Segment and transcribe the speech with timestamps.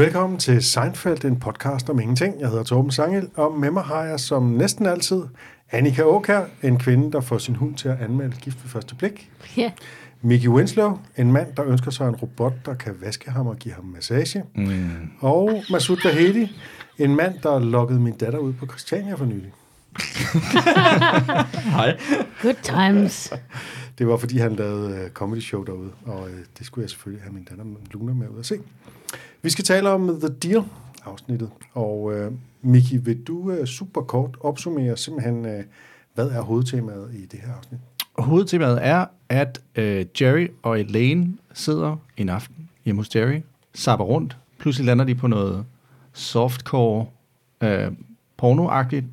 [0.00, 2.40] Velkommen til Seinfeld, en podcast om ingenting.
[2.40, 5.22] Jeg hedder Torben Sangel, og med mig har jeg som næsten altid
[5.70, 9.30] Annika Åkær, en kvinde, der får sin hund til at anmelde gift ved første blik.
[9.56, 9.70] Ja.
[10.22, 13.74] Mickey Winslow, en mand, der ønsker sig en robot, der kan vaske ham og give
[13.74, 14.44] ham massage.
[14.54, 15.10] Mm.
[15.20, 16.56] Og Masoud Vahedi,
[16.98, 19.52] en mand, der lokkede min datter ud på Christiania for nylig.
[21.64, 21.98] Hej.
[22.42, 23.32] Good times.
[24.00, 27.22] Det var, fordi han lavede uh, comedy show derude, og uh, det skulle jeg selvfølgelig
[27.22, 28.54] have min datter Luna med ud at se.
[29.42, 30.64] Vi skal tale om The Deal,
[31.04, 31.50] afsnittet.
[31.74, 35.60] Og uh, Miki, vil du uh, super kort opsummere simpelthen, uh,
[36.14, 37.80] hvad er hovedtemaet i det her afsnit?
[38.18, 43.40] Hovedtemaet er, at uh, Jerry og Elaine sidder en aften hjemme hos Jerry,
[43.74, 45.64] sapper rundt, pludselig lander de på noget
[46.12, 47.06] softcore
[47.60, 47.92] øh,
[48.36, 49.06] pornoagtigt,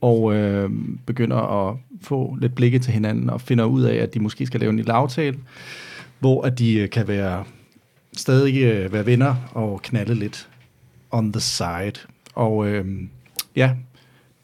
[0.00, 0.70] og øh,
[1.06, 4.60] begynder at få lidt blikke til hinanden, og finder ud af, at de måske skal
[4.60, 5.38] lave en lille aftale,
[6.18, 7.44] hvor at de øh, kan være
[8.16, 10.48] stadig øh, være venner og knalde lidt
[11.10, 11.92] on the side.
[12.34, 12.86] Og øh,
[13.56, 13.74] ja,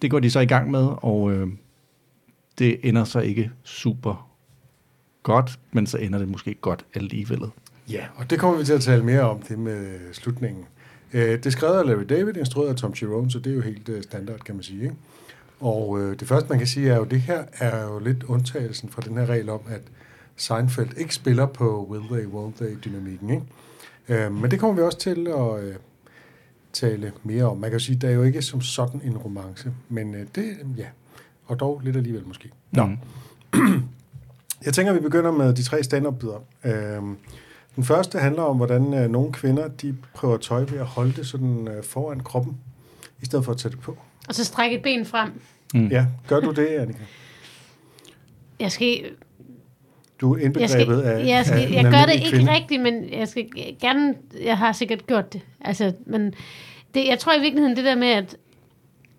[0.03, 1.49] det går de så i gang med, og øh,
[2.59, 4.31] det ender så ikke super
[5.23, 7.41] godt, men så ender det måske godt alligevel.
[7.91, 10.65] Ja, og det kommer vi til at tale mere om, det med slutningen.
[11.13, 13.61] Øh, det er skrevet af Larry David, instrueret af Tom Jerome, så det er jo
[13.61, 14.83] helt standard, kan man sige.
[14.83, 14.95] Ikke?
[15.61, 18.89] Og uh, det første, man kan sige, er jo, det her er jo lidt undtagelsen
[18.89, 19.83] fra den her regel om, at
[20.37, 23.31] Seinfeld ikke spiller på will they, won't they-dynamikken.
[23.31, 24.27] Ikke?
[24.27, 25.75] Uh, men det kommer vi også til at uh,
[26.73, 27.57] tale mere om.
[27.57, 30.57] Man kan jo sige, der er jo ikke som sådan en romance, men uh, det,
[30.77, 30.87] ja,
[31.47, 32.51] og dog lidt alligevel måske.
[32.73, 32.87] Nå.
[32.87, 32.99] Mm.
[34.65, 36.41] Jeg tænker, at vi begynder med de tre stand-up-bidder.
[36.65, 37.17] Øhm,
[37.77, 41.27] den første handler om, hvordan øh, nogle kvinder de prøver tøj ved at holde det
[41.27, 42.57] sådan øh, foran kroppen,
[43.23, 43.99] i stedet for at tage det på.
[44.29, 45.31] Og så strække et ben frem.
[45.75, 45.87] Mm.
[45.89, 47.03] Ja, gør du det, Annika?
[48.61, 49.11] Jeg skal,
[50.21, 52.53] Du er jeg, indbegrebet skal, af jeg, skal, af jeg gør det ikke kvinde.
[52.55, 53.47] rigtigt, men jeg skal
[53.81, 55.41] gerne, jeg har sikkert gjort det.
[55.61, 56.35] Altså, men
[56.95, 58.37] det, jeg tror i virkeligheden, det der med, at,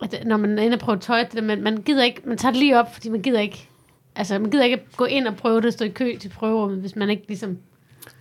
[0.04, 2.38] at når man er inde og prøver tøj, det der med, man gider ikke, man
[2.38, 3.70] tager det lige op, fordi man gider ikke,
[4.16, 6.96] altså man gider ikke gå ind og prøve det, stå i kø til prøverummet, hvis
[6.96, 7.58] man ikke ligesom,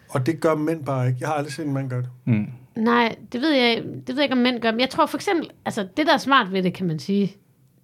[0.09, 1.19] Og det gør mænd bare ikke.
[1.21, 2.09] Jeg har aldrig set en mand gøre det.
[2.25, 2.47] Mm.
[2.77, 5.19] Nej, det ved jeg, det ved jeg ikke, om mænd gør, men jeg tror for
[5.19, 7.27] eksempel, altså det der er smart ved det, kan man sige,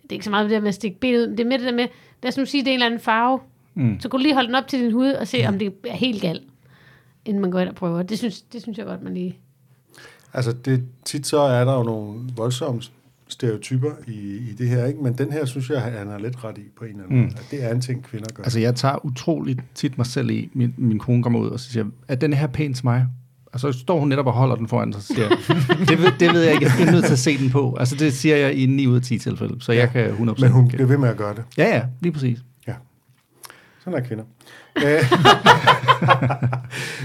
[0.03, 1.59] det er ikke så meget det der med at stikke benet ud, det er med
[1.59, 1.87] det der med,
[2.23, 3.41] lad os nu sige, det er en eller anden farve,
[3.75, 4.01] Mm.
[4.01, 5.93] Så kan du lige holde den op til din hud og se, om det er
[5.97, 6.43] helt galt,
[7.25, 8.03] inden man går ind og prøver.
[8.03, 9.39] Det synes, det synes jeg godt, man lige...
[10.35, 12.83] Altså, det, tit så er der jo nogle voldsomme
[13.29, 14.13] stereotyper i,
[14.51, 15.03] i det her, ikke?
[15.03, 17.25] men den her synes jeg, han har lidt ret i på en eller anden Mm.
[17.25, 17.35] måde.
[17.51, 18.43] Det er en ting, kvinder gør.
[18.43, 21.71] Altså, jeg tager utroligt tit mig selv i, min, min kone kommer ud og så
[21.73, 23.07] siger, er den her pæn til mig?
[23.53, 25.29] Og så står hun netop og holder den foran sig, siger
[25.89, 27.77] det, ved, det ved jeg ikke, jeg er nødt til at se den på.
[27.81, 30.51] Altså, det siger jeg i 9 ud af 10 tilfælde, så jeg kan 100% men
[30.51, 31.45] hun bliver ved med at gøre det.
[31.59, 32.39] Ja, ja, lige præcis.
[33.85, 34.25] Sådan er kvinder.
[34.77, 35.03] Øh,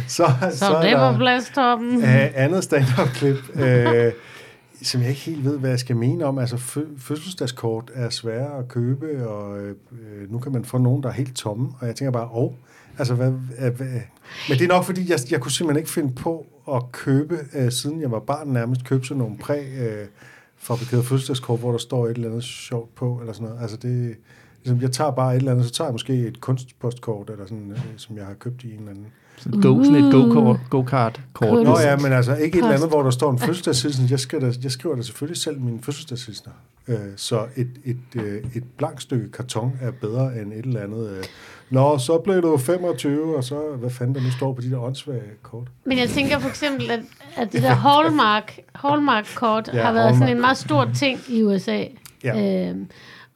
[0.07, 1.95] så, Så, så det er var der- blæstoppen.
[1.97, 2.03] Uh,
[2.35, 3.61] andet stand-up-klip, uh,
[4.81, 6.37] som jeg ikke helt ved, hvad jeg skal mene om.
[6.37, 9.57] Altså, fø- fødselsdagskort er svære at købe, og
[9.91, 11.69] uh, nu kan man få nogen, der er helt tomme.
[11.79, 12.51] Og jeg tænker bare, åh, oh,
[12.97, 13.87] altså, hvad, hvad, hvad?
[14.49, 17.71] Men det er nok, fordi jeg, jeg kunne simpelthen ikke finde på at købe, øh,
[17.71, 20.07] siden jeg var barn nærmest, købe sådan nogle præ øh,
[20.57, 23.61] fabrikerede fødselsdagskort, hvor der står et eller andet sjovt på, eller sådan noget.
[23.61, 24.15] Altså, det
[24.63, 27.71] ligesom, jeg tager bare et eller andet, så tager jeg måske et kunstpostkort, eller sådan,
[27.71, 30.29] øh, som jeg har købt i en eller anden sådan, go, sådan et Uh.
[30.35, 31.49] go-kart, go-kart kort.
[31.49, 31.63] Kunst.
[31.63, 34.07] Nå ja, men altså ikke et eller andet, hvor der står en fødselsdagshilsen.
[34.09, 36.53] Jeg, skal da, jeg skriver da selvfølgelig selv mine fødselsdagshilsener.
[36.87, 41.09] Øh, så et, et, øh, et blankt stykke karton er bedre end et eller andet.
[41.09, 41.23] Øh.
[41.69, 44.79] Nå, så blev du 25, og så hvad fanden der nu står på de der
[44.79, 45.67] åndssvage kort.
[45.85, 46.99] Men jeg tænker for eksempel, at,
[47.35, 51.83] at det der Hallmark, Hallmark-kort Ja, har været sådan en meget stor ting i USA.
[52.23, 52.67] Ja.
[52.69, 52.87] Øhm,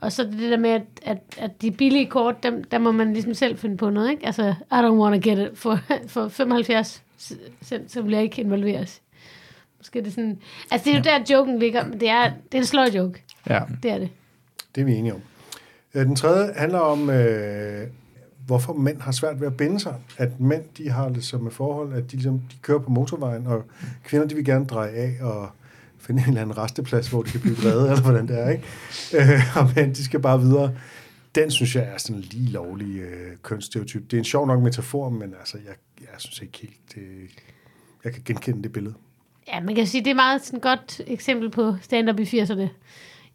[0.02, 3.14] og så det der med, at, at, at de billige kort, dem, der må man
[3.14, 4.26] ligesom selv finde på noget, ikke?
[4.26, 7.04] Altså, I don't want to get it for, for 75
[7.64, 9.02] cent, så vil jeg ikke involveres.
[9.78, 10.40] Måske er det sådan...
[10.72, 13.24] Altså, det er jo der, joken ligger, men det er, det er en sløj joke.
[13.50, 13.60] Ja.
[13.84, 14.10] Det er det.
[14.76, 15.22] Det er vi enige om.
[15.94, 17.88] Øh, Den tredje handler om, øh,
[18.46, 19.96] hvorfor mænd har svært ved at binde sig.
[20.18, 23.48] At mænd, de har det som et forhold, at de, ligesom, de kører på motorvejen,
[23.48, 23.64] og
[24.04, 25.50] kvinder, de vil gerne dreje af og
[26.12, 28.64] finde en eller anden resteplads, hvor de kan blive reddet, eller hvordan det er, ikke?
[29.14, 30.74] Øh, og mænd, de skal bare videre.
[31.36, 34.12] Den synes jeg er sådan en lige lovlig øh, kønsstereotyp.
[34.12, 37.02] Det er en sjov nok metafor, men altså, jeg, jeg synes ikke helt, det,
[38.04, 38.94] jeg kan genkende det billede.
[39.48, 42.68] Ja, man kan sige, det er meget sådan et godt eksempel på stand-up i 80'erne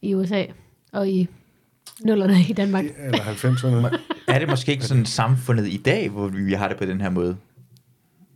[0.02, 0.44] i USA
[0.92, 1.28] og i
[2.04, 2.84] nullerne i Danmark.
[2.98, 3.98] Eller 90'erne.
[4.28, 7.10] Er det måske ikke sådan samfundet i dag, hvor vi har det på den her
[7.10, 7.36] måde?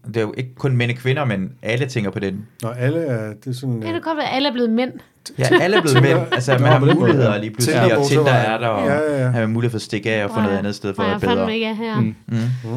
[0.07, 2.47] Det er jo ikke kun mænd og kvinder, men alle tænker på den.
[2.63, 3.75] Når alle er, det er sådan...
[3.77, 4.93] Det kan øh, godt være, at alle er blevet mænd.
[5.39, 6.19] Ja, alle er blevet mænd.
[6.33, 7.39] Altså, man Nå, har muligheder ja.
[7.39, 9.31] lige pludselig, Tinder, og Tinder er der, og Ja, ja, ja.
[9.31, 11.09] har man mulighed for at stikke af og få noget jeg- andet sted for at
[11.09, 11.55] jeg være fandme bedre.
[11.55, 12.01] ikke er her.
[12.01, 12.15] Mm.
[12.27, 12.37] Mm.
[12.65, 12.71] mm.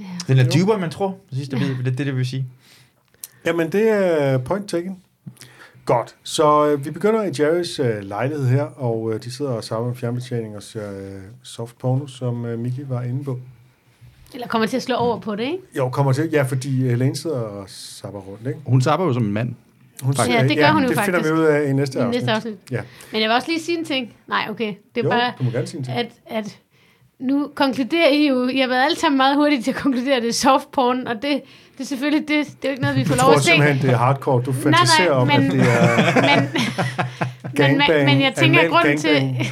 [0.00, 0.04] Ja.
[0.28, 1.16] Den er dybere, end man tror.
[1.30, 2.46] Det sidste, det, det, det, det vil sige.
[3.46, 4.96] Jamen, det er point taken.
[5.84, 6.14] Godt.
[6.22, 9.94] Så øh, vi begynder i Jerrys øh, lejlighed her, og øh, de sidder og samler
[9.94, 13.38] fjernbetjening og ser øh, soft porno, som øh, Miki var inde på.
[14.34, 15.58] Eller kommer til at slå over på det, ikke?
[15.76, 16.28] Jo, kommer til.
[16.32, 18.58] Ja, fordi Helene sidder og sapper rundt, ikke?
[18.66, 19.54] Hun sapper jo som en mand.
[20.02, 21.34] Hun, Ja, det gør hun jo det finder faktisk.
[21.34, 22.20] vi ud af i næste I afsnit.
[22.22, 22.54] næste afsnit.
[22.70, 22.80] Ja.
[23.12, 24.12] Men jeg vil også lige sige en ting.
[24.28, 24.74] Nej, okay.
[24.94, 25.96] Det er Jo, bare, du må gerne sige en ting.
[25.98, 26.58] at, at
[27.20, 30.22] nu konkluderer I jo, I har været alle sammen meget hurtige til at konkludere, at
[30.22, 32.96] det er soft porn, og det, det er selvfølgelig, det, det er jo ikke noget,
[32.96, 33.46] vi får Du lov tror at se.
[33.50, 34.42] simpelthen, det er hardcore.
[34.42, 36.40] Du fantaserer om, men- at det er
[37.58, 39.10] Men, men, men, men jeg tænker, at grunden til...
[39.14, 39.46] gangbang.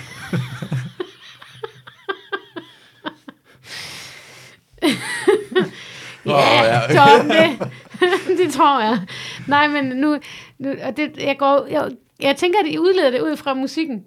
[6.27, 7.19] Ja, Åh, ja.
[7.19, 7.71] Tom, det,
[8.39, 8.99] det tror jeg.
[9.47, 10.19] Nej, men nu,
[10.59, 11.89] nu og det, jeg, går, jeg,
[12.21, 14.05] jeg tænker, at I udleder det ud fra musikken.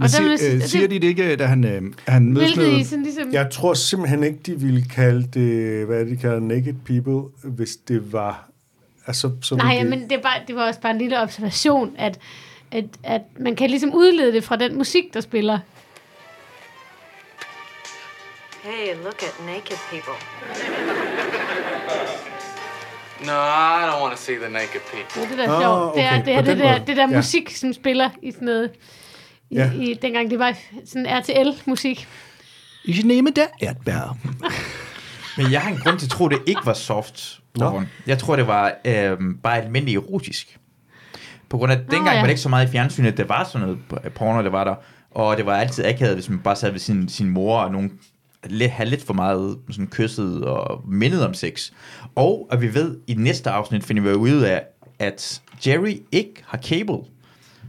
[0.00, 2.84] Men der sig, øh, siger de det ikke, da han, øh, han mødes med...
[2.84, 3.32] sådan ligesom...
[3.32, 8.12] Jeg tror simpelthen ikke, de ville kalde det, hvad de kalder naked people, hvis det
[8.12, 8.48] var...
[9.06, 12.18] Altså, så Nej, det, men det, bare, det var også bare en lille observation, at,
[12.72, 15.58] at, at man kan ligesom udlede det fra den musik, der spiller.
[18.62, 20.14] Hey, look at naked people.
[23.26, 25.22] No, I don't want to see the naked people.
[25.22, 25.94] Det er det, der er Ah, sjovt.
[25.94, 26.86] Det er, okay, det, er på det, der, måde.
[26.86, 27.16] det der Ja.
[27.16, 28.70] musik, som spiller i sådan noget...
[29.50, 29.70] I, Ja.
[29.72, 30.54] i, dengang det var
[30.86, 32.08] sådan RTL-musik.
[32.84, 34.16] I it that Erdbær.
[35.36, 37.88] Men jeg har en grund til at tro, at det ikke var soft porn.
[38.06, 40.58] Jeg tror, det var øhm, bare almindelig erotisk.
[41.48, 42.20] På grund af, at dengang ja.
[42.20, 43.78] var det ikke så meget i fjernsynet, det var sådan noget
[44.14, 44.74] porno, det var der.
[45.10, 47.92] Og det var altid akavet, hvis man bare sad ved sin, sin mor, og nogen
[48.70, 51.70] havde lidt for meget sådan kysset og mindet om sex.
[52.14, 54.62] Og at vi ved, i næste afsnit finder vi ud af,
[54.98, 56.98] at Jerry ikke har cable.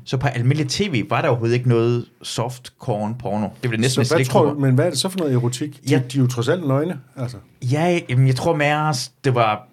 [0.05, 3.47] Så på almindelig tv var der overhovedet ikke noget softcore porno.
[3.61, 5.75] Det blev næsten så hvad tror du, men hvad er det så for noget erotik?
[5.75, 6.01] De, Ja.
[6.11, 7.37] de er jo trods alt nøgne, altså.
[7.61, 8.93] Ja, jamen, jeg tror mere,
[9.23, 9.67] det var...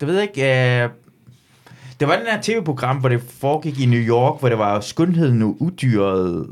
[0.00, 0.82] Det ved jeg ikke...
[0.82, 0.88] Øh,
[2.00, 5.42] det var den her tv-program, hvor det foregik i New York, hvor det var skønheden
[5.42, 6.46] og udyret.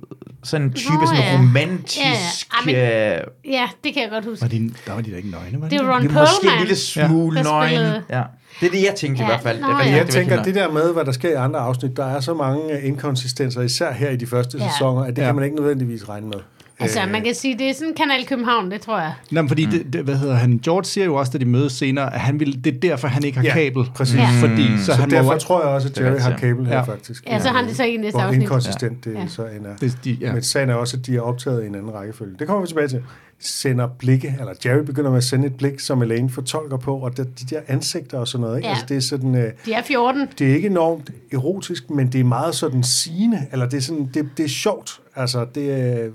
[0.45, 1.39] Sådan en type, Nå, sådan ja.
[1.39, 2.49] romantisk...
[2.67, 3.17] Ja, ja.
[3.19, 4.43] øh, Ja, det kan jeg godt huske.
[4.43, 6.21] Var de, der var de da ikke nøgne, var Det er jo Ron det er
[6.21, 6.59] måske en Perlman.
[6.61, 7.67] lille smule Ja.
[7.67, 8.23] Spillede- Ja.
[8.61, 9.61] Det er det, jeg tænkte Ja, i hvert fald.
[9.61, 9.97] nå, Det ja.
[9.97, 12.83] Jeg tænker, det der med, hvad der sker i andre afsnit, der er så mange
[12.83, 14.69] inkonsistenser, især her i de første Ja.
[14.71, 15.27] sæsoner, at det Ja.
[15.29, 16.39] kan man ikke nødvendigvis regne med.
[16.81, 19.13] Altså, Øh, man kan sige, det er sådan Kanal København, det tror jeg.
[19.31, 19.73] Nå, men fordi, mm.
[19.73, 22.41] det, det, hvad hedder han, George siger jo også, da de mødes senere, at han
[22.41, 23.85] vil, det er derfor, han ikke har Ja, kabel.
[23.95, 24.17] præcis.
[24.17, 24.29] Ja.
[24.41, 26.39] Fordi, så, Så han derfor må, tror jeg også, at er Jerry har ja.
[26.39, 26.81] cable her Ja.
[26.83, 27.27] faktisk.
[27.27, 28.43] Ja, så har han det så i næste Hvor afsnit.
[28.43, 29.27] inkonsistent det Ja.
[29.29, 29.77] så ender.
[29.81, 30.33] det, de, ja.
[30.33, 32.35] Men sagen er også, at de er optaget i en anden rækkefølge.
[32.39, 33.03] Det kommer vi tilbage til.
[33.41, 37.17] Sender blikke, eller Jerry begynder med at sende et blik, som Elaine fortolker på, og
[37.17, 38.57] det, de der ansigter og sådan noget.
[38.57, 38.67] Ikke?
[38.69, 38.71] Ja.
[38.73, 39.35] Altså, det er sådan...
[39.35, 40.29] Øh, De er 14.
[40.39, 44.11] det er ikke enormt erotisk, men det er meget sådan sigende, eller det er, sådan,
[44.15, 45.01] det, det er sjovt.
[45.19, 46.13] Altså, det øh,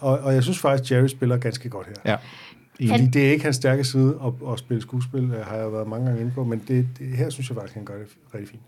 [0.00, 1.94] og, og jeg synes faktisk, Jerry spiller ganske godt her.
[2.04, 2.16] ja.
[2.90, 5.88] Fordi det er ikke hans stærke side at, at spille skuespil, øh, har jeg været
[5.88, 8.48] mange gange inde på, men det, det, her synes jeg faktisk, han gør det rigtig
[8.48, 8.62] fint.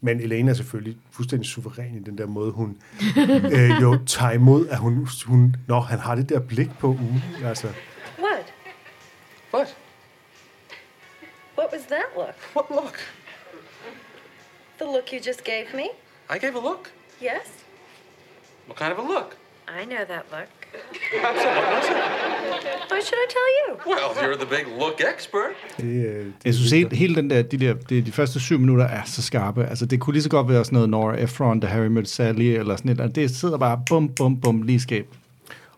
[0.00, 2.76] Men Elena er selvfølgelig fuldstændig suveræn i den der måde, hun
[3.52, 7.22] øh, jo tager imod, at hun, hun, når han har det der blik på ugen.
[7.44, 7.66] Altså,
[8.18, 8.54] What?
[9.54, 9.76] What?
[11.58, 12.34] What was that look?
[12.56, 12.98] What look?
[14.78, 15.86] The look you just gave me?
[16.30, 16.92] I gave a look.
[17.22, 17.63] Yes,
[18.68, 19.30] What kind of a look?
[19.68, 20.50] I know that look.
[22.90, 23.68] Why should I tell you?
[23.90, 25.52] Well, you're the big look expert.
[25.76, 28.58] det, øh, det Jeg synes, helt, hele den der, de, der, de, de første syv
[28.58, 29.64] minutter er så skarpe.
[29.66, 32.42] Altså, det kunne lige så godt være sådan noget Nora Ephron, da Harry mødte Sally,
[32.44, 32.92] eller sådan et.
[32.92, 33.16] eller andet.
[33.16, 35.06] Det sidder bare bum, bum, bum, lige skab.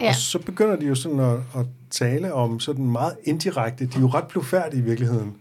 [0.01, 0.09] Ja.
[0.09, 4.01] Og så begynder de jo sådan at, at tale om sådan meget indirekte, de er
[4.01, 5.37] jo ret blufærdige i virkeligheden,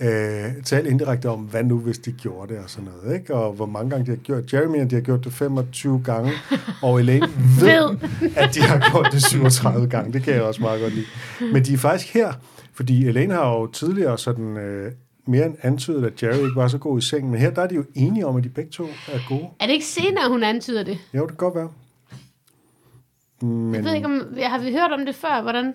[0.00, 3.34] øh, tale indirekte om, hvad nu hvis de gjorde det og sådan noget, ikke?
[3.34, 4.52] og hvor mange gange de har gjort.
[4.52, 6.32] Jeremy, de har gjort det 25 gange,
[6.82, 7.26] og Elaine
[7.60, 8.30] ved, Ved.
[8.36, 10.12] at de har gjort det 37 gange.
[10.12, 11.06] Det kan jeg også meget godt lide.
[11.52, 12.32] Men de er faktisk her,
[12.74, 14.56] fordi Elaine har jo tidligere sådan...
[14.56, 14.92] Øh,
[15.28, 17.66] mere end antydet, at Jerry ikke var så god i sengen, men her der er
[17.66, 19.48] de jo enige om, at de begge to er gode.
[19.60, 20.98] Er det ikke senere, hun antyder det?
[21.14, 21.68] Jo, det kan godt være.
[23.40, 23.74] Men...
[23.74, 25.42] Jeg ved ikke, om, har vi hørt om det før?
[25.42, 25.74] Hvordan?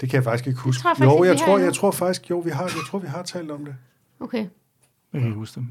[0.00, 0.82] Det kan jeg faktisk ikke huske.
[0.82, 2.98] tror jeg faktisk jo, jeg har tror, jeg tror faktisk, jo, vi har, jeg tror,
[2.98, 3.74] vi har talt om det.
[4.20, 4.38] Okay.
[5.12, 5.68] Jeg kan ikke huske dem.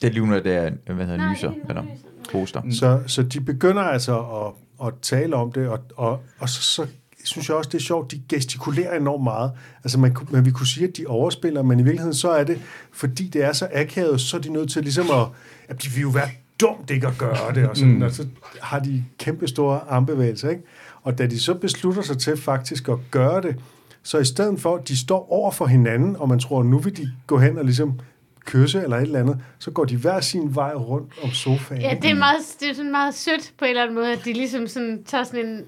[0.00, 1.84] Det er lige nu, det er, hvad hedder, Nej, lyser, det er eller
[2.32, 2.62] poster.
[2.62, 2.72] Mm.
[2.72, 6.86] Så, så de begynder altså at, at tale om det, og, og, og så, så
[7.24, 9.52] synes jeg også, det er sjovt, de gestikulerer enormt meget.
[9.84, 12.60] Altså man, man vi kunne sige, at de overspiller, men i virkeligheden så er det,
[12.92, 15.26] fordi det er så akavet, så er de nødt til ligesom at,
[15.68, 16.28] at de vil jo være
[16.60, 18.02] dumt ikke at gøre det, og, sådan, mm.
[18.02, 18.26] og så
[18.62, 20.62] har de kæmpe store armbevægelser, ikke?
[21.02, 23.56] Og da de så beslutter sig til faktisk at gøre det,
[24.02, 26.96] så i stedet for, at de står over for hinanden, og man tror, nu vil
[26.96, 28.00] de gå hen og ligesom
[28.44, 31.80] kysse eller et eller andet, så går de hver sin vej rundt om sofaen.
[31.80, 34.24] Ja, det er, meget, det er sådan meget sødt på en eller anden måde, at
[34.24, 35.64] de ligesom sådan tager sådan en...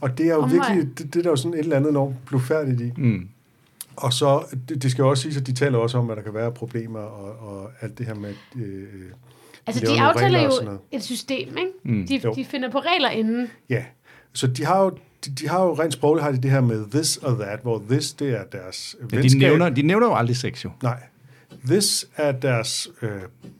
[0.00, 0.68] Og det er jo Omvej.
[0.68, 2.92] virkelig, det, det er der jo sådan et eller andet enormt blufærdigt i.
[2.96, 3.28] Mm.
[3.96, 6.22] Og så, det, det skal jo også siges, at de taler også om, at der
[6.22, 8.34] kan være problemer og, og alt det her med...
[8.56, 8.84] Øh,
[9.66, 11.70] Altså, laver de aftaler jo et system, ikke?
[11.82, 12.06] Mm.
[12.06, 12.34] De, Jo.
[12.34, 13.50] de finder på regler inden.
[13.70, 13.84] Ja,
[14.36, 14.90] så de har jo,
[15.24, 17.82] de, de har jo rent sprogligt har de det her med this og that, hvor
[17.90, 19.30] this, det er deres Ja, venskab.
[19.30, 20.70] de, nævner, de nævner jo aldrig sex, jo.
[20.82, 21.02] Nej.
[21.66, 23.10] This er deres øh,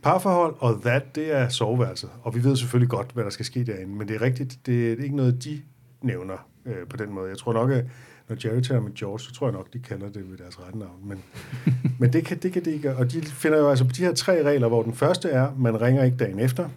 [0.03, 2.11] parforhold, og that, det er soveværelset.
[2.23, 4.93] Og vi ved selvfølgelig godt, hvad der skal ske derinde, men det er rigtigt, det
[4.93, 5.63] er ikke noget, de
[6.03, 7.29] nævner øh, på den måde.
[7.29, 7.85] Jeg tror nok, at
[8.29, 10.79] når Jerry taler med George, så tror jeg nok, de kalder det ved deres rette
[10.79, 11.01] navn.
[11.05, 11.19] Men,
[12.01, 12.97] men det, kan, det kan de ikke.
[12.97, 15.81] Og de finder jo altså på de her tre regler, hvor den første er, man
[15.81, 16.69] ringer ikke dagen efter.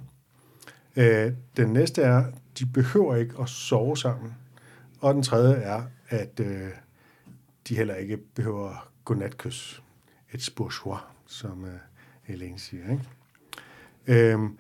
[0.95, 2.23] Øh, den næste er,
[2.59, 4.35] de behøver ikke at sove sammen.
[4.99, 6.69] Og den tredje er, at øh,
[7.67, 9.83] de heller ikke behøver godnatkys.
[10.33, 11.79] Et bourgeois, som øh,
[12.23, 12.83] Helene siger.
[12.91, 13.03] Ikke?
[14.07, 14.57] Øhm,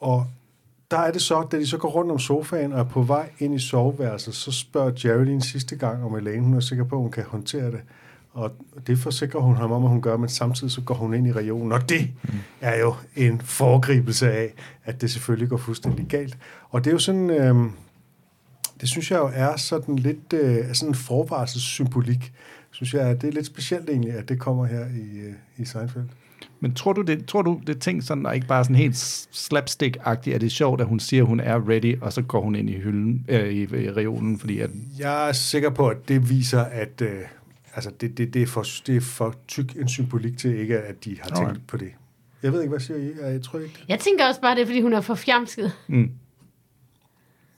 [0.00, 0.26] og
[0.90, 3.30] der er det så, da de så går rundt om sofaen og er på vej
[3.38, 6.96] ind i soveværelset, så spørger Jerry en sidste gang, om Elaine hun er sikker på,
[6.96, 7.80] at hun kan håndtere det.
[8.34, 8.52] Og
[8.86, 11.32] det forsikrer hun ham om, at hun gør, men samtidig så går hun ind i
[11.32, 11.72] regionen.
[11.72, 12.10] Og det
[12.60, 16.38] er jo en foregribelse af, at det selvfølgelig går fuldstændig galt.
[16.70, 17.70] Og det er jo sådan, øhm,
[18.80, 22.32] det synes jeg jo er sådan lidt øh, sådan en forvarselssymbolik.
[22.70, 25.64] Synes jeg, at det er lidt specielt egentlig, at det kommer her i, øh, i
[25.64, 26.04] Seinfeld.
[26.60, 28.96] Men tror du, det, tror du, det er tænkt sådan, og ikke bare sådan helt
[29.32, 32.40] slapstick-agtigt, at det er sjovt, at hun siger, at hun er ready, og så går
[32.40, 36.08] hun ind i hylden, øh, i, i reolen, fordi at, Jeg er sikker på, at
[36.08, 37.20] det viser, at øh,
[37.74, 41.04] altså det, det, det, er for, det er for tyk en symbolik til ikke, at
[41.04, 41.66] de har tænkt Alright.
[41.66, 41.88] på det.
[42.42, 43.10] Jeg ved ikke, hvad siger I?
[43.22, 43.84] Jeg, jeg tror ikke.
[43.88, 45.72] Jeg tænker også bare, det er, fordi hun er for fjamsket.
[45.86, 46.10] mm,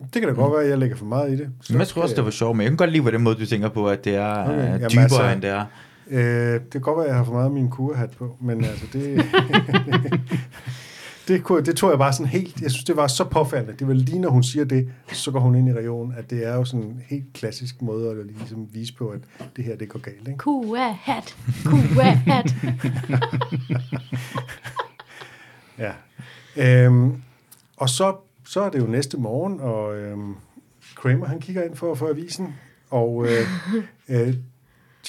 [0.00, 1.50] Det kan da godt være, at jeg lægger for meget i det.
[1.60, 3.10] Så Men jeg tror også, kan det var sjovt, men jeg kan godt lide, på
[3.10, 4.52] den måde, du tænker på, at det er Okay.
[4.52, 4.66] okay.
[4.68, 5.64] Jamen, dybere, altså- end det er.
[6.10, 8.64] Øh, det kan godt være, at jeg har for meget af min kurhat på, men
[8.64, 9.24] altså det...
[11.28, 12.60] det, kunne, det tror jeg bare sådan helt...
[12.60, 13.78] Jeg synes, det var så påfaldende.
[13.78, 16.46] Det var lige, når hun siger det, så går hun ind i regionen, at det
[16.46, 19.20] er jo sådan en helt klassisk måde at ligesom vise på, at
[19.56, 20.28] det her, det går galt.
[20.28, 20.38] Ikke?
[20.38, 21.36] Kua-hat.
[21.64, 22.54] Kua-hat.
[25.78, 25.92] Ja.
[26.56, 27.22] Øhm,
[27.76, 28.16] og så,
[28.46, 30.34] så er det jo næste morgen, og øhm,
[30.94, 32.54] Kramer han kigger ind for at få avisen,
[32.90, 33.48] og øh,
[34.08, 34.34] øh,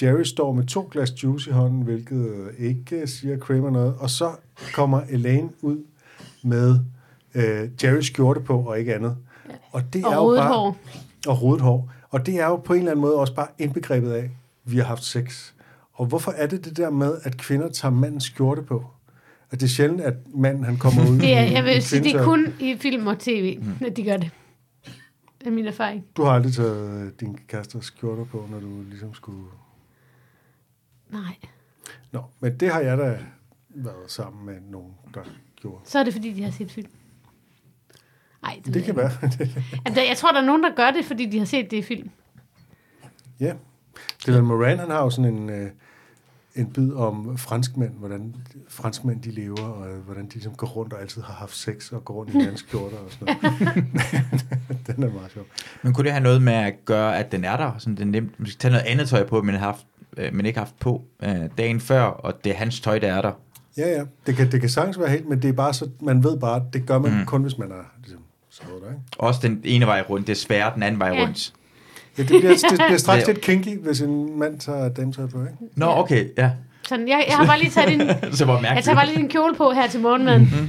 [0.02, 4.30] Jerry står med to glas juice i hånden, hvilket ikke siger Kramer noget, og så
[4.74, 5.84] kommer Elaine ud
[6.48, 6.80] med
[7.34, 9.16] øh, Jerrys skjorte på, og ikke andet.
[9.72, 10.76] Og det Og er jo bare, hår.
[11.28, 11.92] Og rodet hår.
[12.10, 14.30] Og det er jo på en eller anden måde også bare indbegrebet af,
[14.64, 15.52] vi har haft sex.
[15.92, 18.84] Og hvorfor er det det der med, at kvinder tager mandens skjorte på?
[19.50, 22.14] At det er sjældent, at manden han kommer ud Det er, jeg vil sige, det
[22.14, 23.86] er kun i film og tv, Mm.
[23.86, 24.30] at de gør det.
[25.40, 26.04] Det er min erfaring.
[26.16, 29.44] Du har aldrig taget øh, din kæresters skjorter på, når du ligesom skulle...
[31.10, 31.36] Nej.
[32.12, 33.18] Nå, men det har jeg da
[33.68, 35.20] været sammen med nogen, der
[35.60, 35.80] gjorde.
[35.84, 36.90] Så er det, fordi de har set film.
[38.42, 39.10] Nej, Det kan være.
[39.22, 41.76] Jamen, der- jeg tror, der er nogen, der gør det, fordi de har set det
[41.76, 42.10] i film.
[43.40, 43.52] ja.
[44.26, 45.70] Dylan Moran, han har jo sådan en, øh,
[46.54, 48.34] en bid om franskmænd, hvordan
[48.68, 51.92] franskmænd de lever, og øh, hvordan de ligesom går rundt og altid har haft sex
[51.92, 54.86] og går rundt i dansk skjorter og sådan noget.
[54.86, 55.44] Den er meget sjov.
[55.82, 57.72] Men kunne det have noget med at gøre, at den er der?
[57.78, 59.86] Sådan, den nemt, man skal tage noget andet tøj på, men, haft,
[60.16, 63.22] øh, men ikke haft på øh, dagen før, og det er hans tøj, der er
[63.22, 63.32] der.
[63.78, 64.02] Ja, ja.
[64.26, 66.62] Det kan, det kan sagtens være helt, men det er bare så, man ved bare,
[66.72, 67.26] det gør man mm.
[67.26, 68.20] Kun, hvis man er ligesom,
[68.50, 69.00] sovet der, ikke?
[69.18, 71.22] Også den ene vej rundt, det er svært, den anden vej Ja.
[71.22, 71.52] rundt.
[72.18, 75.40] Ja, det bliver, det bliver straks Det- lidt kinky, hvis en mand tager dametøj på,
[75.40, 75.52] ikke?
[75.76, 76.50] Nå, okay, ja.
[76.88, 79.28] Sådan, jeg, jeg har bare lige taget en, Så var jeg tager bare lige en
[79.28, 80.48] kjole på her til morgenmaden.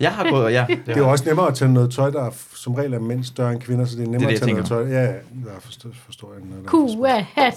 [0.00, 0.66] Jeg har gået, ja.
[0.86, 3.24] Det er jo også nemmere at tage noget tøj, der er, som regel er mænd
[3.24, 4.98] større end kvinder, så det er nemmere Det er det, at tage noget tøj.
[5.00, 6.42] Ja, ja, forstår, forstår jeg.
[6.64, 7.54] Der Kua-hat.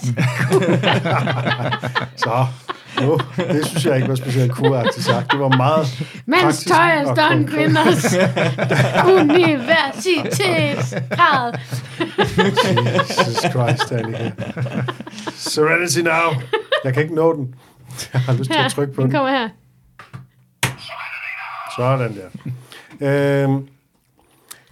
[2.16, 2.46] Så,
[3.00, 5.32] nu, det synes jeg ikke var specielt kuragtigt sagt.
[5.32, 5.86] Det var meget
[6.40, 7.48] praktisk tøj end konkret.
[7.50, 8.14] kvinders
[9.06, 11.54] universitetsgrad.
[13.08, 14.30] Jesus Christ, Annika.
[15.34, 16.32] Serenity now.
[16.84, 17.54] Jeg kan ikke nå den.
[18.12, 19.16] Jeg har lyst til Her, at trykke på den den.
[19.16, 19.48] kommer her.
[21.76, 22.28] Sådan der.
[23.44, 23.68] Øhm,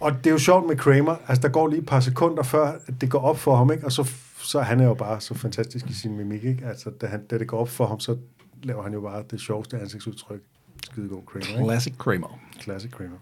[0.00, 1.14] og det er jo sjovt med Kramer.
[1.28, 3.84] Altså, der går lige et par sekunder før, at det går op for ham, ikke?
[3.86, 4.10] Og så,
[4.42, 6.66] så han er jo bare så fantastisk i sin mimik, ikke?
[6.66, 8.16] Altså, da, han, da det går op for ham, så
[8.62, 10.40] laver han jo bare det sjoveste ansigtsudtryk.
[10.84, 11.64] Skidegod Kramer, ikke?
[11.64, 12.38] classic Kramer.
[12.60, 13.16] Classic Kramer.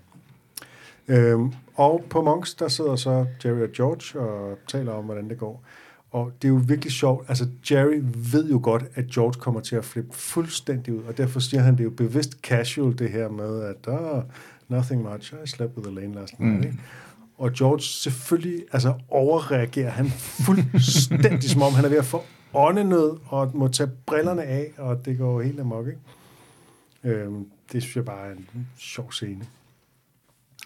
[1.08, 5.38] Øhm, og på Monks, der sidder så Jerry og George og taler om, hvordan det
[5.38, 5.64] går.
[6.10, 7.28] Og det er jo virkelig sjovt.
[7.28, 8.00] Altså, Jerry
[8.32, 11.78] ved jo godt, at George kommer til at flippe fuldstændig ud, og derfor siger han,
[11.78, 14.22] det jo bevidst casual, det her med, at oh,
[14.68, 16.72] nothing much, I slept with Elaine last night.
[16.72, 16.78] Mm.
[17.40, 20.10] Og George selvfølgelig altså, overreagerer han
[20.46, 22.22] fuldstændig, som om han er ved at få
[22.54, 25.98] åndenød, og må tage brillerne af, og det går helt amok, ikke?
[27.04, 29.46] Øhm, det synes jeg bare er en sjov scene.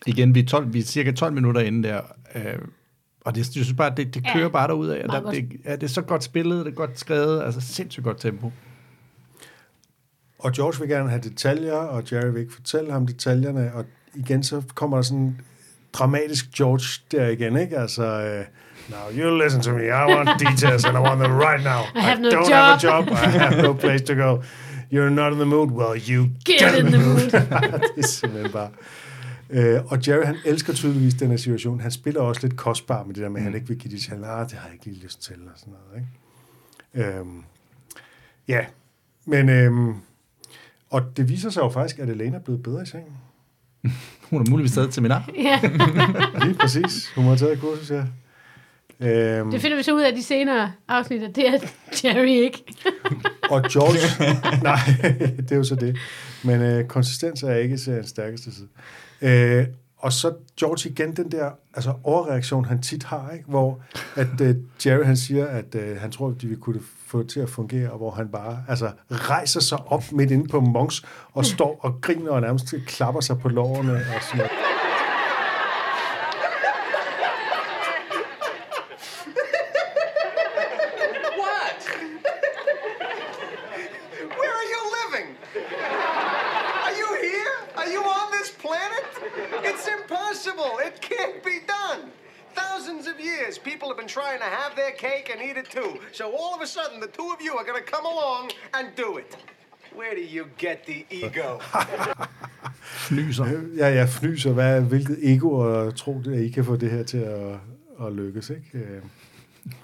[0.06, 2.00] Igen, vi er, 12, vi er cirka 12 minutter inde der,
[2.34, 2.58] øh,
[3.20, 5.08] Og det, jeg synes bare, det, det kører Ja, bare derud af.
[5.08, 8.20] Der, det, ja, det er så godt spillet, det er godt skrevet, altså sindssygt godt
[8.20, 8.52] tempo.
[10.38, 14.42] Og George vil gerne have detaljer, og Jerry vil ikke fortælle ham detaljerne, og igen
[14.42, 15.36] så kommer der sådan
[15.94, 17.78] dramatisk George der igen, ikke?
[17.78, 21.64] Altså, uh, now you listen to me, I want details, and I want them right
[21.64, 21.80] now.
[21.94, 24.42] I have no don't have a job, I have no place to go.
[24.92, 27.30] You're not in the mood, well, you Get in the mood.
[27.96, 28.70] det er simpelthen bare...
[29.50, 31.80] Øh, og Jerry, han elsker tydeligvis den her situation.
[31.80, 34.28] Han spiller også lidt kostbar med det der med, at han ikke vil give detaljer.
[34.28, 36.06] Ah, det har jeg ikke lige lyst til, og sådan noget,
[36.94, 37.18] ikke?
[37.18, 37.42] Øhm,
[38.48, 38.64] ja,
[39.26, 39.48] men...
[39.48, 39.94] Øhm,
[40.90, 43.12] og det viser sig jo faktisk, at Elena er blevet bedre i sengen.
[44.30, 45.30] Hun er muligvis taget til seminar.
[45.48, 45.60] ja,
[46.44, 47.12] Lige præcis.
[47.14, 48.04] Hun har taget et kursus her.
[49.00, 51.58] Øhm, det finder vi så ud af de senere afsnit, at det er
[52.04, 52.64] Jerry ikke.
[53.50, 53.98] og George...
[54.62, 54.78] nej,
[55.36, 55.96] det er jo så det.
[56.44, 58.68] Men øh, konsistens er ikke seriens stærkeste side.
[59.22, 59.66] Øh,
[59.98, 63.44] og så George igen, den der altså overreaktion, han tit har, ikke?
[63.48, 63.80] hvor
[64.16, 64.54] at øh,
[64.86, 66.80] Jerry han siger, at øh, han tror, at de vil kunne
[67.14, 70.60] få til at fungere, og hvor han bare altså, rejser sig op midt inde på
[70.60, 71.02] Monks,
[71.32, 74.52] og står og griner og nærmest klapper sig på lårene og sådan noget.
[81.42, 81.80] What?
[84.38, 85.28] Where are you living?
[86.86, 87.54] Are you here?
[87.80, 89.04] Are you on this planet?
[89.70, 90.72] It's impossible.
[90.88, 92.00] It can't be done.
[92.54, 95.90] Thousands of years, people have been trying to have their cake and eat it too.
[96.18, 98.44] So all of a sudden, the two of you are going to come along
[98.76, 99.30] and do it.
[99.98, 101.48] Where do you get the ego?
[103.08, 103.44] Fnyser.
[103.76, 105.48] Ja, jeg fnyser, hvad, hvilket ego
[105.86, 107.54] at tro, at I kan få det her til at,
[108.06, 108.50] at lykkes.
[108.50, 108.78] Ikke?
[108.78, 109.02] Øh,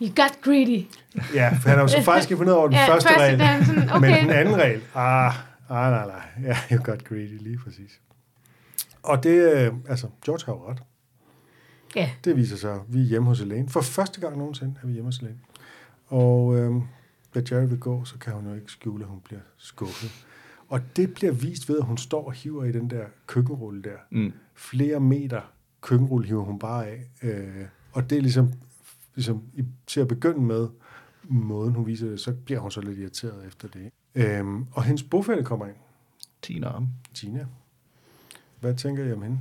[0.02, 0.86] You got greedy.
[1.34, 3.40] Ja, for han har jo så faktisk imponeret over den Ja, første første, regel.
[3.40, 4.00] er han sådan, okay.
[4.10, 5.34] Men den anden regel, ah,
[5.70, 6.22] ah nej, nej.
[6.44, 8.00] Ja, you got greedy, lige præcis.
[9.02, 10.82] Og det, øh, altså, George har jo ret.
[11.96, 13.68] Ja, Det viser sig, vi er hjemme hos Elaine.
[13.68, 15.38] For første gang nogensinde er vi hjemme hos Elaine.
[16.10, 16.82] Og øh,
[17.34, 20.26] da Jerry vil gå, så kan hun jo ikke skjule, at hun bliver skuffet.
[20.68, 23.96] Og det bliver vist ved, at hun står og hiver i den der køkkenrulle der.
[24.10, 24.32] Mm.
[24.54, 25.40] Flere meter
[25.80, 27.10] køkkenrulle hiver hun bare af.
[27.22, 28.52] Øh, og det er ligesom,
[29.14, 30.68] ligesom i, til at begynde med,
[31.22, 33.90] måden hun viser det, så bliver hun så lidt irriteret efter det.
[34.14, 35.76] Øhm, og hendes bofælde kommer ind,
[36.42, 36.68] Tina.
[37.14, 37.46] Tina.
[38.60, 39.38] Hvad tænker I om hende?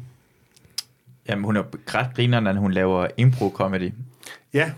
[1.28, 1.64] Jamen, hun er
[1.96, 3.94] ret griner, når hun laver impro-comedy.
[4.54, 4.74] Ja,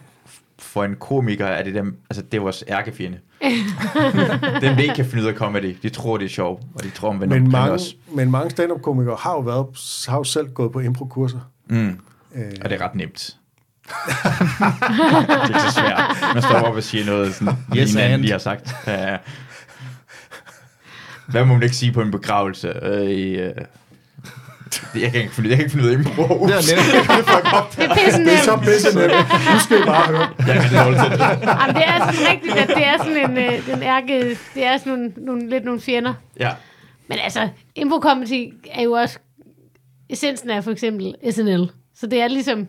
[0.62, 3.17] For en komiker er det dem, altså det er vores ærkefjende.
[4.62, 6.89] dem, der ikke kan finde ud af comedy, de tror, det er sjovt, og de
[6.89, 7.95] tror, man men mange, også.
[8.15, 9.65] men mange stand-up-komikere har jo, været,
[10.08, 11.39] har jo selv gået på impro-kurser.
[11.69, 12.00] Mm.
[12.36, 13.36] Øh, Og det er ret nemt.
[15.47, 16.34] det er så svært.
[16.34, 18.21] Man står op og siger noget, sådan, Yes, and.
[18.21, 18.76] lige har sagt.
[18.88, 19.17] Ja.
[21.28, 22.74] Hvad må man ikke sige på en begravelse?
[22.86, 23.54] Øh, i, øh,
[24.95, 26.47] jeg, kan ikke finde, jeg kan ikke finde ud af impro.
[26.47, 27.77] Det er nemt.
[27.77, 28.65] det er pisse det er så nemt.
[28.67, 29.13] pisse nemt.
[29.53, 30.27] Nu skal I bare høre.
[30.47, 31.19] Jeg er rigtig dårlig til det.
[31.19, 34.77] Jamen, det er sådan rigtigt, at det er sådan en, øh, den ærke, det er
[34.77, 36.13] sådan nogle, nogle, lidt nogle fjender.
[36.39, 36.49] Ja.
[37.07, 39.19] Men altså, impro comedy er jo også,
[40.10, 41.71] essensen af for eksempel SNL.
[41.95, 42.67] Så det er ligesom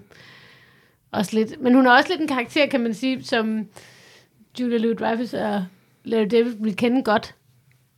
[1.12, 3.66] også lidt, men hun er også lidt en karakter, kan man sige, som
[4.60, 5.64] Julia Louis-Dreyfus og
[6.04, 7.34] Larry David vil kende godt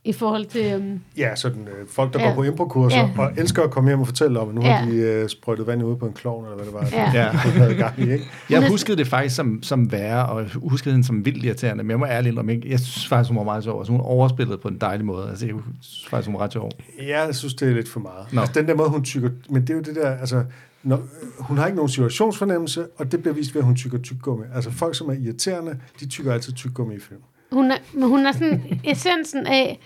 [0.05, 2.27] i forhold til, um, Ja, sådan øh, folk, der Ja.
[2.27, 3.09] går på impro-kurser Ja.
[3.17, 4.91] og elsker at komme hjem og fortælle om, at nu har Ja.
[4.91, 7.11] de øh, sprøjtet vand ude på en klovn, eller hvad det var, Ja.
[7.13, 7.29] Ja.
[7.31, 8.25] de havde gang i, ikke?
[8.49, 11.99] Jeg huskede det faktisk som, som værre, og huskede hende som vildt irriterende, men jeg
[11.99, 12.69] må ærligt indrømme, ikke?
[12.71, 13.79] jeg synes faktisk, hun var meget sjov.
[13.79, 15.29] Altså, hun overspillede på en dejlig måde.
[15.29, 16.71] Altså, jeg synes faktisk, hun var ret sjov.
[17.07, 18.33] Jeg synes, det er lidt for meget.
[18.33, 18.41] Nå.
[18.41, 19.29] Altså, den der måde, hun tykker...
[19.49, 20.43] Men det er jo det der, altså...
[20.83, 21.01] Når,
[21.39, 24.45] hun har ikke nogen situationsfornemmelse, og det bliver vist ved, at hun tykker tyggegummi.
[24.55, 27.19] Altså folk, som er irriterende, de tykker altid tyggegummi i film.
[27.51, 29.79] hun er, men hun er sådan essensen af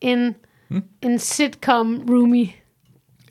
[0.00, 0.34] en,
[1.02, 2.44] en sitcom roomie.
[2.44, 2.50] Ja.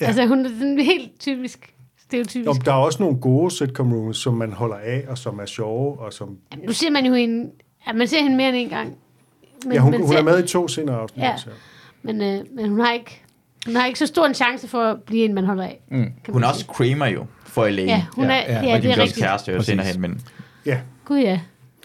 [0.02, 0.06] Ja.
[0.06, 2.48] Altså, hun er sådan helt typisk, stereotypisk.
[2.48, 5.46] Jo, der er også nogle gode sitcom rooms, som man holder af, og som er
[5.46, 6.38] sjove, og som...
[6.54, 7.52] Jamen, nu ser man jo hende,
[7.88, 8.96] at man ser hende mere end en gang.
[9.64, 11.24] Men, ja, hun, men, hun ser- er med i to senere afsnit.
[11.24, 11.34] Ja.
[11.34, 11.50] også,
[12.02, 13.22] Men, øh, men hun har ikke
[13.66, 15.80] hun har ikke så stor en chance for at blive en, man holder af.
[15.92, 16.12] Mm.
[16.24, 16.70] kan Hun er også sige.
[16.74, 17.92] Kramer jo, for Elaine.
[17.92, 19.24] Ja, hun Ja, er, ja, ja, og ja og det de er bliver også rigtigt.
[19.26, 20.22] kæreste jo senere hen, men
[20.66, 20.80] ja.
[21.06, 21.40] Gud ja.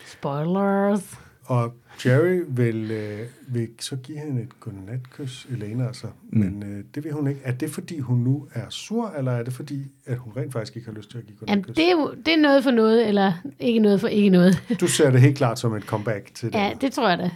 [0.06, 1.18] Spoilers.
[1.44, 1.72] Og
[2.06, 3.18] Jerry vil, øh,
[3.54, 6.06] vil så give hende et godnatkys, Elena altså.
[6.32, 6.38] Mm.
[6.40, 7.40] Men øh, det vil hun ikke.
[7.44, 10.76] Er det, fordi hun nu er sur, eller er det, fordi at hun rent faktisk
[10.76, 11.76] ikke har lyst til at give Jamen, godnatkys?
[11.76, 14.62] det er jo det er noget for noget, eller ikke noget for ikke noget.
[14.80, 16.58] Du ser det helt klart som et comeback til det.
[16.58, 17.30] Ja, det tror jeg da.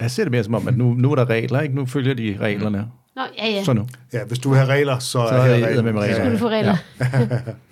[0.00, 1.74] Jeg ser det mere som om, at nu, nu er der regler, ikke?
[1.74, 2.86] Nu følger de reglerne.
[3.16, 3.64] Nå, ja, ja.
[3.64, 3.86] Så nu.
[4.12, 5.82] Ja, hvis du vil have regler, så, Så er er her det regler.
[5.82, 6.14] med regler.
[6.16, 6.76] Skal du få regler?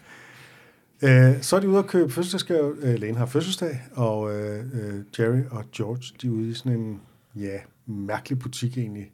[1.03, 2.75] Øh, så er de ude at købe fødselsdagsgave.
[2.83, 6.73] Øh, Lane har fødselsdag, og øh, øh, Jerry og George, de er ude i sådan
[6.73, 7.01] en,
[7.37, 9.11] ja, mærkelig butik egentlig.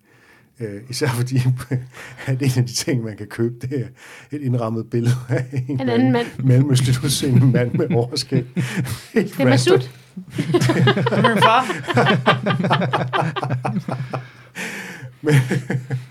[0.60, 1.36] Øh, især fordi,
[2.26, 3.86] at en af de ting, man kan købe, det er
[4.36, 6.26] et indrammet billede af en, En anden mand.
[6.44, 8.44] mellemøstligt udseende mand med overskæg.
[9.14, 9.88] Det er Masud.
[11.16, 11.66] Min far.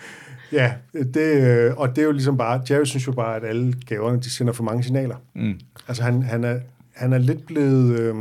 [0.55, 3.73] Ja, det, øh, og det er jo ligesom bare, Jerry synes jo bare, at alle
[3.87, 5.15] gaverne, de sender for mange signaler.
[5.33, 5.59] Mm.
[5.87, 6.59] Altså han, han, er,
[6.93, 8.15] han er lidt blevet, øh,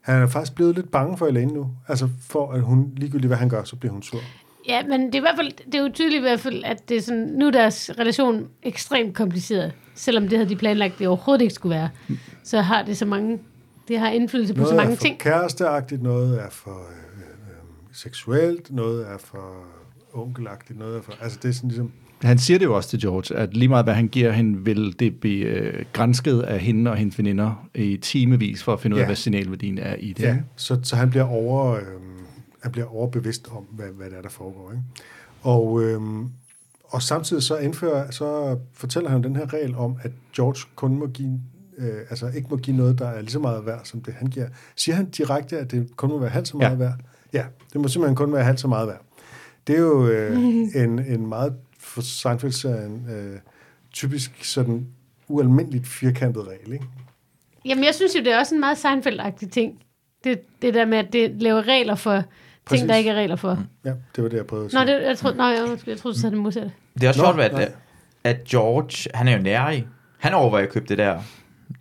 [0.00, 1.70] han er faktisk blevet lidt bange for Elaine nu.
[1.88, 4.20] Altså for, at hun, ligegyldigt hvad han gør, så bliver hun sur.
[4.68, 6.88] Ja, men det er i hvert fald, det er jo tydeligt i hvert fald, at
[6.88, 9.72] det er sådan, nu er deres relation ekstremt kompliceret.
[9.94, 11.88] Selvom det havde de planlagt, det overhovedet ikke skulle være.
[12.44, 13.38] Så har det så mange,
[13.88, 15.18] det har indflydelse på Noget så mange er for ting.
[15.18, 17.56] kæresteagtigt, noget er for øh, øh,
[17.92, 19.64] seksuelt, noget er for
[20.14, 21.12] onkelagtigt, noget for...
[21.20, 21.92] Altså det er sådan ligesom...
[22.22, 24.98] Han siger det jo også til George, at lige meget hvad han giver hende, vil
[24.98, 28.98] det blive øh, grænsket af hende og hendes veninder i timevis for at finde ud
[28.98, 29.06] af, Ja.
[29.08, 30.22] hvad signalværdien er i det.
[30.24, 31.82] Ja, så, så han bliver over, øh,
[32.62, 34.70] han bliver overbevidst om, hvad, hvad det er, der foregår.
[34.72, 34.82] Ikke?
[35.42, 36.00] Og, øh,
[36.84, 41.06] og samtidig så indfører, så fortæller han den her regel om, at George kun må
[41.06, 41.40] give,
[41.78, 44.28] øh, altså ikke må give noget, der er lige så meget værd, som det han
[44.28, 44.46] giver.
[44.76, 46.76] Siger han direkte, at det kun må være halvt så meget Ja.
[46.76, 46.94] værd?
[47.32, 49.00] Ja, det må simpelthen kun være halvt så meget værd.
[49.68, 50.36] Det er jo øh,
[50.84, 53.38] en, en meget for Seinfeld serien øh,
[53.92, 54.86] typisk sådan
[55.28, 56.84] ualmindeligt firkantet regel, ikke?
[57.64, 59.82] Jamen, jeg synes jo, det er også en meget Seinfeld-agtig ting.
[60.24, 62.26] Det, det der med, at det laver regler for ting,
[62.64, 62.86] Præcis.
[62.88, 63.58] der ikke er regler for.
[63.84, 64.96] Ja, det var det, jeg prøvede at Nå, sige.
[64.98, 66.72] det, jeg troede, nej, jeg, jeg troede, du sagde det modsatte.
[66.94, 67.72] Det er også Nå, sjovt, at,
[68.24, 69.86] at George, han er jo nærig.
[70.18, 71.20] Han overvejer at købe det der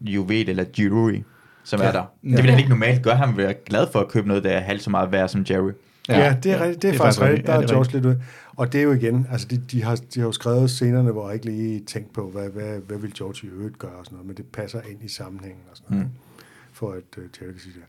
[0.02, 1.22] juvel eller jewelry,
[1.64, 1.86] som Ja.
[1.88, 2.04] er der.
[2.24, 3.16] Det vil han ikke normalt gøre.
[3.16, 5.46] Han vil være glad for at købe noget, der er halvt så meget værd som
[5.50, 5.72] Jerry.
[6.08, 6.74] Ja, ja, det er.
[6.74, 7.48] Det er, faktisk rigtigt.
[7.48, 8.22] Der er det er George lidt ude.
[8.56, 11.28] Og det er jo igen, altså de, de, har, de har jo skrevet scenerne, hvor
[11.28, 14.16] jeg ikke lige tænkt på, hvad, hvad, hvad vil George i øvrigt gøre og sådan
[14.16, 16.44] noget, men det passer ind i sammenhængen og sådan noget, mm.
[16.74, 17.84] for at uh, Jerry kan sige det.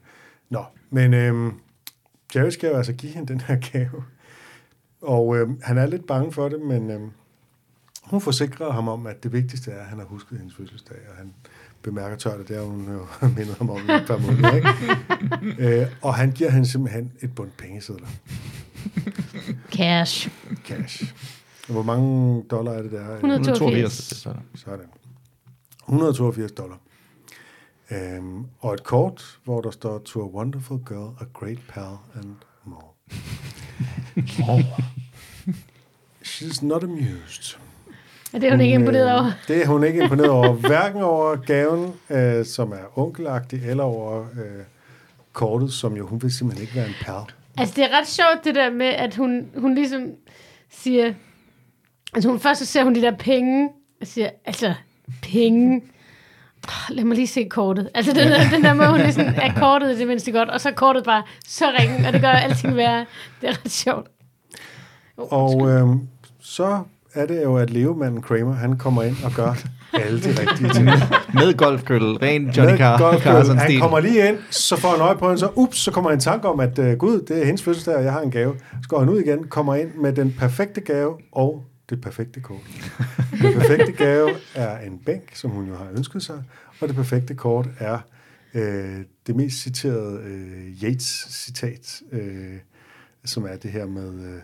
[0.51, 1.53] Nå, men øhm,
[2.35, 4.05] Jerry skal jo altså give hende den her gave,
[5.03, 7.11] og øhm, han er lidt bange for det, men øhm,
[8.03, 11.17] hun forsikrer ham om, at det vigtigste er, at han har husket hendes fødselsdag, og
[11.17, 11.35] han
[11.83, 14.55] bemærker tørt, at det har hun jo mindet ham om i et par måneder.
[14.55, 15.81] Ikke?
[15.83, 18.07] øh, og han giver hende simpelthen et bund pengesedler.
[19.71, 20.31] Cash.
[20.65, 21.15] Cash.
[21.69, 23.15] Hvor mange dollar er det der?
[23.15, 23.93] 182.
[23.93, 24.41] Så er der.
[24.55, 24.87] Sådan.
[25.89, 26.79] 182 dollar.
[27.91, 32.37] Um, og et kort, hvor der står To a wonderful girl, a great pal and
[32.65, 32.93] more.
[36.25, 37.59] She's not amused.
[38.33, 39.33] Og det er hun ikke imponeret over.
[39.49, 40.53] Det er hun ikke imponeret over.
[40.53, 44.65] Hverken over gaven, øh, som er onkelagtig, eller over øh,
[45.33, 47.23] kortet, som jo hun vil simpelthen ikke være en pal.
[47.59, 50.03] Altså, det er ret sjovt, det der med, at hun, hun ligesom
[50.71, 51.13] siger...
[52.15, 53.69] Altså, hun, først så ser hun de der penge,
[54.01, 54.75] og siger, altså,
[55.23, 55.83] penge...
[56.89, 57.91] Lad mig lige se kortet.
[57.95, 60.69] Altså, den der, den der måde, hun ligesom, er kortet det mindste godt, og så
[60.69, 63.07] er kortet bare så ringe, og det gør alting værre.
[63.41, 64.09] Det er ret sjovt.
[65.17, 65.87] Oh, Og øh,
[66.41, 66.83] så
[67.15, 69.55] er det jo, at levemanden Kramer, han kommer ind og gør
[70.05, 70.87] alle de rigtige ting.
[71.35, 73.21] Med golfkølle, ren Johnny Car-.
[73.21, 76.11] Carson Han kommer lige ind, så får han øje på hende, så ups, så kommer
[76.11, 78.31] han i tanke om, at uh, gud, det er hendes fødselsdag, og jeg har en
[78.31, 78.55] gave.
[78.83, 82.61] Så går han ud igen, kommer ind med den perfekte gave og det perfekte kort.
[83.43, 86.43] Den perfekte gave er en bænk, som hun jo har ønsket sig,
[86.81, 87.99] og det perfekte kort er
[88.55, 92.57] øh, det mest citerede øh, Yates-citat, øh,
[93.25, 94.41] som er det her med, øh,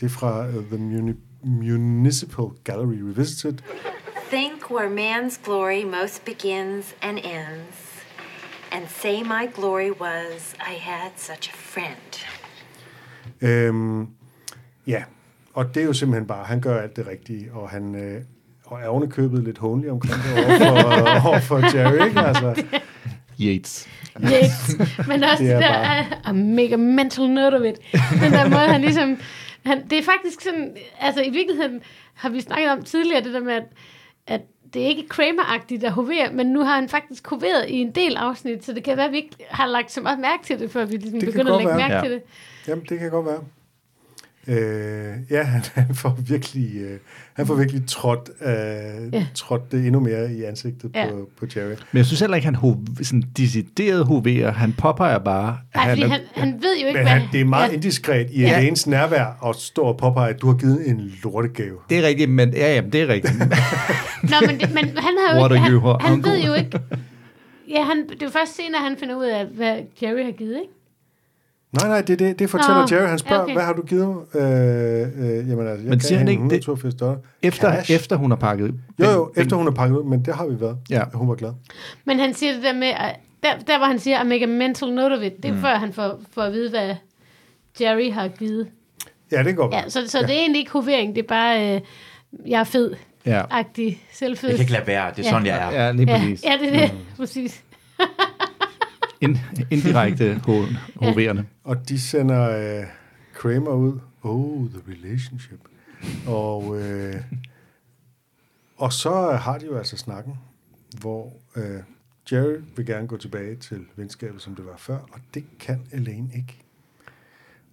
[0.00, 3.62] det er fra uh, The Muni- Municipal Gallery Revisited,
[4.30, 7.76] Think where man's glory most begins and ends,
[8.72, 12.26] and say my glory was I had such a friend.
[13.40, 14.08] Øhm,
[14.86, 15.02] ja,
[15.54, 18.22] og det er jo simpelthen bare, han gør alt det rigtige, og han øh,
[18.64, 22.20] og er ovenikøbet lidt hånlig omkring det overfor, overfor Jerry, ikke?
[22.20, 22.64] Altså,
[23.40, 23.88] Yates.
[24.20, 24.76] Yes.
[25.08, 27.76] Men også Det det er der, bare- make a mental note of it.
[28.22, 29.16] Den der måde, han ligesom...
[29.66, 30.76] Han, det er faktisk sådan...
[31.00, 31.82] Altså, i virkeligheden
[32.14, 33.64] har vi snakket om tidligere, det der med, at,
[34.26, 34.40] at
[34.74, 38.16] det er ikke Kramer-agtigt at hovere, men nu har han faktisk hoveret i en del
[38.16, 40.70] afsnit, så det kan være, at vi ikke har lagt så meget mærke til det,
[40.70, 41.88] før vi ligesom Det begynder at lægge være.
[41.88, 42.00] mærke Ja.
[42.02, 42.22] til det.
[42.68, 43.40] jamen, det kan godt være.
[44.48, 46.98] Øh, ja, han, han får virkelig, øh,
[47.34, 48.48] han får virkelig trådt, øh,
[49.14, 49.26] Ja.
[49.34, 51.06] trådt det endnu mere i ansigtet Ja.
[51.10, 51.68] på, på Jerry.
[51.68, 54.52] Men jeg synes heller ikke, han hov- sådan decideret hoverer.
[54.52, 57.12] Han påpeger bare, at Nej, fordi er- han, han ved jo ikke, Men hvad...
[57.12, 57.74] han, det er meget ja.
[57.74, 58.58] indiskret i Ja.
[58.58, 61.76] Elaines nærvær at stå og påpege, at du har givet en lortegave.
[61.90, 63.38] Det er rigtigt, men ja, ja, det er rigtigt.
[64.22, 65.64] Nå, men, det, men han har jo What ikke...
[65.64, 66.80] are you, Han, han ved jo ikke...
[67.70, 70.56] Ja, han, det er jo først senere, han finder ud af, hvad Jerry har givet,
[70.56, 70.72] ikke?
[71.72, 73.08] Nej, nej, det, det, det fortæller Nå, Jerry.
[73.08, 73.54] Han spørger, ja, okay.
[73.54, 74.42] hvad har du givet mig?
[74.42, 77.16] Øh, øh, jamen altså, jeg Men siger han ikke det- 182 dollar.
[77.42, 77.92] efter, Cash.
[77.92, 78.74] efter hun har pakket.
[79.00, 80.76] Jo, jo, efter hun har pakket ud, men det har vi været.
[80.90, 81.02] Ja.
[81.14, 81.52] Hun var glad.
[82.04, 82.92] Men han siger det der med,
[83.42, 85.60] der, der hvor han siger, I make a mental note of it, det er mm.
[85.60, 86.94] før han får, får at vide, hvad
[87.80, 88.68] Jerry har givet.
[89.32, 91.80] Ja, det går Ja, så, så det er egentlig ikke hovering, det er bare, øh,
[92.46, 93.94] jeg er fed-agtig, Ja.
[94.12, 94.48] selvfed.
[94.48, 95.10] Jeg kan ikke lade være.
[95.10, 95.30] Det er Ja.
[95.30, 95.84] sådan, jeg er.
[95.86, 96.44] Ja, lige ja, præcis.
[96.44, 96.98] ja, det er det, mm.
[97.20, 97.62] præcis.
[99.20, 99.36] Ind,
[99.70, 101.44] indirekte ho- hoverende.
[101.64, 102.50] Og de sender
[102.80, 102.86] øh,
[103.34, 103.98] Kramer ud.
[104.22, 105.60] Oh, the relationship.
[106.26, 107.14] Og, øh,
[108.76, 110.34] og så har de jo altså snakken,
[111.00, 111.80] hvor øh,
[112.32, 116.30] Jerry vil gerne gå tilbage til venskabet, som det var før, og det kan Elaine
[116.36, 116.62] ikke.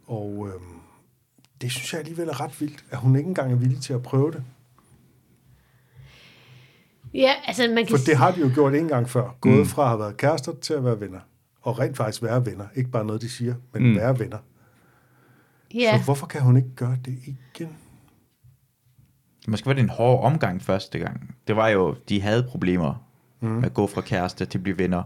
[0.08, 0.62] Og øh,
[1.62, 4.04] det synes jeg alligevel er ret vildt, at hun ikke engang er villig til at
[4.04, 4.44] prøve det.
[7.14, 9.36] Ja, altså man kan For det har de jo gjort en gang før.
[9.42, 9.66] Gået mm.
[9.66, 11.20] fra at have været kærester til at være venner.
[11.66, 12.66] Og rent faktisk være venner.
[12.76, 13.96] Ikke bare noget, de siger, men mm.
[13.96, 14.38] Være venner.
[15.74, 15.98] ja.
[15.98, 17.70] Så hvorfor kan hun ikke gøre det igen?
[19.48, 21.36] Måske var det en hård omgang første gang.
[21.48, 23.06] Det var jo, de havde problemer
[23.42, 23.50] mm.
[23.50, 25.04] med at gå fra kæreste til at blive venner.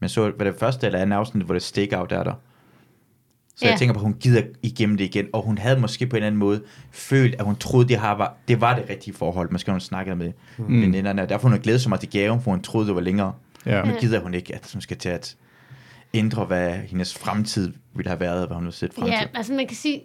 [0.00, 2.34] Men så var det første eller andet afsnit, hvor det stakeout er der.
[3.56, 3.66] Så ja.
[3.66, 3.72] Ja.
[3.72, 6.18] jeg tænker på, at hun gider igennem det igen, og hun havde måske på en
[6.18, 9.50] eller anden måde følt, at hun troede, det, her var, det var det rigtige forhold.
[9.50, 10.82] Måske hun snakkede med mm.
[10.82, 13.32] veninderne, og derfor hun glædet sig meget til gaven, for hun troede, det var længere.
[13.66, 13.84] Ja.
[13.84, 15.36] Men gider hun ikke, at hun skal til at
[16.14, 19.12] ændre, hvad hendes fremtid ville have været, hvad hun ville sætte fremtid.
[19.12, 20.02] Ja, altså man kan sige,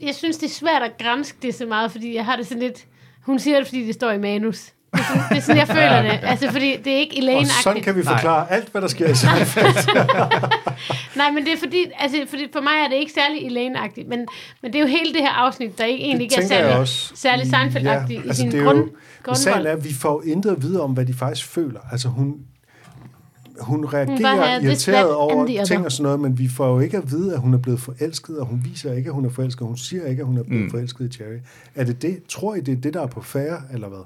[0.00, 2.62] jeg synes, det er svært at grænske det så meget, fordi jeg har det sådan
[2.62, 2.86] lidt,
[3.22, 4.72] hun siger det, fordi det står i manus.
[4.92, 6.20] Det er sådan, det er sådan jeg føler det.
[6.22, 7.62] Altså, fordi det er ikke Og Elaine-agtigt.
[7.62, 8.56] sådan kan vi forklare Nej.
[8.56, 9.74] alt, hvad der sker i Seinfeld.
[11.16, 14.26] Nej, men det er fordi, altså, fordi for mig er det ikke særlig Elaine-agtigt, men,
[14.62, 17.46] men det er jo hele det her afsnit, der ikke, egentlig ikke er særlig, særlig
[17.46, 18.88] Seinfeld-agtigt ja, i altså sin det grund,
[19.28, 21.80] jo, Sagen er, at vi får intet at vide om, hvad de faktisk føler.
[21.92, 22.34] Altså hun,
[23.60, 27.10] hun reagerer this, irriteret over ting og sådan noget, men vi får jo ikke at
[27.10, 29.66] vide, at hun er blevet forelsket, og hun viser ikke, at hun er forelsket.
[29.66, 30.70] Hun siger ikke, at hun er blevet mm.
[30.70, 31.38] forelsket i Jerry.
[31.74, 32.20] Er det det?
[32.28, 34.04] Tror I, det er det, der er på færre, eller hvad?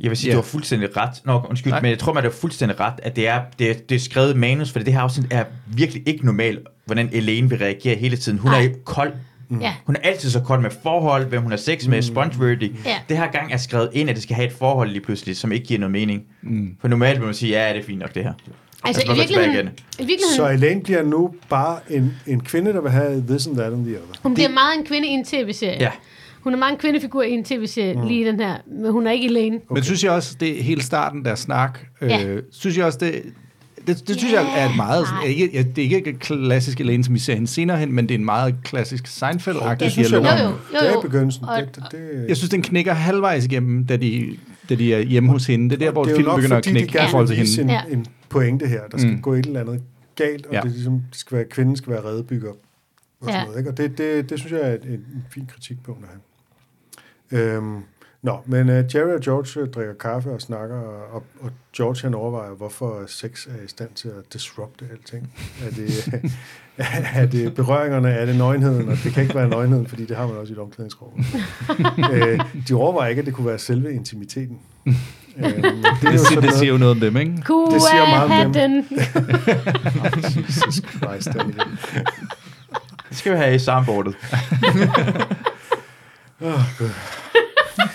[0.00, 0.32] Jeg vil sige, Ja.
[0.34, 0.36] yeah.
[0.36, 1.22] du har fuldstændig ret.
[1.24, 1.80] Nå, undskyld, Nej.
[1.82, 4.34] men jeg tror, man har fuldstændig ret, at det er, det, er, det er skrevet
[4.34, 8.16] i manus, for det her afsnit er virkelig ikke normalt, hvordan Elaine vil reagere hele
[8.16, 8.38] tiden.
[8.38, 8.64] Hun Nej.
[8.64, 9.12] er kold.
[9.60, 9.74] Ja.
[9.86, 12.48] Hun er altid så kold med forhold, hvem hun har sex med, sponge
[12.86, 12.96] Ja.
[13.08, 15.52] Det her gang er skrevet ind, at det skal have et forhold lige pludselig, som
[15.52, 16.22] ikke giver noget mening.
[16.42, 16.76] Mm.
[16.80, 18.32] For normalt vil man sige, ja, det er fint nok det her.
[18.84, 22.80] Altså, man i virkeligheden, i virkeligheden Så Elaine bliver nu bare en, en kvinde, der
[22.80, 24.14] vil have this and that and the other.
[24.22, 25.76] hun bliver meget en kvinde i en tv-serie.
[25.80, 25.90] Ja.
[26.40, 28.06] Hun er meget en kvindefigur i en tv-serie, mm.
[28.06, 29.56] lige den her, men hun er ikke Elaine.
[29.56, 29.74] Okay.
[29.74, 32.36] Men synes jeg også, det er helt starten der snak, øh, Ja.
[32.50, 33.22] synes jeg også, det,
[33.88, 37.04] det, det synes jeg er et meget, ikke, ja, det er ikke et klassisk Elaine,
[37.04, 40.12] som vi ser hende senere hen, men det er en meget klassisk Seinfeld-agtig Det synes
[40.12, 40.38] jeg, dialog.
[40.40, 41.44] Jo, jo, jo, det er begyndelsen.
[41.44, 44.36] Og- det, det, det, Jeg synes, den knækker halvvejs igennem, da de,
[44.68, 45.70] da de er hjemme hos hende.
[45.70, 47.62] Det er der, hvor det er filmen begynder at knække i forhold til hende.
[47.62, 47.80] en, Ja.
[47.90, 48.80] en pointe her.
[48.92, 49.20] Der skal Mm.
[49.22, 49.82] gå et eller andet
[50.16, 50.60] galt, og Ja.
[50.60, 52.50] det, er ligesom, det skal være, kvinden skal være redebygger.
[52.50, 52.56] Og,
[53.20, 53.44] sådan Ja.
[53.44, 53.70] noget, ikke?
[53.70, 56.20] og det, det, det synes jeg er et, en fin kritikpunkt af ham.
[57.38, 57.82] Øhm,
[58.22, 62.14] nå, men uh, Jerry og George øh, drikker kaffe og snakker, og, og, George han
[62.14, 65.32] overvejer, hvorfor sex er i stand til at disrupte alting.
[65.66, 66.22] Er det,
[67.14, 70.26] er det berøringerne, er det nøgenheden, og det kan ikke være nøgenheden, fordi det har
[70.26, 71.24] man også i et omklædningsrum.
[72.12, 74.58] øh, de overvejer ikke, at det kunne være selve intimiteten.
[74.86, 74.94] øhm,
[75.36, 77.42] det, er Det, jo det, sådan det siger jo noget om dem, ikke?
[77.44, 78.84] Kunne Det siger meget om dem.
[78.84, 78.98] den.
[80.46, 81.28] Jesus Christ.
[83.08, 84.14] Det skal vi have i soundboardet.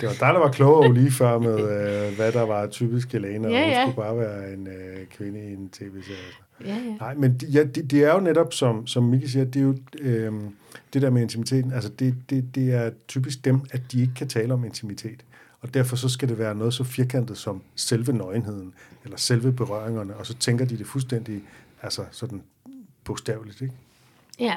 [0.00, 3.48] Det var dig, der var klogere lige før med, øh, hvad der var typisk Elena,
[3.48, 3.84] og Ja, hun ja.
[3.84, 6.18] skulle bare være en øh, kvinde i en tv-serie.
[6.64, 6.94] Ja, ja.
[7.00, 9.64] Nej, men de, ja, det de er jo netop, som, som Miki siger, det er
[9.64, 10.32] jo øh,
[10.92, 14.28] det der med intimiteten, altså det, det, det er typisk dem, at de ikke kan
[14.28, 15.24] tale om intimitet.
[15.60, 20.16] Og derfor så skal det være noget så firkantet som selve nøgenheden, eller selve berøringerne,
[20.16, 21.42] og så tænker de det fuldstændig,
[21.82, 22.42] altså sådan
[23.04, 23.74] bogstaveligt, ikke?
[24.40, 24.56] ja.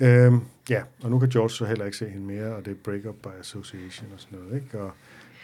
[0.00, 2.76] Øhm, ja, og nu kan George så heller ikke se hende mere, og det er
[2.84, 4.80] break-up by association og sådan noget, ikke?
[4.80, 4.90] Og,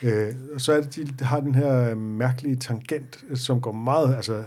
[0.03, 3.73] øh, og så er det, de har den her øh, mærkelige tangent, øh, som går
[3.73, 4.45] meget, altså, øh,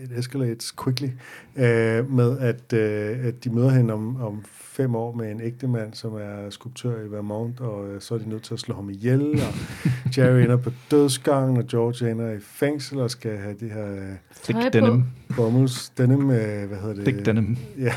[0.00, 1.08] øh, it escalates quickly,
[1.56, 4.44] øh, med at, øh, at de møder hende om, om
[4.80, 8.18] fem år med en ægte mand, som er skulptør i Vermont, og øh, så er
[8.18, 9.54] de nødt til at slå ham ihjel, og
[10.16, 14.54] Jerry ender på dødsgangen, og George ender i fængsel og skal have det her øh,
[14.54, 14.70] på.
[14.72, 15.04] Denim.
[15.36, 17.06] bomulds, denim, øh, hvad hedder det?
[17.06, 17.56] Dick Denim.
[17.78, 17.94] Ja,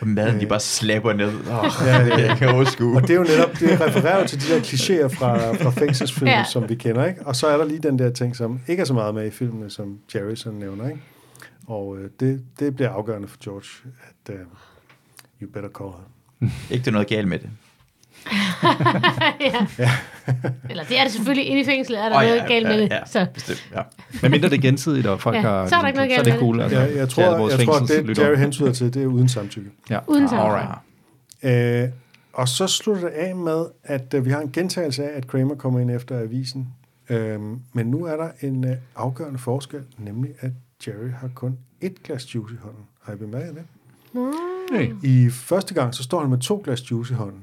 [0.00, 1.32] Og maden, de bare slapper ned.
[1.52, 2.96] Oh, Ja, det kan jeg overskue.
[2.96, 6.28] Og det er jo netop, det refererer jo til de der klichéer fra, fra fængselsfilm,
[6.38, 6.44] ja.
[6.52, 7.26] Som vi kender, ikke?
[7.26, 9.30] Og så er der lige den der ting, som ikke er så meget med i
[9.30, 11.00] filmene, som Jerry sådan nævner, ikke?
[11.66, 14.40] Og øh, det, det bliver afgørende for George, at uh,
[15.42, 16.48] you better call her.
[16.70, 17.50] Ikke der er noget galt med det.
[19.40, 19.66] ja.
[20.70, 21.46] Eller det er det selvfølgelig.
[21.48, 22.90] Inde i fængslet er der oh, ja, noget galt ja, med det.
[22.90, 23.26] ja, Så.
[23.34, 23.82] Bestemt, ja.
[24.22, 25.66] Men mindre det er gensidigt, og folk Ja, har...
[25.68, 26.56] så er der ikke noget så er galt det med cool.
[26.58, 26.62] det.
[26.62, 28.18] Altså, Jeg, jeg tror, vores jeg tror det.
[28.18, 29.70] Jerry hentyder til, det er uden samtykke.
[29.90, 29.98] Ja.
[30.06, 30.68] Uden samtykke.
[31.44, 31.84] Alright.
[31.84, 31.88] Øh,
[32.32, 35.54] og så slutter det af med, at øh, vi har en gentagelse af, at Kramer
[35.54, 36.68] kommer ind efter avisen.
[37.10, 37.40] Øh,
[37.72, 40.50] men nu er der en øh, afgørende forskel, nemlig at
[40.86, 42.82] Jerry har kun ét glas juice i hånden.
[43.02, 43.64] Har I bemærket det?
[44.72, 44.92] Nej.
[45.02, 47.40] I første gang, så står han med to glas juice i hånden.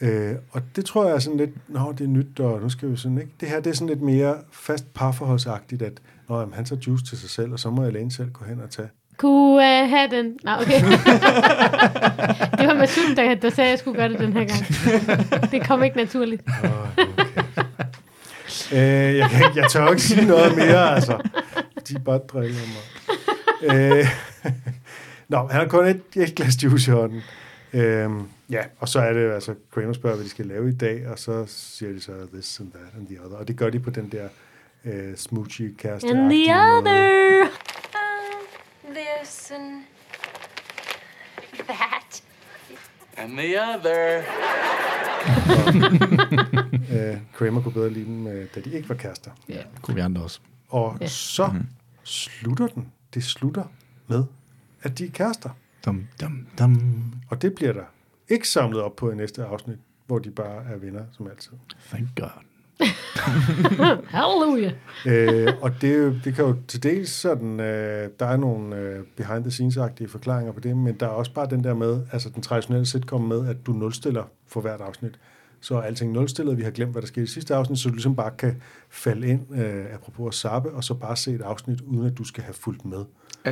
[0.00, 2.90] Øh, og det tror jeg er sådan lidt, nå, det er nyt, og nu skal
[2.90, 3.32] vi sådan, ikke?
[3.40, 5.92] Det her, det er sådan lidt mere fast parforholdsagtigt, at
[6.28, 8.60] nå, jamen, han tager juice til sig selv, og så må Elaine selv gå hen
[8.60, 8.88] og tage.
[9.16, 10.36] Kunne uh, have den.
[10.44, 10.80] Nå, okay.
[12.58, 15.50] det var Masud, der, der sagde, at jeg skulle gøre det den her gang.
[15.50, 16.42] Det kom ikke naturligt.
[16.58, 17.02] Okay.
[18.72, 21.18] øh, jeg, kan, jeg tør ikke sige noget mere, altså.
[21.88, 22.84] De bare driller mig.
[23.62, 24.06] Øh,
[25.30, 27.22] nå, han har kun et, et glas juice i hånden.
[27.72, 31.08] Øhm, ja, og så er det altså, Kramer spørger, hvad de skal lave i dag,
[31.08, 33.36] og så siger de så this and that and the other.
[33.38, 34.28] Og det gør de på den der
[34.84, 37.42] øh, smoochy kæreste And the other.
[37.42, 39.82] Um, this and
[41.68, 42.22] that.
[43.16, 44.22] And the other.
[46.92, 49.30] Øh, Kramer kunne bedre lide dem, øh, da de ikke var kærester.
[49.48, 50.40] Ja, kunne vi andre også.
[50.68, 51.06] Og Ja.
[51.06, 51.50] så
[52.04, 52.92] slutter den.
[53.14, 53.64] Det slutter
[54.08, 54.24] med,
[54.82, 55.50] at de er kærester.
[55.86, 57.04] Dum, dum, dum.
[57.28, 57.82] Og det bliver der
[58.28, 61.52] ikke samlet op på i næste afsnit, hvor de bare er venner, som altid.
[61.88, 62.28] Thank God.
[64.08, 64.72] Halleluja.
[65.06, 68.76] øh, og det, er jo- det kan jo til dels sådan, øh, der er nogle
[68.76, 72.00] øh, behind the scenes-agtige forklaringer på det, men der er også bare den der med,
[72.12, 75.18] altså den traditionelle sitcom med, at du nulstiller for hvert afsnit.
[75.60, 77.94] Så er alting nulstillet, vi har glemt, hvad der skete i sidste afsnit, så du
[77.94, 81.80] ligesom bare kan falde ind, øh, apropos at sappe, og så bare se et afsnit,
[81.80, 83.04] uden at du skal have fulgt med.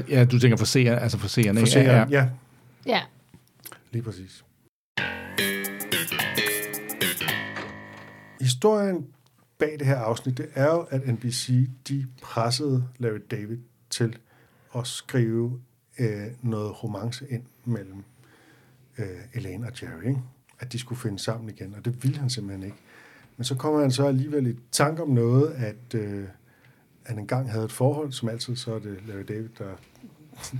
[0.09, 1.61] Ja, du tænker for seerne, altså for seerne.
[1.61, 2.21] For seeren, ja.
[2.21, 2.29] ja,
[2.87, 3.03] Ja.
[3.93, 4.45] Lige præcis.
[8.41, 9.07] Historien
[9.59, 13.59] bag det her afsnit, det er jo, at NBC, de pressede Larry David
[13.91, 14.19] til
[14.77, 15.61] at skrive
[15.99, 18.05] øh, noget romance ind mellem
[18.99, 20.09] øh, Elaine og Jerry.
[20.09, 20.21] Ikke?
[20.61, 22.77] At de skulle finde sammen igen, og det ville han simpelthen ikke.
[23.37, 26.25] Men så kommer han så alligevel i tanke om noget, at øh,
[27.09, 29.71] han engang havde et forhold, som altid så er det Larry David, der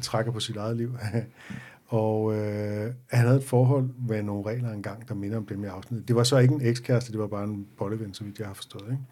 [0.03, 0.97] trækker på sit eget liv.
[1.87, 5.67] og øh, han havde et forhold med nogle regler engang, der minder om dem i
[5.67, 6.09] afsnittet.
[6.09, 8.55] Det var så ikke en ekskæreste, det var bare en bolleven, så vidt jeg har
[8.55, 8.85] forstået.
[8.91, 9.03] Ikke?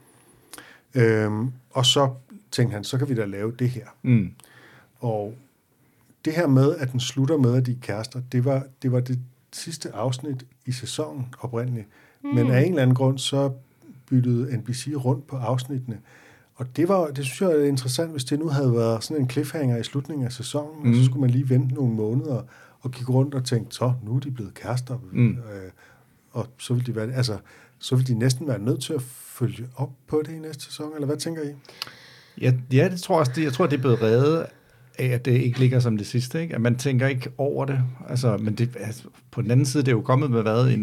[1.25, 2.14] Øhm, og så
[2.51, 3.87] tænkte han, så kan vi da lave det her.
[4.03, 4.33] Mm.
[5.01, 5.35] Og
[6.25, 9.01] det her med, at den slutter med, at de er kærester, det var det, var
[9.01, 9.18] det
[9.53, 11.87] sidste afsnit i sæsonen oprindeligt.
[12.22, 12.29] Mm.
[12.29, 13.53] Men af en eller anden grund, så
[14.11, 15.99] byttede NBC rundt på afsnittene.
[16.57, 19.31] Og det, var, det synes jeg er interessant, hvis det nu havde været sådan en
[19.31, 20.90] cliffhanger i slutningen af sæsonen, mm.
[20.90, 22.42] og så skulle man lige vente nogle måneder
[22.81, 24.99] og kigge rundt og tænke, så nu er de blevet kærester.
[25.12, 25.31] Mm.
[25.31, 25.71] Øh,
[26.33, 27.38] og så vil de være, altså,
[27.79, 30.95] så vil de næsten være nødt til at følge op på det i næste sæson,
[30.95, 31.53] eller hvad tænker I?
[32.40, 33.33] Ja, ja, det tror jeg også.
[33.37, 34.47] Det, jeg tror, det er blevet reddet
[34.99, 36.42] af, at det ikke ligger som det sidste.
[36.42, 36.55] Ikke?
[36.55, 37.81] At man tænker ikke over det.
[38.09, 40.81] Altså, men det, altså, på den anden side, det er jo kommet med hvad, en,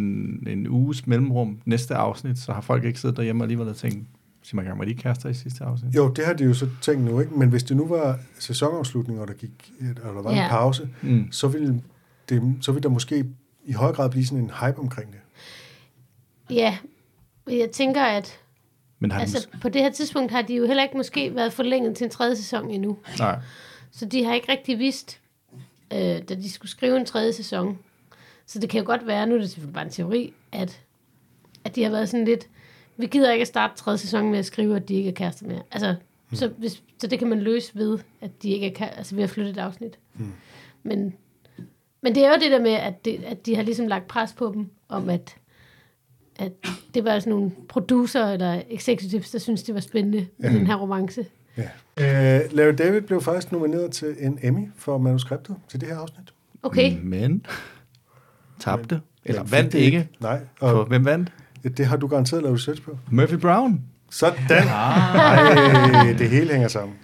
[0.47, 4.07] en uges mellemrum næste afsnit, så har folk ikke siddet derhjemme og alligevel og tænkt,
[4.43, 5.95] sig mig gang, var de ikke kærester i sidste afsnit?
[5.95, 7.33] Jo, det har de jo så tænkt nu, ikke?
[7.33, 9.71] Men hvis det nu var sæsonafslutning, og der, gik,
[10.03, 10.43] og der var Ja.
[10.43, 11.31] en pause, Mm.
[11.31, 11.81] så ville,
[12.29, 13.25] det, så ville der måske
[13.65, 15.19] i høj grad blive sådan en hype omkring det.
[16.55, 16.77] Ja,
[17.47, 18.39] jeg tænker, at
[18.99, 21.53] Men har altså, den, på det her tidspunkt har de jo heller ikke måske været
[21.53, 22.97] forlænget til en tredje sæson endnu.
[23.19, 23.39] nej.
[23.91, 25.19] Så de har ikke rigtig vidst,
[25.93, 27.77] øh, da de skulle skrive en tredje sæson.
[28.45, 30.81] Så det kan jo godt være, nu er det selvfølgelig bare en teori, at,
[31.63, 32.47] at de har været sådan lidt,
[32.97, 35.47] vi gider ikke at starte tredje sæson med at skrive, at de ikke er kærester
[35.47, 35.61] mere.
[35.71, 35.95] Altså,
[36.29, 36.35] mm.
[36.35, 39.23] så, hvis, så det kan man løse ved, at de ikke er kærester, altså ved
[39.23, 39.99] at flytte et afsnit.
[40.15, 40.31] Mm.
[40.83, 41.13] Men,
[42.01, 44.33] men det er jo det der med, at, det, at de har ligesom lagt pres
[44.33, 45.35] på dem, om at,
[46.39, 46.51] at
[46.93, 50.75] det var sådan nogle producer eller executives, der synes det var spændende med den her
[50.75, 51.25] romance.
[51.57, 51.69] Ja.
[51.97, 56.33] Øh, Larry David blev faktisk nomineret til en Emmy for manuskriptet til det her afsnit.
[56.63, 57.45] Okay, Men
[58.59, 59.01] tabte.
[59.25, 60.09] Eller Men vandt fik det ikke.
[60.19, 61.31] Nej, For, og hvem vandt?
[61.69, 62.97] Det har du garanteret lavet research på.
[63.11, 63.81] Murphy Brown.
[64.09, 64.67] Sådan.
[64.67, 66.95] Ej, det hele hænger sammen.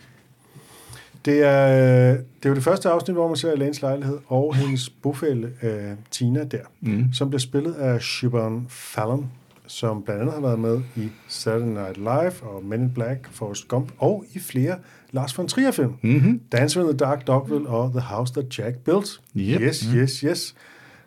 [1.26, 4.90] Det er, det er jo det første afsnit, hvor man ser Elaines lejlighed og hendes
[4.90, 7.14] bofælle øh, Tina der, Mm.
[7.14, 9.32] som bliver spillet af Siobhan Fallon,
[9.68, 13.68] som blandt andet har været med i Saturday Night Live og Men in Black, Forrest
[13.68, 14.76] Gump og i flere
[15.12, 15.94] Lars von Trier-film.
[16.02, 16.42] Mm-hmm.
[16.52, 19.22] Dancer in the Dark Dogville og The House That Jack Built.
[19.38, 19.62] Yep.
[19.62, 20.56] Yes, yes, yes.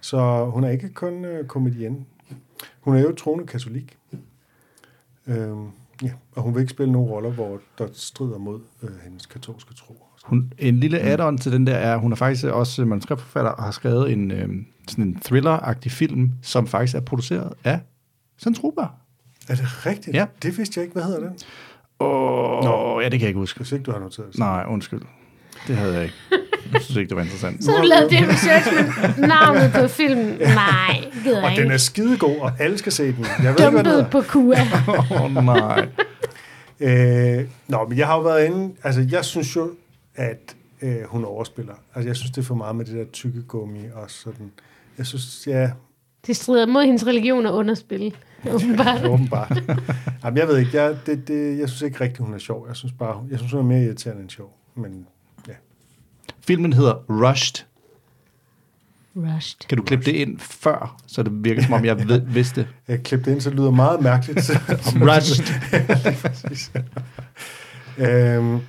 [0.01, 1.97] Så hun er ikke kun øh, komedienne.
[2.81, 3.97] Hun er jo troende katolik.
[5.27, 5.67] Øhm,
[6.03, 9.75] ja, og hun vil ikke spille nogen roller, hvor der strider mod øh, hendes katolske
[9.75, 10.07] tro.
[10.25, 13.71] Hun, en lille add-on til den der er, hun er faktisk også manuskriptforfatter og har
[13.71, 14.49] skrevet en, øh,
[14.89, 17.81] sådan en thriller-agtig film, som faktisk er produceret af
[18.39, 18.87] Sandruber.
[19.49, 20.17] Er det rigtigt?
[20.17, 20.27] Ja.
[20.43, 20.93] Det vidste jeg ikke.
[20.93, 21.39] Hvad hedder den?
[22.01, 23.59] Åh, oh, ja, det kan jeg ikke huske.
[23.59, 24.39] Hvis ikke du har noteret det.
[24.39, 25.03] Nej, undskyld.
[25.67, 26.15] Det havde jeg ikke.
[26.73, 27.65] Jeg synes ikke, det var interessant.
[27.65, 28.67] så du lavet det research
[29.19, 30.27] med navnet på filmen.
[30.41, 31.79] Nej, gider Og jeg den er ikke.
[31.79, 33.25] skidegod, og alle skal se den.
[33.43, 34.09] Jeg ved ikke, hvad den Dumpet hedder.
[34.11, 34.61] på KUA.
[35.15, 35.89] Åh, oh, nej.
[36.81, 38.75] Øh, nå, men jeg har jo været inde...
[38.85, 39.71] Altså, jeg synes jo
[40.15, 41.75] at øh, hun overspiller.
[41.95, 44.51] Altså, jeg synes, det er for meget med det der tykke gummi og sådan.
[44.99, 45.71] Jeg synes, ja,
[46.27, 48.13] Det strider mod hendes religion at underspille.
[48.51, 49.05] Åbenbart.
[49.13, 49.63] åbenbart.
[50.25, 52.65] Jamen, jeg ved ikke, jeg, det, det, jeg synes ikke rigtigt, hun er sjov.
[52.69, 54.57] Jeg synes bare, jeg synes, hun er mere irriterende end sjov.
[54.77, 55.22] Men ja,
[56.47, 57.65] Filmen hedder Rushed.
[59.17, 59.69] Rushed.
[59.69, 62.69] Kan du klippe det ind før, så det virker som om, jeg ved, vidste det?
[62.89, 64.51] jeg klippede det ind, så det lyder meget mærkeligt.
[65.09, 65.45] Rushed.
[67.99, 68.61] Øhm,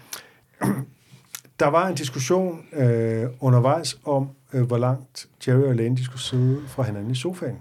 [1.59, 6.21] der var en diskussion øh, undervejs om, øh, hvor langt Jerry og Lane de skulle
[6.21, 7.57] sidde fra hinanden i sofaen.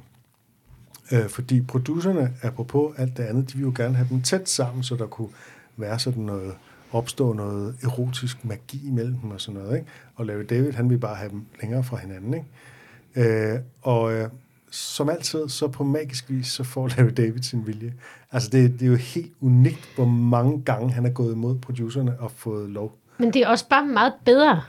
[1.13, 4.83] Øh, fordi producerne, apropos alt det andet, de ville jo gerne have dem tæt sammen,
[4.83, 5.29] så der kunne
[5.77, 6.55] være sådan noget,
[6.93, 9.77] opstå noget erotisk magi imellem dem og sådan noget.
[9.79, 9.89] Ikke?
[10.17, 12.35] Og Larry David, han ville bare have dem længere fra hinanden.
[12.35, 13.53] Ikke?
[13.53, 14.29] Øh, og øh,
[14.71, 17.93] som altid, så på magisk vis, så får Larry David sin vilje.
[18.33, 22.17] Altså det, det er jo helt unikt, hvor mange gange han er gået imod producerne
[22.21, 22.99] og fået lov.
[23.19, 24.63] Men det er også bare meget bedre.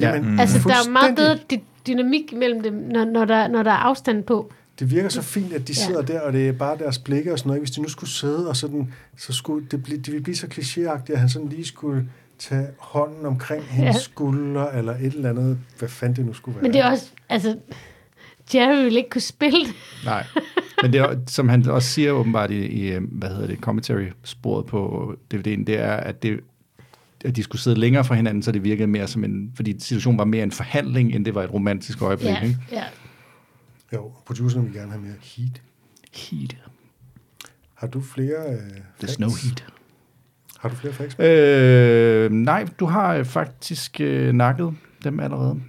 [0.00, 0.08] Ja.
[0.14, 0.40] Jamen, Mm.
[0.40, 3.74] Altså, der er meget bedre dy- dynamik mellem dem, når, når, der, når der er
[3.76, 4.52] afstand på.
[4.78, 5.86] Det virker så fint, at de Ja.
[5.86, 7.60] sidder der, og det er bare deres blikke og sådan noget.
[7.60, 10.46] Hvis de nu skulle sidde, og sådan, så skulle det blive, de ville blive så
[10.46, 12.08] klichéagtige, at han sådan lige skulle
[12.38, 14.00] tage hånden omkring hendes Ja.
[14.00, 16.62] skulder, eller et eller andet, hvad fanden det nu skulle være.
[16.62, 17.56] Men det er også, altså,
[18.54, 19.74] Jerry ville ikke kunne spille det.
[20.04, 20.24] Nej.
[20.82, 24.66] Men det er, som han også siger åbenbart i, i øh, hvad hedder det, commentary-sporet
[24.66, 26.40] på DVD'en, det er, at, det,
[27.24, 30.18] at de skulle sidde længere fra hinanden, så det virkede mere som en, fordi situationen
[30.18, 32.28] var mere en forhandling, end det var et romantisk øjeblik.
[32.28, 32.58] Ja, Ikke?
[32.72, 32.82] ja.
[33.94, 35.62] Jo, producerne vil gerne have mere heat.
[36.14, 36.56] Heat.
[37.74, 39.18] Har du flere øh, There's facts?
[39.18, 39.66] no heat.
[40.58, 41.16] Har du flere facts?
[41.20, 44.74] Øh, nej, du har øh, faktisk øh, nakket
[45.04, 45.60] dem allerede.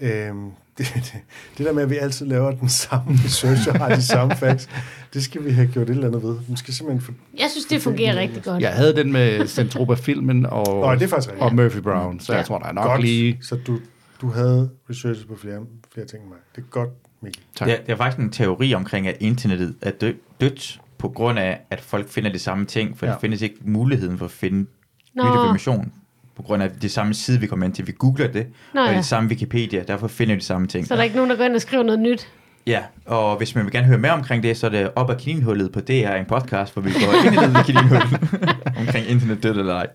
[0.00, 1.12] Øhm, det, det,
[1.58, 4.68] det der med, at vi altid laver den samme research og har de samme facts,
[5.14, 6.38] det skal vi have gjort et eller andet ved.
[6.48, 7.00] Vi skal simpelthen...
[7.04, 7.12] For...
[7.38, 8.62] Jeg synes, det fungerer rigtig godt.
[8.62, 12.38] Jeg havde den med Centropa-filmen og, Nå, det er faktisk og Murphy Brown, så Ja.
[12.38, 13.38] jeg tror, der er nok Godt, lige...
[13.42, 13.78] så du,
[14.20, 15.60] du havde researchet på flere,
[15.94, 16.38] flere ting end mig.
[16.56, 16.90] Det er godt,
[17.22, 17.42] Mikkel.
[17.56, 17.68] Tak.
[17.68, 21.38] Det, er, det er faktisk en teori omkring, at internettet er dø, dødt på grund
[21.38, 23.12] af, at folk finder de samme ting, for ja.
[23.12, 24.66] Der findes ikke muligheden for at finde
[25.14, 25.22] Nå.
[25.22, 25.92] ny information.
[26.36, 27.86] På grund af det samme side, vi kommer ind til.
[27.86, 28.96] Vi googler det, Nå, og det er ja.
[28.96, 30.86] det samme Wikipedia, derfor finder vi de samme ting.
[30.86, 32.28] Så er der ikke nogen, der går ind og skriver noget nyt.
[32.66, 35.16] Ja, og hvis man vil gerne høre mere omkring det, så er det op ad
[35.16, 38.18] kaninhullet på DR, en podcast, hvor vi går ind i det kaninhul
[38.80, 39.86] omkring internet dødt eller ej.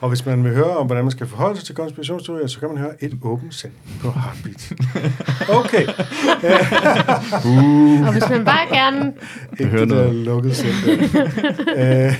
[0.00, 2.68] Og hvis man vil høre om, hvordan man skal forholde sig til konspirationsteorier, så kan
[2.68, 4.72] man høre et åbent send på Heartbeat.
[5.48, 5.86] Okay.
[8.06, 9.12] Og hvis man bare gerne
[9.52, 10.14] Ikke hører det der noget.
[10.14, 10.72] lukket send.
[11.66, 12.12] der.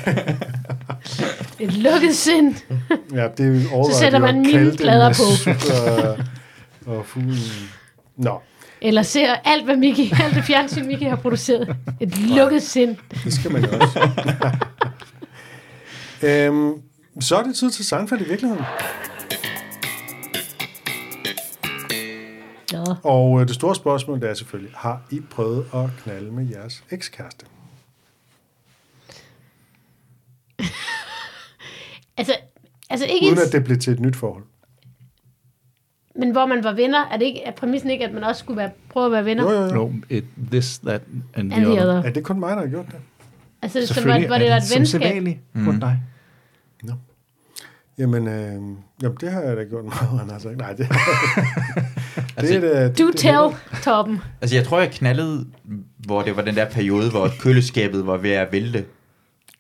[1.60, 2.54] Et lukket sind.
[3.14, 5.14] ja, det er overvejet, sætter man mine plader på.
[5.36, 6.22] super-
[6.86, 7.34] og fuglen.
[8.16, 8.40] Nå,
[8.80, 11.76] Eller ser alt, hvad Miki, alt det fjernsyn, Miki har produceret.
[12.00, 12.96] Et lukket sind.
[13.24, 14.08] det skal man jo også.
[16.26, 16.72] øhm,
[17.20, 18.64] så er det tid til Seinfeld i virkeligheden.
[22.72, 22.94] Nå.
[23.02, 26.84] Og øh, det store spørgsmål det er selvfølgelig, har I prøvet at knalde med jeres
[26.90, 27.46] ekskæreste?
[32.18, 32.32] Altså,
[32.90, 34.42] altså ikke Uden at det blev til et nyt forhold.
[36.18, 38.56] men hvor man var venner, er, det ikke, er præmissen ikke, at man også skulle
[38.56, 39.42] være, prøve at være venner?
[39.44, 39.68] Jo, jo, jo.
[39.88, 41.02] No, it, this, that,
[41.34, 41.82] and the, And the other.
[41.82, 42.02] other.
[42.02, 42.94] Er det kun mig, der har gjort det?
[43.62, 45.02] Altså, så var, Selvfølgelig var det er et som venskab?
[45.02, 46.02] sædvanligt kun dig.
[47.98, 48.52] Jamen, øh,
[49.02, 50.56] jamen, det har jeg da gjort meget, han har sagt.
[50.56, 50.96] Nej, det, det
[52.36, 52.84] Altså, er da...
[52.88, 53.48] det, Do det, tell,
[53.82, 54.18] Torben.
[54.40, 55.46] Altså, jeg tror, jeg knaldede,
[55.98, 58.84] hvor det var den der periode, hvor køleskabet var ved at vælte.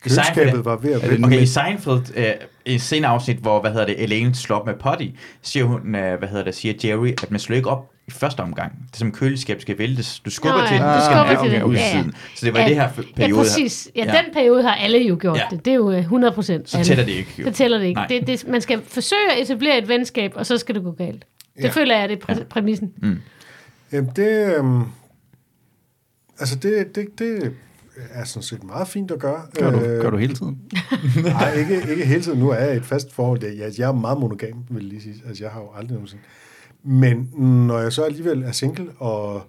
[0.02, 1.24] Køleskabet var ved at det vælte.
[1.24, 2.24] Okay, i Seinfeld, øh,
[2.66, 5.06] i en senere afsnit, hvor, hvad hedder det, Elaine slår op med potty,
[5.42, 8.40] siger hun, øh, hvad hedder det, siger Jerry, at man slår ikke op i første
[8.40, 8.72] omgang.
[8.86, 10.20] Det er som køleskab skal væltes.
[10.20, 11.62] Du skubber Nå, til ja, den, du så skal til af den.
[11.70, 12.04] ud Ja, ja.
[12.34, 12.68] Så det var Ja.
[12.68, 13.38] det her f- Ja, periode.
[13.40, 13.88] præcis.
[13.96, 14.10] Ja, Ja.
[14.22, 15.42] den periode har alle jo gjort Ja.
[15.50, 15.64] det.
[15.64, 16.70] Det er jo øh, 100 procent.
[16.70, 17.34] Så tæller det ikke.
[17.38, 17.44] Jo.
[17.44, 17.98] Det tæller det ikke.
[17.98, 18.06] Nej.
[18.06, 21.24] Det, det, man skal forsøge at etablere et venskab, og så skal det gå galt.
[21.56, 21.68] Det Ja.
[21.68, 22.92] føler jeg, det er præ- præmissen.
[23.92, 24.56] Jamen, det...
[24.58, 24.82] Øhm,
[26.40, 27.52] altså, det, det, det
[28.10, 29.42] er sådan set meget fint at gøre.
[29.58, 30.58] Gør du, Øh, gør du hele tiden?
[31.24, 32.38] Nej, ikke, ikke hele tiden.
[32.38, 33.42] Nu er jeg i et fast forhold.
[33.44, 35.14] Jeg, jeg, jeg er meget monogam, vil jeg lige sige.
[35.28, 36.22] Altså, jeg har jo aldrig nogensinde...
[36.86, 37.30] Men
[37.66, 39.42] når jeg så alligevel er single, og,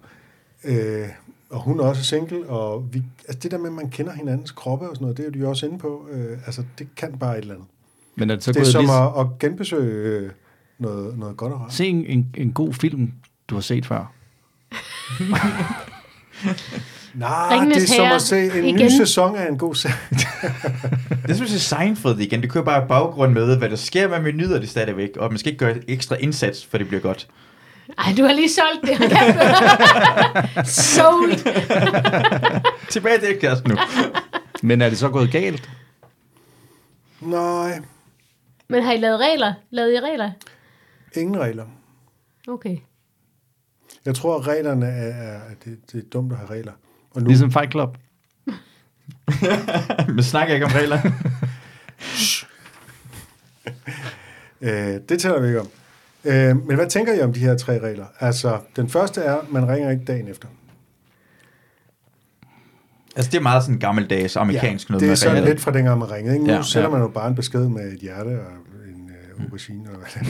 [0.64, 1.08] øh,
[1.50, 4.50] og hun også er single, og vi, altså det der med, at man kender hinandens
[4.50, 6.08] kroppe og sådan noget, det er jo de også inde på.
[6.10, 7.68] Øh, altså, det kan bare et eller andet.
[8.16, 8.94] Men er det så det er som lige...
[8.94, 10.30] at, at genbesøge øh,
[10.78, 11.72] noget, noget godt og rart.
[11.72, 13.12] Se en, en, en god film,
[13.48, 14.12] du har set før.
[17.14, 18.90] Nej, Ringenes det er som at se en ny igen.
[18.90, 19.94] sæson af en god serie.
[21.22, 22.42] Det er som at se Seinfeld igen.
[22.42, 25.16] Det kører bare baggrund med, hvad der sker, men vi nyder det stadigvæk.
[25.16, 27.28] Og man skal ikke gøre et ekstra indsats, for det bliver godt.
[27.98, 28.98] Ej, du har lige solgt det.
[30.68, 31.32] Sold.
[32.92, 33.76] Tilbage til Kirsten nu.
[34.62, 35.70] Men er det så gået galt?
[37.20, 37.80] Nej.
[38.68, 39.54] Men har I lavet regler?
[39.70, 40.30] Lavet I regler?
[41.16, 41.64] Ingen regler.
[42.48, 42.76] Okay.
[44.04, 46.72] Jeg tror, at reglerne er, er det, det er dumt at have regler.
[47.18, 47.96] Og nu, Ligesom Fight Club.
[50.14, 50.98] Men snakker ikke om regler.
[54.94, 55.68] øh, det taler vi ikke om.
[56.24, 58.06] Øh, men hvad tænker I om de her tre regler?
[58.20, 60.48] Altså, den første er, man ringer ikke dagen efter.
[63.16, 65.48] altså, det er meget sådan gammeldags amerikansk noget det er med sådan regler.
[65.48, 66.34] lidt fra dengang man ringede.
[66.34, 66.46] Ikke?
[66.46, 66.92] Nu Ja, ja, sender ja.
[66.92, 68.52] man jo bare en besked med et hjerte og
[68.88, 69.84] en uh, aubergine.
[69.84, 70.26] Eller hvad det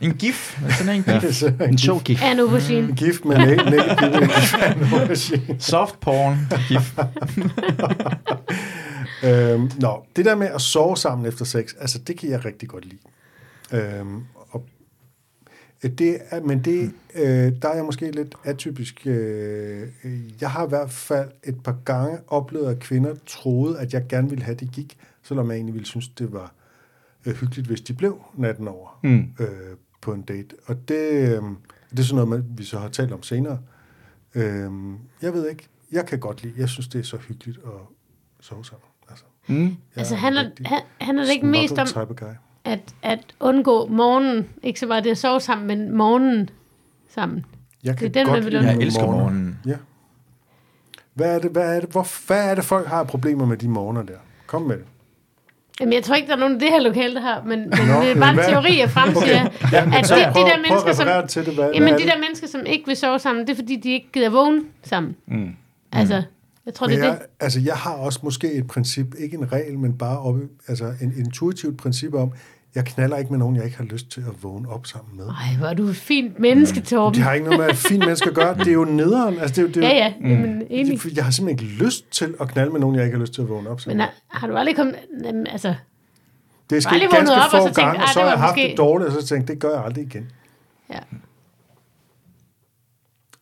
[0.00, 0.58] En gif.
[0.78, 1.20] Sådan en er.
[1.20, 1.34] gif.
[1.34, 2.22] Så en sjov gift.
[2.22, 2.88] Er en aubergine.
[2.88, 5.60] En gift med næ- negativ en aubergine.
[5.60, 6.38] Soft porn.
[6.68, 6.98] Gif.
[9.24, 12.68] Øhm, nå, det der med at sove sammen efter sex, altså det kan jeg rigtig
[12.68, 13.00] godt lide.
[13.72, 14.64] Øhm, og
[15.84, 19.02] øh, det er, men det, øh, der er jeg måske lidt atypisk.
[19.06, 19.88] Øh,
[20.40, 24.28] jeg har i hvert fald et par gange oplevet, at kvinder troede, at jeg gerne
[24.28, 26.52] ville have, at de gik, selvom jeg egentlig ville synes, det var
[27.26, 29.24] øh, hyggeligt, hvis de blev natten over Mm.
[29.40, 29.46] øh,
[30.06, 30.56] på en date.
[30.66, 31.42] Og det, øh,
[31.90, 33.58] det er sådan noget, vi så har talt om senere.
[34.34, 34.70] Øh,
[35.22, 37.72] jeg ved ikke, jeg kan godt lide, jeg synes, det er så hyggeligt at
[38.40, 38.84] sove sammen.
[39.10, 39.76] Altså, Mm.
[39.96, 41.86] Altså, er han er, rigtig han, han er det ikke mest om
[42.64, 44.48] at, at undgå morgenen.
[44.62, 46.50] Ikke så meget det at sove sammen, men morgenen
[47.08, 47.44] sammen.
[47.84, 48.64] Jeg Det kan er den, godt man vil.
[48.64, 49.58] Jeg elsker morgenen.
[49.66, 49.76] Ja.
[51.14, 53.68] Hvad er det, hvad er det, hvor, hvad er det folk har problemer med de
[53.68, 54.18] morgener der?
[54.46, 54.84] Kom med det.
[55.80, 57.68] Jamen, jeg tror ikke, der er nogen i det her lokale, der har, men, men
[57.68, 59.46] Nå, det er men bare en teori, jeg fremsiger.
[59.46, 59.72] Okay.
[59.72, 61.54] Ja, at så de, de der mennesker, som, til det.
[61.54, 63.76] Hvad, jamen, hvad de er der mennesker, som ikke vil sove sammen, det er fordi,
[63.76, 65.16] de ikke gider vågne sammen.
[65.26, 65.48] Mm.
[65.92, 66.22] Altså,
[66.66, 67.26] jeg tror, det Men er jeg, det.
[67.40, 71.12] altså, jeg har også måske et princip, ikke en regel, men bare oppe, altså en
[71.18, 72.32] intuitivt princip om,
[72.76, 75.26] jeg knaller ikke med nogen, jeg ikke har lyst til at vågne op sammen med.
[75.26, 77.14] Ej, hvor er du et fint menneske, Torben.
[77.14, 78.54] Det har ikke noget med et fint menneske at gøre.
[78.58, 79.38] Det er jo nederen.
[79.38, 81.02] Altså, det er, jo- det er, Ja, ja, jamen, enig.
[81.02, 83.32] det- Jeg har simpelthen ikke lyst til at knalde med nogen, jeg ikke har lyst
[83.34, 84.06] til at vågne op sammen Men med.
[84.28, 84.96] har, har du aldrig kommet...
[85.24, 85.74] Jamen, altså,
[86.70, 88.24] Det er sket ganske op, og få så tænkt, gange, og "Ah, så det har
[88.24, 90.30] var jeg haft måske- det dårligt, og så tænkte det gør jeg aldrig igen.
[90.90, 90.98] ja.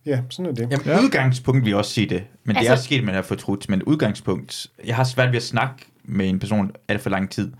[0.07, 0.71] Ja, sådan er det.
[0.71, 1.01] Jamen, ja.
[1.01, 2.25] udgangspunkt vil jeg også sige det.
[2.45, 3.69] Men det Altså- er også sket, at man har fortrudt.
[3.69, 5.75] Men udgangspunkt, jeg har svært ved at snakke
[6.05, 7.53] med en person alt for lang tid.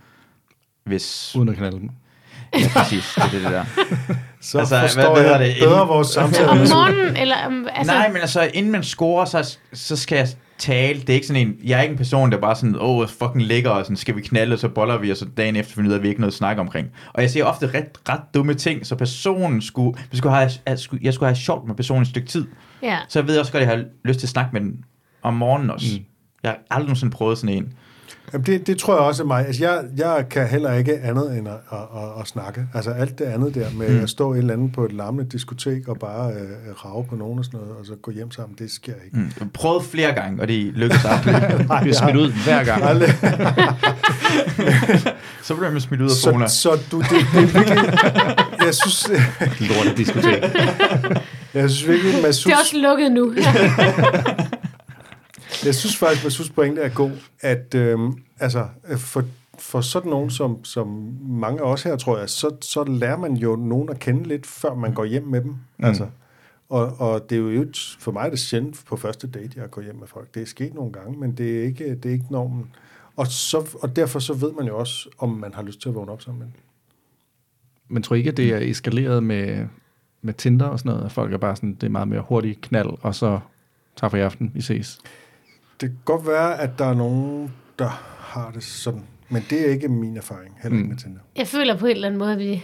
[0.89, 1.35] Hvis...
[1.37, 1.89] Uden at knalde dem.
[2.53, 3.13] Ja, præcis.
[3.15, 3.65] Det er det, det der.
[4.41, 5.55] Så Altså, altså, hvad- forstår hvad jeg det?
[5.59, 6.49] bedre Inden- vores samtale.
[6.49, 7.35] Om morgenen, eller...
[7.45, 10.27] om- Altså, Nej, men altså, inden man scorer, så, så skal jeg
[10.57, 10.99] tale.
[11.01, 11.55] Det er ikke sådan en...
[11.63, 14.15] Jeg er ikke en person, der bare sådan, åh, oh, fucking lækker, og sådan, skal
[14.15, 16.03] vi knalde, og så boller vi, og så dagen efter finder vi ud af, at
[16.03, 16.87] vi ikke noget at snakke omkring.
[17.13, 19.99] Og jeg siger ofte ret, ret dumme ting, så personen skulle...
[20.11, 22.47] Vi skulle have, jeg, skulle, jeg skulle have sjovt med personen et stykke tid.
[22.83, 22.97] ja.
[23.09, 24.73] Så jeg ved også godt, at jeg har lyst til at snakke med den
[25.23, 25.87] om morgenen også.
[25.97, 26.05] Mm.
[26.43, 27.73] Jeg har aldrig nogensinde prøvet sådan en.
[28.35, 29.47] Jamen, det, det tror jeg også er mig.
[29.47, 32.67] Altså, jeg, jeg kan heller ikke andet end at, at, at, at snakke.
[32.73, 34.03] Altså alt det andet der med mm.
[34.03, 37.39] at stå et eller andet på et larmende diskotek og bare øh, rave på nogen
[37.39, 39.17] og sådan noget, og så gå hjem sammen, det sker ikke.
[39.17, 39.31] Mm.
[39.39, 41.33] Har prøvet flere gange, og det lykkedes aldrig.
[41.67, 42.81] Nej, Bliver smidt ud hver gang.
[45.43, 46.47] Så bliver man smidt ud af Fona.
[46.47, 47.77] Så, så du, det, det er virkelig...
[48.65, 49.09] Jeg synes,
[49.59, 50.43] Lortet diskotek.
[51.53, 53.33] jeg synes virkelig, Massus, Det er også lukket nu.
[55.65, 57.11] Jeg synes faktisk, Massus pointe er god,
[57.41, 59.23] at øhm, altså, for,
[59.59, 63.33] for sådan nogen som, som mange af os her, tror jeg, så, så lærer man
[63.33, 65.55] jo nogen at kende lidt, før man går hjem med dem.
[65.77, 65.85] Mm.
[65.85, 66.07] Altså,
[66.69, 67.65] og, og det er jo
[67.99, 70.33] for mig er det sjældent på første date, jeg går hjem med folk.
[70.33, 72.71] Det er sket nogle gange, men det er ikke, det er ikke normen.
[73.15, 75.95] Og, så, og derfor så ved man jo også, om man har lyst til at
[75.95, 76.61] vågne op sammen med dem.
[77.87, 79.67] Men tror ikke, at det er eskaleret med,
[80.21, 81.05] med Tinder og sådan noget?
[81.05, 83.39] At folk er bare sådan, det er meget mere hurtigt knald, og så
[83.95, 84.99] tak for i aften, vi ses.
[85.81, 89.03] Det kan godt være, at der er nogen, der har det sådan.
[89.29, 90.89] Men det er ikke min erfaring, heller ikke Mm.
[90.89, 91.19] med Tinder.
[91.35, 92.63] Jeg føler på en eller anden måde, at vi...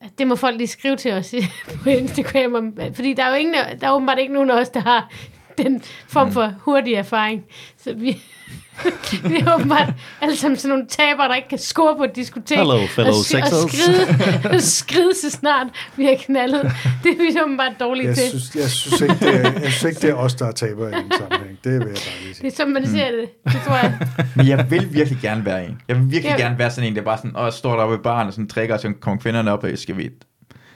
[0.00, 1.34] at Det må folk lige skrive til os
[1.82, 2.54] på Instagram.
[2.54, 5.10] Om, fordi der er jo ingen, der er åbenbart ikke nogen af os, der har
[5.62, 7.42] den form for hurtig erfaring.
[7.84, 8.22] Så vi,
[9.30, 12.58] vi er åbenbart alle sammen sådan nogle tabere, der ikke kan score på et diskotek.
[12.58, 13.72] Hello, fellow og, sk- og sexers.
[13.72, 16.62] skride, skride så snart vi har knaldet.
[17.02, 18.28] Det er vi åbenbart dårlige Jeg til.
[18.28, 20.88] synes, jeg, synes ikke, det er, jeg synes ikke, det er os, der er taber
[20.88, 21.58] i den sammenhæng.
[21.64, 22.46] Det vil jeg bare lige Det sige.
[22.46, 23.44] er sådan, man ser det.
[23.52, 23.98] Det tror jeg.
[24.36, 25.80] Men jeg vil virkelig gerne være en.
[25.88, 26.42] Jeg vil virkelig Ja.
[26.44, 28.74] gerne være sådan en, der bare sådan, åh, står deroppe i baren og sådan drikker,
[28.74, 30.02] og så kommer kvinderne op, og skal vi...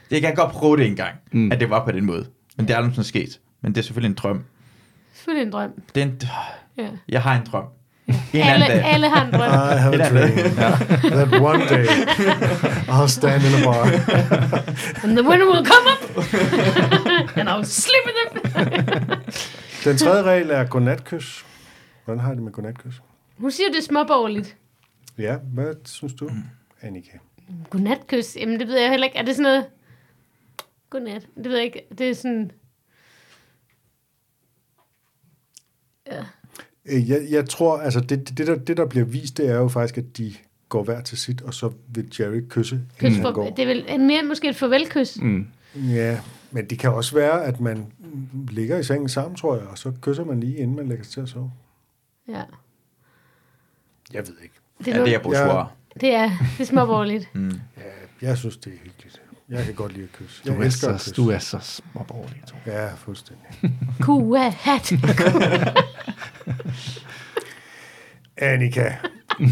[0.09, 1.39] Det kan jeg godt prøve det en gang, Mm.
[1.39, 1.51] mm.
[1.51, 2.25] at det var på den måde.
[2.57, 3.39] Men det er aldrig sådan sket.
[3.63, 4.43] Men det er selvfølgelig en drøm.
[5.21, 5.71] Selvfølgelig en drøm.
[5.95, 6.21] Det er en,
[6.77, 6.87] Ja.
[7.09, 7.63] jeg har en drøm.
[8.07, 8.93] En Alle, anden dag.
[8.93, 9.49] alle har en drøm.
[9.51, 10.51] I have Et a dream
[11.29, 11.85] that one day
[12.95, 13.83] I'll stand in a bar.
[15.03, 16.17] And the winner will come up.
[17.39, 18.17] and I'll sleep with
[18.53, 19.21] them.
[19.83, 21.45] Den tredje regel er godnatkys.
[22.05, 23.01] Hvordan har I det med godnatkys?
[23.37, 24.55] Hun siger, det er småborgerligt.
[25.17, 26.29] Ja, hvad synes du,
[26.81, 27.17] Annika?
[27.69, 28.35] Godnatkys?
[28.35, 29.17] Jamen, det ved jeg heller ikke.
[29.17, 29.65] Er det sådan noget...
[30.89, 31.21] Godnat?
[31.37, 31.81] Det ved jeg ikke.
[31.97, 32.51] Det er sådan...
[36.11, 36.23] Ja.
[36.85, 39.67] Øh, Jeg, jeg tror, altså det, det, der, det, der bliver vist, det er jo
[39.67, 40.33] faktisk, at de
[40.69, 43.49] går hver til sit, og så vil Jerry kysse, Kys inden han for, går.
[43.49, 45.21] det er vel en mere måske et farvelkys.
[45.21, 45.47] Mm.
[45.75, 46.19] Ja,
[46.51, 47.85] men det kan også være, at man
[48.49, 51.13] ligger i sengen sammen, tror jeg, og så kysser man lige, inden man lægger sig
[51.13, 51.51] til at sove.
[52.27, 52.43] Ja.
[54.13, 54.55] Jeg ved ikke.
[54.79, 55.23] Det Ja, er, det er ja.
[55.23, 55.67] bourgeois.
[56.01, 57.29] det er, det er småborgerligt.
[57.35, 57.41] Ja,
[58.21, 59.21] jeg synes, det er hyggeligt.
[59.51, 60.41] Jeg kan godt lide at kysse.
[60.45, 61.21] Du, Jeg er elsker at så, kysse.
[61.21, 62.73] du er så småborgerlig, Torben.
[62.73, 63.45] Ja, fuldstændig.
[64.01, 64.91] Kua hat.
[68.37, 68.91] Annika,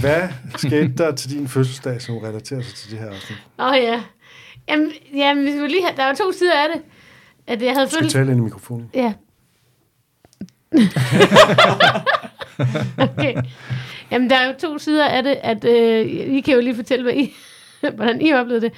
[0.02, 0.28] hvad
[0.58, 3.38] skete der til din fødselsdag, som relaterer sig til det her afsnit?
[3.60, 4.04] Åh oh, ja.
[4.70, 6.82] Jamen, jamen, vi skulle lige have, der var to sider af det.
[7.48, 8.12] At jeg havde Du skal følt...
[8.12, 8.90] tale ind i mikrofonen.
[8.94, 9.14] Ja.
[13.08, 13.36] okay.
[14.12, 17.04] Jamen, der er jo to sider af det, at øh, I kan jo lige fortælle,
[17.04, 17.34] hvad I,
[17.96, 18.74] hvordan I oplevede det.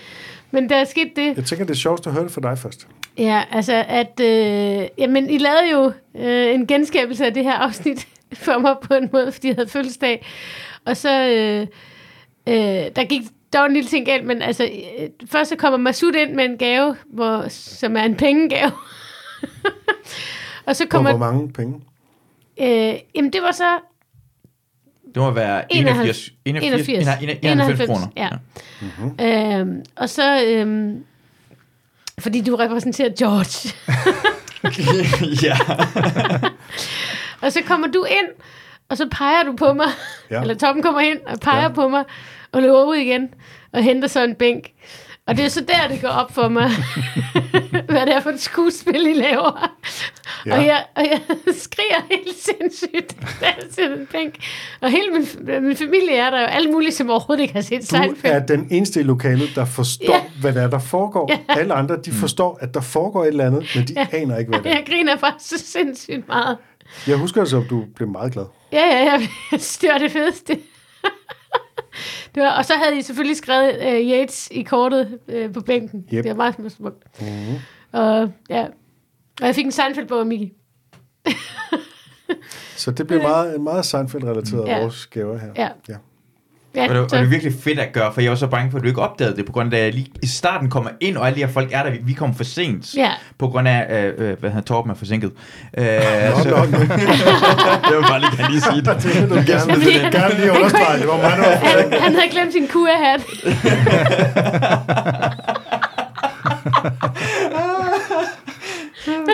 [0.52, 2.58] Men der er sket det, Jeg tænker, det er sjovt at høre det fra dig
[2.58, 2.88] først.
[3.18, 8.08] ja, altså, at, øh, jamen, I lavede jo øh, en genskabelse af det her afsnit
[8.34, 10.26] for mig på en måde, fordi jeg havde fødselsdag.
[10.86, 11.62] Og så, øh,
[12.48, 13.22] øh, der gik
[13.54, 16.46] der var en lille ting galt, men altså, øh, først så kommer Masud ind med
[16.46, 18.72] en gave, hvor, som er en pengegave.
[20.66, 21.82] og så Og kommer, hvor mange penge?
[22.62, 23.80] øh, jamen det var så
[25.16, 27.08] Det må være 81, 81, 81.
[27.22, 28.08] 91, 91 kroner.
[28.18, 28.30] Ja.
[28.82, 29.26] Mm-hmm.
[29.26, 31.04] Øhm, og så, øhm,
[32.20, 33.74] fordi du repræsenterer George,
[35.48, 35.58] ja.
[37.48, 38.28] og så kommer du ind,
[38.90, 39.88] og så peger du på mig,
[40.30, 40.36] Ja.
[40.36, 40.42] ja.
[40.42, 41.64] eller Tom kommer ind og peger Ja.
[41.64, 41.70] ja.
[41.74, 42.04] på mig,
[42.52, 43.30] og løber ud igen,
[43.74, 44.68] og henter så en bænk.
[45.32, 46.70] Og det er så der, det går op for mig,
[47.92, 49.72] hvad det er for et skuespil, I laver.
[50.46, 50.52] Ja.
[50.52, 50.58] Ja.
[50.60, 51.22] Og, jeg, og jeg
[51.66, 54.36] skriger helt sindssygt, da jeg ser den bænk.
[54.82, 55.28] Og hele min,
[55.68, 58.34] min familie er der jo, alle mulige, som overhovedet ikke har set Du Seinfeld.
[58.34, 60.22] er den eneste i lokalet, der forstår, Ja.
[60.42, 61.32] hvad der, er, der foregår.
[61.50, 64.60] Alle andre, de forstår, at der foregår et eller andet, men de aner ikke, hvad
[64.60, 64.76] det er.
[64.76, 66.58] Jeg griner bare så sindssygt meget.
[67.08, 68.46] Jeg husker det som, du blev meget glad.
[68.72, 69.20] Ja, ja, ja.
[69.82, 70.58] Det var det fedeste.
[72.36, 76.06] Det var, og så havde I selvfølgelig skrevet uh, Yates i kortet uh, på bænken.
[76.14, 76.24] Yep.
[76.24, 77.22] Det var meget smukt, smukt.
[77.22, 77.56] Mm-hmm.
[77.92, 78.66] Og, ja.
[79.42, 80.54] og jeg fik en Seinfeld-bog af Miki.
[82.76, 84.82] Så det blev meget, meget Seinfeld-relateret ja.
[84.82, 85.52] vores gaver her.
[85.58, 85.70] Ja.
[85.90, 85.96] ja.
[86.76, 88.72] Ja, Og det, og det er virkelig fedt at gøre, for jeg var så bange
[88.72, 90.90] for, at du ikke opdagede det, på grund af, at jeg lige i starten kommer
[91.02, 93.10] ind, og alle de her folk er der, vi, vi kommer for sent, Ja.
[93.40, 95.32] på grund af, øh, øh, hvad hedder Torben er forsinket.
[95.78, 96.64] Øh, Nå, så, nå, nå.
[97.88, 99.04] det var bare lige, kan jeg lige sige det.
[99.04, 101.00] Det vil du gerne, gerne lige understrege.
[101.00, 103.22] Det var mig, der var han, han havde glemt sin kua-hat.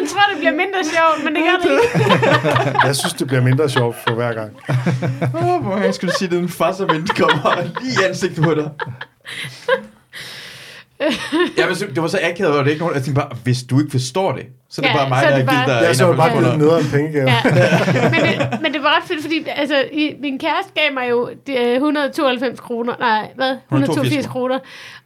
[0.07, 2.79] Man tror, det bliver mindre sjovt, men det gør det ikke.
[2.87, 4.51] Jeg synes, det bliver mindre sjovt for hver gang.
[5.35, 8.69] Åh, hvor jeg skulle sige, at den farservind kommer lige i ansigtet på dig.
[11.57, 13.63] Ja, men så, det var så akavet, og det ikke nogen, jeg tænkte bare, hvis
[13.63, 15.79] du ikke forstår det, så er det Ja, bare mig, så er der har givet
[15.81, 17.29] dig Jeg så bare 91 givet ned en pengegave.
[17.37, 18.09] Ja.
[18.13, 21.29] Men, det, men det var ret fedt, fordi altså, i, min kæreste gav mig jo
[21.47, 22.93] de, øh, 192 kroner.
[22.99, 23.55] Nej, hvad?
[23.71, 24.59] 182 kroner.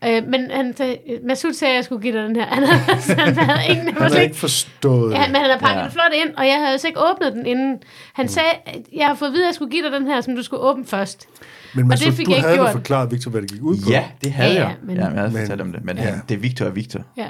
[0.07, 0.97] Øh, men han sagde,
[1.27, 2.45] Masud sagde, at jeg skulle give dig den her.
[2.55, 2.79] Han havde,
[3.19, 3.93] han havde ingen...
[3.97, 5.27] Han, har ikke, forstået ja, det.
[5.27, 5.83] men han havde pakket Ja.
[5.85, 7.77] det flot ind, og jeg havde altså ikke åbnet den inden.
[8.13, 10.21] Han sagde, at jeg har fået at vide, at jeg skulle give dig den her,
[10.21, 11.27] som du skulle åbne først.
[11.73, 12.71] Men det Masud, fik du jeg ikke havde jo gjort.
[12.71, 13.89] forklaret Victor, hvad det gik ud på.
[13.91, 14.75] Ja, det havde Ja, ja, jeg.
[14.83, 16.13] men- Ja, jeg havde Men- fortalt om det, men ja.
[16.29, 16.99] det er Victor og Victor.
[17.17, 17.25] Ja,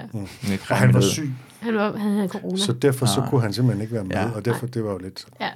[0.69, 1.29] Og han var syg,
[1.61, 2.57] han, var, han havde corona.
[2.57, 3.29] så derfor så Ah.
[3.29, 4.29] kunne han simpelthen ikke være med, Ja.
[4.35, 5.25] og derfor det var jo lidt...
[5.41, 5.49] Ja.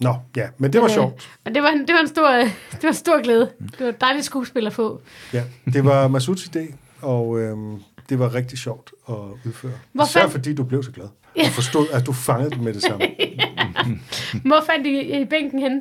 [0.00, 1.28] Nå, ja, men det var Øh, sjovt.
[1.44, 2.28] Men det var, det var en stor,
[2.72, 3.50] det var en stor glæde.
[3.60, 5.00] Det var et dejligt skuespil at få.
[5.32, 5.42] Ja,
[5.72, 9.14] det var Masuds idé, og øhm, det var rigtig sjovt at
[9.46, 9.72] udføre.
[9.92, 11.06] Hvor Især fandt- fordi du blev så glad.
[11.36, 13.06] Og forstod, at du fangede det med det samme.
[14.48, 15.80] Hvor fandt I i bænken henne?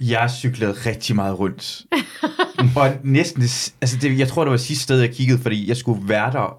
[0.00, 1.82] Jeg cyklede rigtig meget rundt.
[2.76, 3.42] og næsten,
[3.80, 6.58] altså det, jeg tror, det var sidste sted, jeg kiggede, fordi jeg skulle være der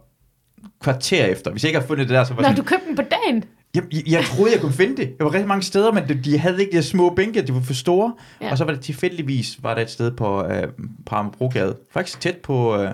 [0.81, 1.51] kvarter efter.
[1.51, 3.01] Hvis jeg ikke havde fundet det der, så var Nå, sådan, du købte den på
[3.01, 3.43] dagen.
[3.75, 5.13] jeg, jeg, jeg troede, jeg kunne finde det.
[5.19, 7.61] Jeg var rigtig mange steder, men de, de havde ikke de små bænke, de var
[7.61, 8.13] for store.
[8.41, 8.45] Ja.
[8.45, 8.51] Ja.
[8.51, 10.63] Og så var det tilfældigvis, var der et sted på, øh,
[11.05, 11.75] på Amagerbrogade.
[11.91, 12.89] Faktisk tæt på, øh,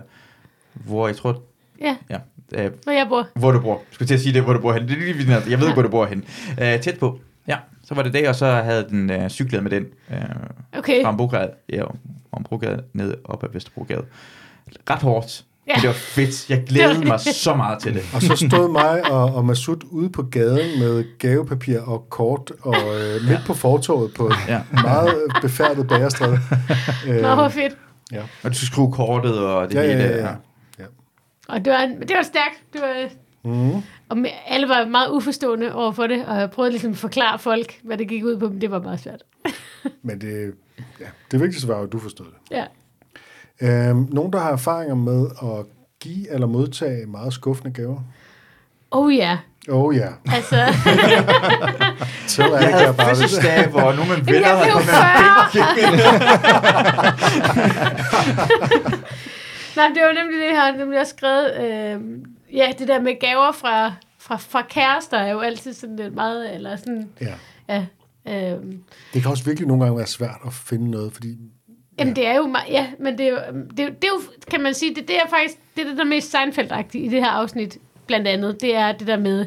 [0.73, 1.41] hvor jeg tror,
[1.81, 2.17] Ja, ja,
[2.55, 3.27] øh, hvor jeg bor.
[3.35, 3.81] hvor du bor.
[3.91, 4.81] Skulle til at sige det, hvor du bor hen.
[4.87, 6.23] Det er lige, jeg ved ikke, hvor du bor hen.
[6.61, 7.19] Øh, tæt på.
[7.47, 9.85] Ja, så var det det, og så havde den øh, cyklet med den.
[10.11, 10.17] Øh,
[10.77, 11.01] Okay.
[11.01, 11.51] fra Amagerbrogade.
[11.69, 11.83] Ja,
[12.33, 14.05] Amagerbrogade ned op ad Vesterbrogade.
[14.89, 15.45] Ret hårdt.
[15.67, 15.71] Ja.
[15.71, 15.75] Ja.
[15.75, 16.49] Men det var fedt.
[16.49, 18.03] Jeg glædede mig så meget til det.
[18.15, 22.75] Og så stod mig og, og Masud ude på gaden med gavepapir og kort, og
[22.75, 24.61] øh, midt på fortorvet på Ja.
[24.71, 26.39] meget befærdet bagerstræde.
[27.07, 27.77] Øh, Nå, hvor fedt.
[28.11, 28.21] ja.
[28.43, 30.03] Og du skulle skrue kortet og det Ja, hele.
[30.03, 30.27] ja, ja,
[30.79, 30.85] ja.
[31.47, 32.63] Og det var, det var stærkt.
[32.73, 33.09] Det var,
[33.45, 33.71] Mm.
[34.09, 37.79] og alle var meget uforstående over for det, og jeg prøvede ligesom at forklare folk,
[37.83, 39.23] hvad det gik ud på, men det var meget svært.
[40.03, 40.53] Men det,
[40.99, 42.55] ja, det vigtigste var jo, at du forstod det.
[42.57, 42.63] Ja.
[43.61, 45.65] Øhm, nogen, der har erfaringer med at
[45.99, 47.99] give eller modtage meget skuffende gaver?
[48.91, 49.37] Oh ja.
[49.69, 50.55] Oh ja, Altså,
[52.27, 53.01] tell Jeg it.
[53.05, 54.93] fødselsdag, hvor mine Jamen, venner jeg blev kommet
[59.75, 61.53] nej, det var nemlig det, jeg har nemlig også skrevet.
[61.57, 62.01] Øh,
[62.57, 66.55] ja, det der med gaver fra, fra, fra kærester er jo altid sådan lidt meget,
[66.55, 67.33] eller sådan, Ja.
[67.69, 67.85] ja.
[68.27, 68.59] Øh,
[69.13, 71.37] Det kan også virkelig nogle gange være svært at finde noget, fordi
[71.99, 73.37] Jamen, det er jo meget, ja, men det er jo,
[73.77, 74.21] det, er jo- det er jo,
[74.51, 77.07] kan man sige, det, det er faktisk, det er det, der er mest seinfeld i
[77.09, 77.77] det her afsnit,
[78.07, 79.45] blandt andet, det er det der med,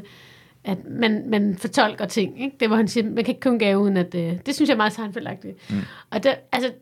[0.64, 2.56] at man, man fortolker ting, ikke?
[2.60, 4.74] Det hvor han siger, man kan ikke kun gave uden at, øh, det synes jeg
[4.74, 5.80] er meget seinfeld mm.
[6.10, 6.72] Og der, altså,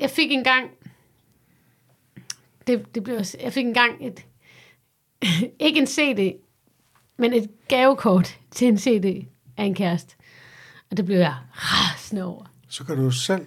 [0.00, 0.70] jeg fik engang,
[2.66, 4.24] det, det blev også, jeg fik engang et,
[5.66, 6.36] ikke en CD,
[7.16, 10.16] men et gavekort til en CD af en kæreste.
[10.90, 12.44] Og det blev jeg rasende over.
[12.68, 13.46] så kan du selv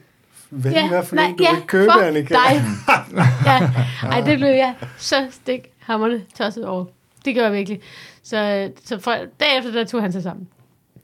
[0.51, 2.33] vælge, ja, en du ja, vil købe, for Annika.
[2.33, 2.61] dig.
[3.45, 3.69] ja.
[4.07, 6.85] Ej, det blev jeg så stik hammerne tosset over.
[7.25, 7.79] Det gør jeg virkelig.
[8.23, 10.47] Så, så for, derefter, der tog han sig sammen.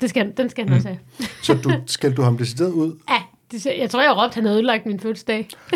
[0.01, 0.99] Det skal, den skal han også have.
[1.41, 2.97] Så du, skal du ham decideret ud?
[3.09, 3.21] Ja,
[3.51, 5.47] det, jeg tror, jeg råbte, han havde ødelagt min fødselsdag.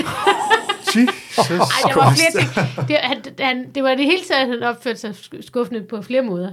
[0.88, 2.88] Jesus Ej, der var flere ting.
[2.88, 6.22] Det, han, han, det var det hele taget, han opførte sig sk- skuffende på flere
[6.22, 6.52] måder.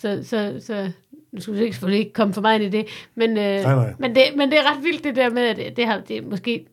[0.00, 0.90] Så, så, så
[1.32, 3.74] nu skulle det ikke, selvfølgelig ikke komme for meget ind i det, men, øh, Nej,
[3.74, 3.92] nej.
[3.98, 6.16] men, det, men det er ret vildt det der med, at det, det, har, det
[6.16, 6.66] er måske,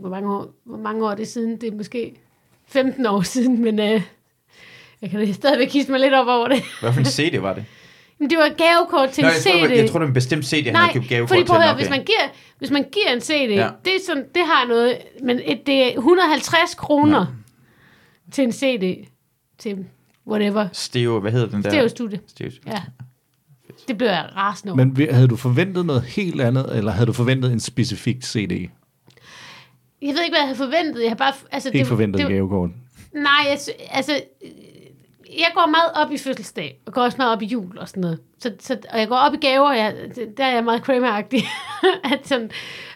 [0.00, 2.14] hvor mange, år, hvor mange år det er siden, det er måske
[2.66, 4.02] 15 år siden, men øh,
[5.02, 6.62] jeg kan da stadigvæk kisse mig lidt op over det.
[6.80, 7.64] Hvad for en CD var det?
[8.18, 9.50] Men det var et gavekort til Nå, en CD.
[9.50, 11.46] tror, jeg tror, det var en bestemt CD, han Nej, havde købt gavekort fordi til.
[11.46, 12.28] prøv at høre, hvis man giver,
[12.58, 13.68] hvis man giver en CD, Ja.
[13.84, 17.26] det, er sådan, det har noget, men et, det er 150 kroner ja.
[18.32, 19.06] til en CD,
[19.58, 19.86] til
[20.26, 21.70] whatever, Steo, hvad hedder den der?
[21.70, 22.20] Stereo-studie.
[22.26, 22.50] Steo.
[22.66, 22.82] Ja.
[23.88, 24.84] Det blev jeg rasende over.
[24.84, 28.68] Men havde du forventet noget helt andet, eller havde du forventet en specifik CD?
[30.02, 31.02] Jeg ved ikke, hvad jeg havde forventet.
[31.02, 31.32] Jeg har bare...
[31.52, 32.70] Altså, Ikke forventet det, gavekort.
[33.14, 33.58] Nej, jeg,
[33.90, 34.12] altså...
[34.44, 34.50] øh,
[35.38, 38.00] Jeg går meget op i fødselsdag, og går også meget op i jul og sådan
[38.00, 38.18] noget.
[38.38, 41.44] Så, så, og jeg går op i gaver, jeg, det- der er jeg meget Kramer-agtig.
[42.12, 42.50] At sådan,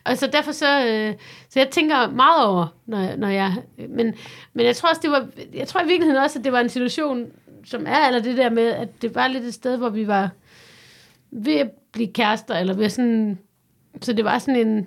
[0.05, 0.87] og så derfor så...
[0.87, 1.15] Øh,
[1.51, 3.55] så jeg tænker meget over, når, jeg- når jeg...
[3.89, 4.15] Men,
[4.55, 5.27] men jeg tror også, det var...
[5.55, 7.25] Jeg tror i virkeligheden også, at det var en situation,
[7.65, 10.31] som er, eller det der med, at det var lidt et sted, hvor vi var
[11.33, 13.39] ved at blive kærester, eller ved sådan...
[14.03, 14.87] Så det var sådan en...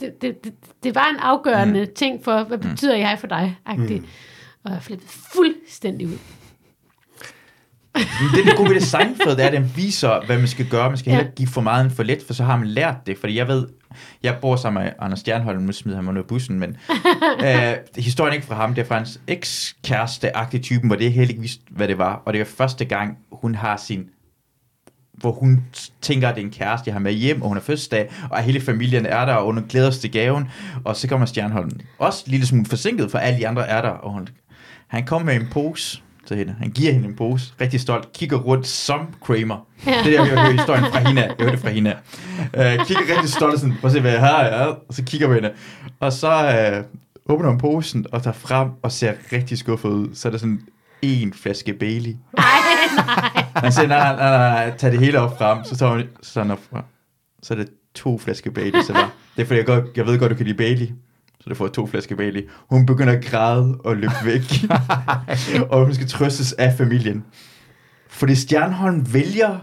[0.00, 1.94] Det, det, det, det var en afgørende mm.
[1.96, 3.56] ting for, hvad betyder jeg for dig.
[3.66, 4.04] Mm.
[4.64, 6.18] Og jeg flippede fuldstændig ud.
[8.34, 10.88] Det, der gode ved det Seinfeld, det er, at den viser, hvad man skal gøre.
[10.88, 11.16] Man skal Ja.
[11.16, 13.18] heller ikke give for meget end for lidt, for så har man lært det.
[13.18, 13.66] Fordi jeg ved,
[14.22, 16.76] jeg bor sammen med Anders Stjernholm, nu smider han mig af bussen, men
[17.46, 21.30] øh, historien er ikke fra ham, det er fra hans ekskæreste-agtige typen, hvor det heller
[21.30, 22.22] ikke vidste, hvad det var.
[22.26, 24.08] Og det er første gang, hun har sin
[25.12, 25.64] hvor hun
[26.00, 28.42] tænker, at det er en kæreste, jeg har med hjem, og hun har fødselsdag, og
[28.42, 30.48] hele familien er der, og hun glæder sig til gaven,
[30.84, 33.88] og så kommer Stjernholm også en lille smule forsinket, for alle de andre er der,
[33.88, 34.28] og hun,
[34.86, 36.54] han kommer med en pose til hende.
[36.58, 39.66] Han giver hende en pose, rigtig stolt, kigger rundt som Kramer.
[39.86, 39.90] Ja.
[39.90, 41.22] Det er der, jeg hører historien fra hende.
[41.22, 41.96] Jeg hørte det fra hende.
[42.38, 44.64] Uh, kigger rigtig stolt, sådan, prøv at se, hvad jeg har, ja.
[44.64, 45.50] og så kigger på hende.
[46.00, 46.84] Og så
[47.26, 50.08] uh, åbner hun posen, og tager frem, og ser rigtig skuffet ud.
[50.14, 50.60] Så er der sådan
[51.02, 52.16] en flaske Bailey.
[52.36, 52.44] Nej,
[52.96, 53.44] nej.
[53.64, 55.64] Han siger, nej, nej, nej, nej, tag det hele op frem.
[55.64, 56.82] Så tager hun sådan op frem.
[57.42, 58.82] Så er det to flasker Bailey.
[58.82, 59.14] Så der.
[59.36, 60.86] Det er fordi, jeg, godt, jeg ved godt, du kan lide Bailey.
[61.40, 62.48] Så du får to flasker Bailey.
[62.70, 64.42] Hun begynder at græde og løbe væk.
[65.70, 67.24] og hun skal trøstes af familien.
[68.08, 69.58] Fordi Stjernholm vælger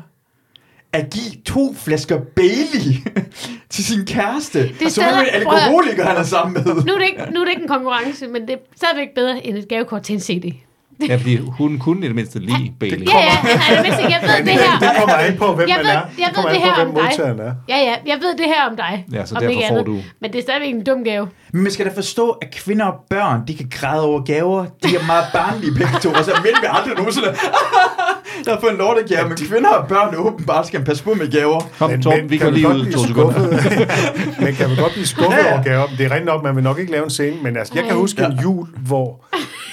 [0.94, 2.94] at give to flasker Bailey
[3.70, 4.60] til sin kæreste.
[4.60, 6.76] Det er som er en alkoholiker, han er sammen med.
[6.76, 9.46] Nu er, det ikke, nu er det ikke en konkurrence, men det er stadigvæk bedre
[9.46, 10.67] end et gavekort til en CD.
[11.08, 13.06] Ja, fordi hun kunne i det mindste lide Bailey.
[13.08, 13.38] Ja, ja,
[13.70, 14.80] altså, hvis jeg ved det her.
[14.80, 15.96] Det kommer an på, hvem jeg man ved, er.
[15.96, 17.46] Jeg Det ved kommer det på, her hvem om dig.
[17.46, 17.54] er.
[17.70, 19.06] Ja, ja, jeg ved det her om dig.
[19.14, 19.86] Ja, så derfor ikke får andet.
[19.86, 21.28] du- Men det er stadigvæk en dum gave.
[21.54, 24.66] Men man skal da forstå, at kvinder og børn, de kan græde over gaver.
[24.84, 26.10] De er meget barnlige begge to.
[26.10, 27.28] Og så mænd vil aldrig nogensinde...
[28.46, 31.60] jeg har fået en lortegave, men kvinder og børn åbenbart skal passe på med gaver.
[31.80, 34.42] Kom, Torben, vi kan går lige ud godt to blive sekunder.
[34.44, 35.88] men kan man godt blive skuffet over gaver.
[35.98, 37.96] Det er rent nok, man vil nok ikke lave en scene, men altså, jeg kan
[37.96, 39.26] huske en jul, hvor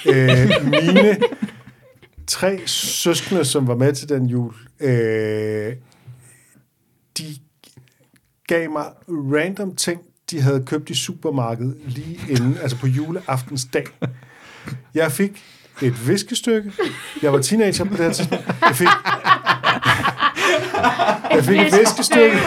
[0.05, 1.14] øh, mine
[2.27, 5.73] tre søskende, som var med til den jul, øh,
[7.17, 7.25] de
[8.47, 10.01] gav mig random ting,
[10.31, 13.85] de havde købt i supermarkedet lige inden, altså på juleaftensdag.
[14.93, 15.43] Jeg fik
[15.81, 16.71] et viskestykke.
[17.21, 18.45] Jeg var teenager på det her tidspunkt.
[18.61, 18.87] Jeg fik,
[21.31, 22.37] jeg fik et viskestykke.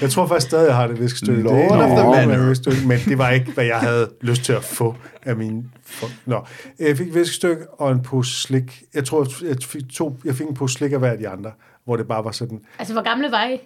[0.00, 1.42] Jeg tror faktisk stadig, jeg har det viskestykke.
[1.42, 2.48] Lord det er of the Manor.
[2.48, 5.64] viskestykke, men det var ikke, hvad jeg havde lyst til at få af mine...
[5.86, 6.06] For...
[6.26, 6.44] Nå.
[6.78, 8.82] Jeg fik et viskestykke og en pose slik.
[8.94, 11.50] Jeg tror, jeg fik, to, jeg fik en pose slik af hver af de andre,
[11.84, 12.60] hvor det bare var sådan...
[12.78, 13.58] Altså, hvor gamle var I?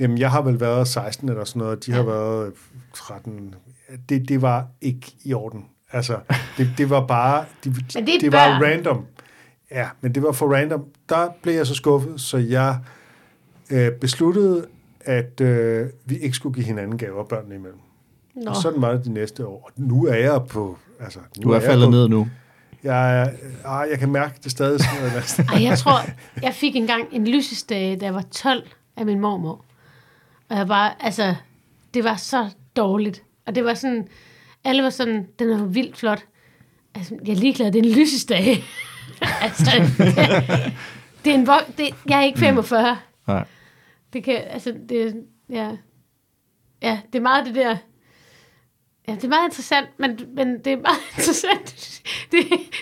[0.00, 2.52] Jamen, jeg har vel været 16 eller sådan noget, og de har været
[2.94, 3.54] 13.
[4.08, 5.64] Det, det var ikke i orden.
[5.92, 6.18] Altså,
[6.56, 7.44] det, det var bare...
[7.64, 9.04] Det, Men det det var random.
[9.70, 10.84] Ja, men det var for random.
[11.08, 12.78] Der blev jeg så skuffet, så jeg
[13.70, 14.66] øh, besluttede,
[15.00, 17.80] at øh, vi ikke skulle give hinanden gaver børnene imellem.
[18.34, 18.50] Nå.
[18.50, 19.62] Og sådan var det de næste år.
[19.64, 20.78] Og nu er jeg på...
[21.00, 22.28] Altså, nu Du er jeg faldet på, ned nu.
[22.84, 23.30] Jeg, er,
[23.64, 25.38] ah, jeg kan mærke det stadig sådan noget.
[25.54, 26.00] Ej, jeg tror,
[26.42, 28.62] jeg fik engang en lysestage, da jeg var 12
[28.96, 29.64] af min mormor.
[30.48, 31.34] Og jeg var, altså,
[31.94, 33.22] det var så dårligt.
[33.46, 34.08] Og det var sådan,
[34.64, 36.24] alle var sådan, den er jo vildt flot.
[36.94, 38.64] Altså, jeg er ligeglad, det er en lysestage.
[39.46, 40.72] altså, det,
[41.24, 42.98] det er en vok- det, jeg er ikke 45.
[43.28, 43.44] Nej.
[44.12, 45.14] Det kan, altså, det,
[45.50, 45.68] ja.
[46.82, 47.76] Ja, det er meget det der,
[49.08, 52.00] ja, det er meget interessant, men, men det er meget interessant.
[52.32, 52.40] Det,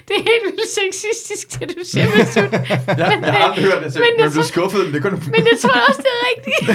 [0.08, 2.42] det er helt vildt sexistisk, det du siger, Masud.
[2.98, 5.16] Ja, jeg har aldrig hørt det, så men jeg blev tror- skuffet, men det kunne
[5.26, 6.66] Men jeg tror også, det er rigtigt.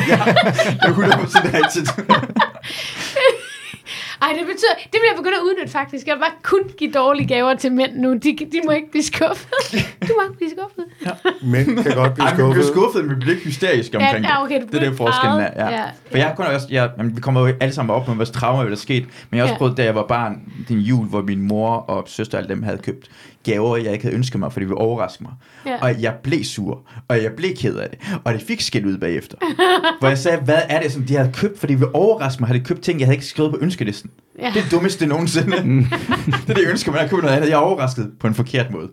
[0.81, 1.87] det er 100% rigtigt.
[4.23, 6.07] Ej, det betyder, det vil jeg begynde at udnytte faktisk.
[6.07, 8.13] Jeg vil bare kun give dårlige gaver til mænd nu.
[8.13, 8.19] De,
[8.53, 9.49] de må ikke blive skuffet.
[10.07, 10.85] Du må ikke blive skuffet.
[11.43, 12.65] Mænd kan godt blive Ej, vi bliver skuffet.
[12.65, 14.71] skuffet, men vi bliver ikke hysteriske Ja, omkring ja, okay, det.
[14.71, 15.49] Det er det forskellen er.
[15.55, 15.69] Ja.
[15.75, 18.31] Ja, For jeg kunne også, jeg, jamen, vi kommer jo alle sammen op med vores
[18.31, 19.03] traumer, hvad der er sket.
[19.29, 19.57] Men jeg har også Ja.
[19.57, 22.63] prøvet, da jeg var barn, den jul, hvor min mor og søster og alle dem
[22.63, 23.09] havde købt
[23.43, 25.31] gaver, jeg ikke havde ønsket mig, fordi det ville overraske mig.
[25.65, 25.81] Ja.
[25.81, 27.99] Og jeg blev sur, og jeg blev ked af det.
[28.23, 29.37] Og det fik skæld ud bagefter.
[29.99, 32.47] hvor jeg sagde, hvad er det, som de havde købt, fordi det ville overraske mig,
[32.47, 34.09] havde de købt ting, jeg havde ikke skrevet på ønskelisten.
[34.39, 34.47] Ja.
[34.47, 35.57] Det er det dummeste nogensinde.
[35.57, 37.49] det er det, jeg ønsker mig, at købe noget andet.
[37.49, 38.89] Jeg er overrasket på en forkert måde.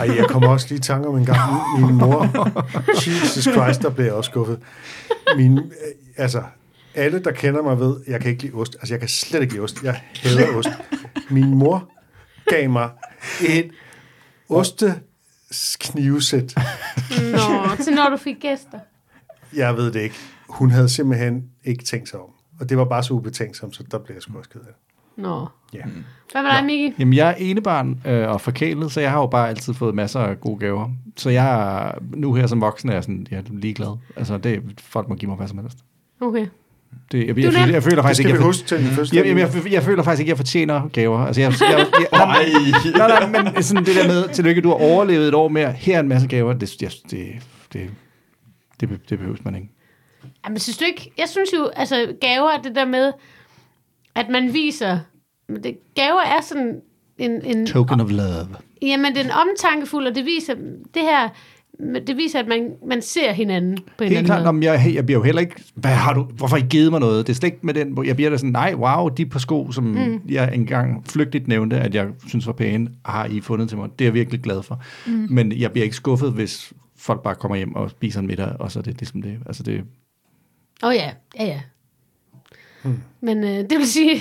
[0.00, 1.38] Ej, jeg kommer også lige i tanke om en gang,
[1.78, 2.50] min, min mor,
[3.06, 4.58] Jesus Christ, der blev jeg også skuffet.
[5.36, 5.64] Min, øh,
[6.16, 6.42] altså,
[6.94, 8.76] alle, der kender mig, ved, jeg kan ikke lide ost.
[8.80, 9.82] Altså, jeg kan slet ikke lide ost.
[9.82, 10.68] Jeg hader ost.
[11.30, 11.90] Min mor
[12.50, 12.90] gav mig
[13.48, 13.70] et
[14.48, 16.54] osteknivsæt.
[17.32, 17.38] Nå,
[17.84, 18.78] til når du fik gæster.
[19.56, 20.16] Jeg ved det ikke.
[20.48, 22.30] Hun havde simpelthen ikke tænkt sig om.
[22.60, 24.74] Og det var bare så ubetænksomt, så der blev jeg sgu også ked af det.
[25.22, 25.46] Nå.
[25.72, 25.82] Ja.
[26.32, 26.94] Hvad med dig, Miki?
[26.98, 30.20] Jamen, jeg er enebarn øh, og forkælet, så jeg har jo bare altid fået masser
[30.20, 30.90] af gode gaver.
[31.16, 33.96] Så jeg er, nu her som voksen er jeg sådan, jeg er ligeglad.
[34.16, 35.78] Altså, det, folk må give mig hvad som helst.
[36.20, 36.46] Okay.
[37.12, 39.16] Det, jeg, jeg, jeg, er jeg, føler Det faktisk ikke, jeg, huske til den første.
[39.16, 41.18] jeg, jeg, jeg, jeg, føler faktisk ikke, at jeg fortjener gaver.
[41.18, 41.86] Altså, jeg, jeg, jeg,
[42.84, 45.72] jeg, nej, nej, men sådan det der med, tillykke, du har overlevet et år mere,
[45.72, 47.26] her er en masse gaver, det, jeg, det,
[47.72, 47.90] det,
[48.80, 49.68] det, be- det behøves man ikke.
[50.44, 51.12] Jamen, synes du ikke?
[51.18, 53.12] Jeg synes jo, altså, gaver er det der med,
[54.14, 54.98] at man viser...
[55.62, 56.80] Det, gaver er sådan
[57.18, 57.44] en...
[57.44, 58.48] en Token of love.
[58.82, 60.54] Jamen, det er en omtankefuld, og det viser
[60.94, 61.28] det her...
[62.06, 64.48] Det viser, at man, man ser hinanden på en Helt anden klart, måde.
[64.48, 67.00] om jeg, jeg bliver jo heller ikke, hvad har du, hvorfor har I givet mig
[67.00, 67.26] noget?
[67.26, 69.38] Det er slet ikke med den, hvor jeg bliver da sådan, nej, wow, de par
[69.38, 70.20] sko, som mm.
[70.28, 73.88] jeg engang flygtigt nævnte, at jeg synes var pæne, har I fundet til mig.
[73.98, 74.82] Det er jeg virkelig glad for.
[75.06, 75.26] Mm.
[75.30, 78.72] Men jeg bliver ikke skuffet, hvis folk bare kommer hjem og spiser en middag, og
[78.72, 79.38] så er det ligesom det.
[79.46, 79.84] Altså det,
[80.82, 81.60] Åh oh, ja, ja, ja.
[82.82, 83.00] Hmm.
[83.20, 84.16] Men øh, det vil sige,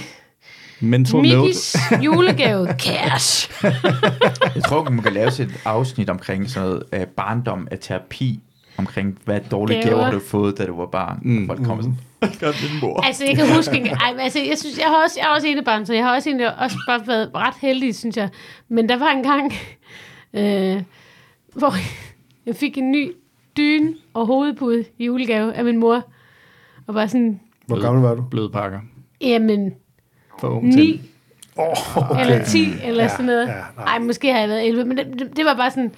[0.80, 1.38] mental note.
[1.38, 1.76] Mikis
[2.06, 3.52] julegave, cash.
[4.56, 8.40] Jeg tror, man kan lave et afsnit omkring sådan noget uh, barndom af terapi,
[8.78, 9.90] omkring hvad dårlige Gaver.
[9.96, 11.20] gaver har du fået, da du var barn.
[11.22, 11.48] Mm.
[11.48, 11.98] Folk kommer sådan,
[12.40, 13.02] godt min mor.
[13.02, 13.78] Altså, jeg kan huske...
[13.78, 15.94] en- Ej, men altså, jeg, synes, jeg, har også, jeg har også ene barn, så
[15.94, 18.30] jeg har også egentlig også bare været ret heldig, synes jeg.
[18.70, 19.54] Men der var en gang,
[20.40, 20.82] øh,
[21.56, 21.74] hvor
[22.46, 23.12] jeg fik en ny
[23.58, 26.04] dyne og hovedpude i julegave af min mor.
[26.88, 28.24] Og var sådan, Hvor gammel var du?
[28.32, 28.80] Bløde pakker.
[29.22, 29.72] jamen,
[30.40, 30.80] For ung til.
[30.86, 31.02] 9
[31.56, 32.22] Oh, okay.
[32.22, 33.48] eller 10 eller Ja, sådan noget.
[33.48, 33.86] ja, nej.
[33.86, 35.92] Ej, måske har jeg været 11, men det, det, det var bare sådan,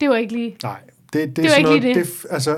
[0.00, 0.56] det var ikke lige...
[0.62, 0.76] Nej,
[1.12, 2.06] det, det, var er sådan ikke noget, lige det.
[2.06, 2.22] det.
[2.22, 2.56] det altså,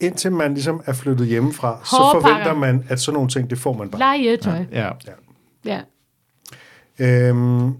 [0.00, 2.60] indtil man ligesom er flyttet hjemmefra, så Hårde forventer pakker.
[2.60, 4.18] man, at sådan nogle ting, det får man bare.
[4.18, 4.64] Legetøj.
[4.72, 4.90] Ja.
[5.64, 5.80] Ja.
[6.98, 7.74] Øhm,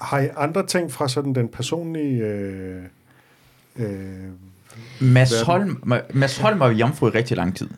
[0.00, 2.22] har I andre ting fra sådan den personlige...
[2.22, 2.82] Øh,
[3.76, 3.86] øh,
[5.00, 5.82] Mads Holm,
[6.14, 7.68] Mads Holm var jomfru i rigtig lang tid.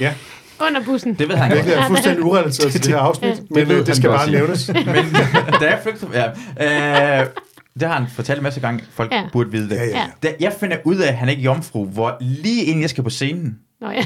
[0.00, 0.14] ja,
[0.60, 1.14] Under bussen.
[1.14, 1.84] Det ved han virkelig godt.
[1.84, 4.68] er fuldstændig urelateret til det her afsnit, men ved det, det skal bare nævnes.
[4.74, 4.84] Men
[5.60, 6.10] da jeg flygtede...
[6.58, 7.26] Ja, øh,
[7.80, 8.84] det har han fortalt en masse gange.
[8.92, 9.22] Folk Ja.
[9.32, 9.76] burde vide det.
[9.76, 10.06] Ja, ja, ja.
[10.22, 13.04] Da jeg finder ud af, at han ikke er jomfru, hvor lige inden jeg skal
[13.04, 13.96] på scenen, Nå ja.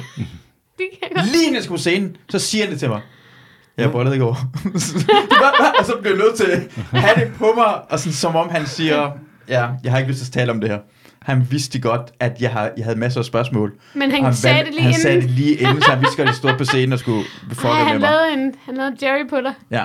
[0.79, 1.27] Det kan jeg godt.
[1.33, 3.01] lige inden jeg skal på scenen, så siger han det til mig.
[3.77, 4.39] Jeg bollede i går.
[4.63, 4.75] Det
[5.79, 6.45] og så bliver jeg nødt til
[6.93, 9.11] at have det på mig, og sådan, som om han siger,
[9.49, 10.79] ja, jeg har ikke lyst til at tale om det her.
[11.25, 13.73] Han vidste godt, at jeg, har, jeg havde masser af spørgsmål.
[13.95, 15.03] Men han, han sagde det lige han inden.
[15.03, 17.25] sagde det lige inden, så han vidste godt, at jeg stod på scenen og skulle
[17.53, 18.11] fucke med han mig.
[18.11, 19.55] lavede, en, han lavede Jerry på dig.
[19.71, 19.85] Ja.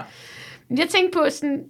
[0.70, 1.64] Men Jeg tænkte på sådan,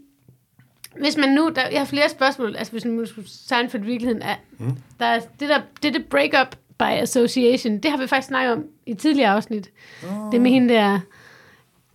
[1.01, 3.77] hvis man nu, der, jeg har flere spørgsmål, altså hvis man nu skulle tegne for
[3.77, 4.77] virkeligheden, er, mm.
[4.99, 8.63] der er det der, det der break-up by association, det har vi faktisk snakket om
[8.85, 9.69] i et tidligere afsnit.
[10.03, 10.31] Oh.
[10.31, 10.99] Det med hende der,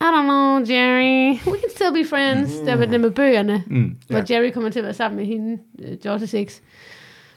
[0.00, 2.50] I don't know, Jerry, we can still be friends.
[2.60, 2.66] Mm.
[2.66, 3.96] Der med det med bøgerne, Mm.
[4.08, 4.24] hvor Ja.
[4.30, 6.62] Jerry kommer til at være sammen med hende, uh, George 6.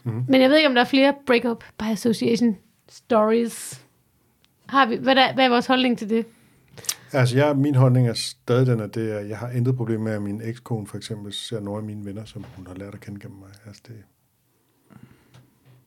[0.06, 0.24] Mm.
[0.28, 2.56] Men jeg ved ikke, om der er flere break-up by association
[2.88, 3.86] stories.
[4.66, 6.26] Har vi, hvad, er, hvad er vores holdning til det?
[7.12, 10.12] Altså, jeg, min holdning er stadig den, at det er, jeg har intet problem med,
[10.12, 13.00] at min ekskone for eksempel ser nogle af mine venner, som hun har lært at
[13.00, 13.48] kende gennem mig.
[13.66, 13.94] Altså, det,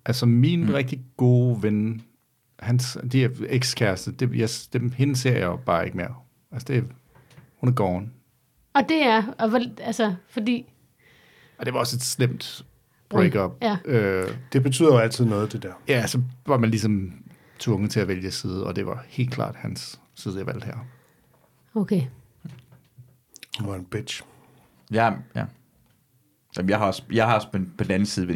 [0.06, 0.74] Altså min mm.
[0.74, 2.02] rigtig gode ven,
[2.60, 6.16] hans, de er ekskæreste, det, jeg, dem, hende ser jeg jo bare ikke mere.
[6.52, 6.82] Altså det er,
[7.58, 8.10] hun er gone.
[8.74, 10.66] Og det er, og, altså, fordi...
[11.58, 12.66] Og det var også et slemt
[13.10, 13.52] breakup.
[13.62, 13.78] Ja.
[13.86, 15.74] Øh, Det betyder jo altid noget, det der.
[15.88, 17.14] ja, så var man ligesom
[17.60, 20.78] tvunget til at vælge side, og det var helt klart hans side, jeg valgte her.
[21.76, 22.02] Okay.
[23.60, 24.24] Hun var en bitch.
[24.92, 25.46] Ja, ja.
[26.58, 28.36] Jamen, jeg har også, jeg har også på, på den anden side ved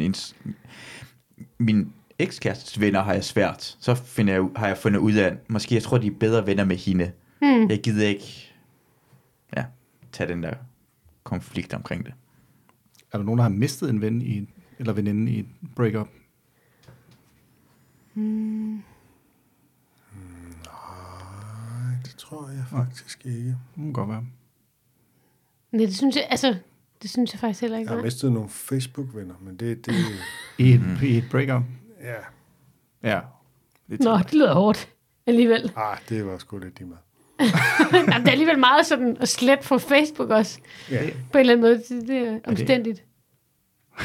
[1.58, 3.76] min ekskærestes venner har jeg svært.
[3.80, 6.64] Så finder jeg, har jeg fundet ud af, måske jeg tror, de er bedre venner
[6.64, 7.12] med hende.
[7.40, 7.70] Hmm.
[7.70, 8.52] Jeg gider ikke
[9.56, 9.64] ja,
[10.12, 10.54] tage den der
[11.24, 12.14] konflikt omkring det.
[13.12, 14.48] Er der nogen, der har mistet en ven i,
[14.78, 15.46] eller veninde i et
[15.76, 16.08] breakup?
[20.64, 23.48] Nej, det tror jeg faktisk ikke.
[23.48, 24.24] Det må godt være.
[25.72, 26.56] Nej, det synes jeg, altså,
[27.02, 27.90] det synes jeg faktisk heller ikke.
[27.90, 29.94] Jeg har mistet nogle Facebook-venner, men det, det
[30.58, 30.96] I et, mm.
[31.02, 31.62] i et breakup?
[32.02, 32.14] ja,
[33.10, 33.20] Ja.
[33.90, 34.88] Det Nå, det lyder hårdt
[35.26, 35.72] alligevel.
[35.76, 37.00] ah, det var sgu lidt lige meget.
[37.92, 40.60] Jamen, det er alligevel meget sådan at slet fra Facebook også.
[40.90, 41.10] Ja.
[41.32, 41.78] På en eller anden måde.
[41.88, 43.04] Det, det er omstændigt.
[44.00, 44.04] Ja,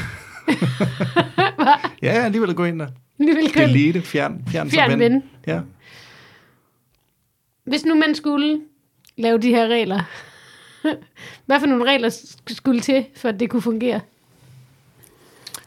[2.02, 2.88] alligevel at gå ind der.
[3.18, 3.62] Alligevel kun.
[3.62, 5.22] Delete, fjern, fjern, Fjern ven.
[5.46, 5.60] Ja.
[7.64, 8.60] Hvis nu man skulle
[9.16, 10.00] lave de her regler,
[11.46, 14.00] hvad for nogle regler sk- skulle til, for at det kunne fungere?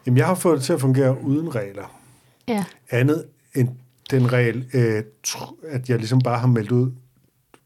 [0.05, 1.99] Jamen, jeg har fået det til at fungere uden regler.
[2.47, 2.65] Ja.
[2.89, 3.25] Andet
[3.55, 3.69] end
[4.11, 5.03] den regel, øh,
[5.63, 6.91] at jeg ligesom bare har meldt ud,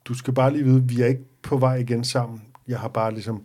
[0.06, 2.42] du skal bare lige vide, vi er ikke på vej igen sammen.
[2.68, 3.44] Jeg har bare ligesom,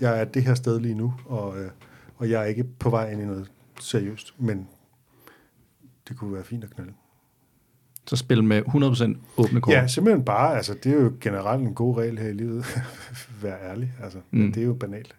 [0.00, 1.70] jeg er det her sted lige nu, og, øh,
[2.16, 3.50] og jeg er ikke på vej ind i noget
[3.80, 4.68] seriøst, men
[6.08, 6.92] det kunne være fint at knalde.
[8.06, 9.74] Så spil med 100% åbne kort.
[9.74, 12.64] Ja, simpelthen bare, altså det er jo generelt en god regel her i livet,
[13.42, 14.52] vær ærlig, altså mm.
[14.52, 15.14] Det er jo banalt.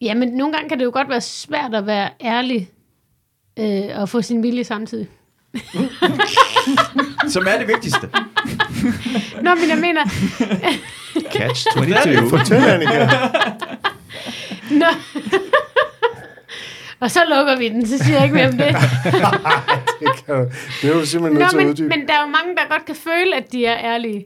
[0.00, 2.70] Ja, men nogle gange kan det jo godt være svært at være ærlig
[3.58, 5.08] øh, og få sin vilje samtidig.
[7.34, 8.10] Som er det vigtigste.
[9.42, 10.04] Nå, men jeg mener...
[11.32, 12.30] Catch 22.
[12.30, 13.08] Fortæl, Annika.
[14.70, 14.86] Nå.
[17.00, 18.66] og så lukker vi den, så siger jeg ikke mere om det.
[20.00, 20.50] det, kan, du-
[20.82, 21.88] det er du simpelthen nødt til at men, uddybe.
[21.88, 24.24] men der er jo mange, der godt kan føle, at de er ærlige.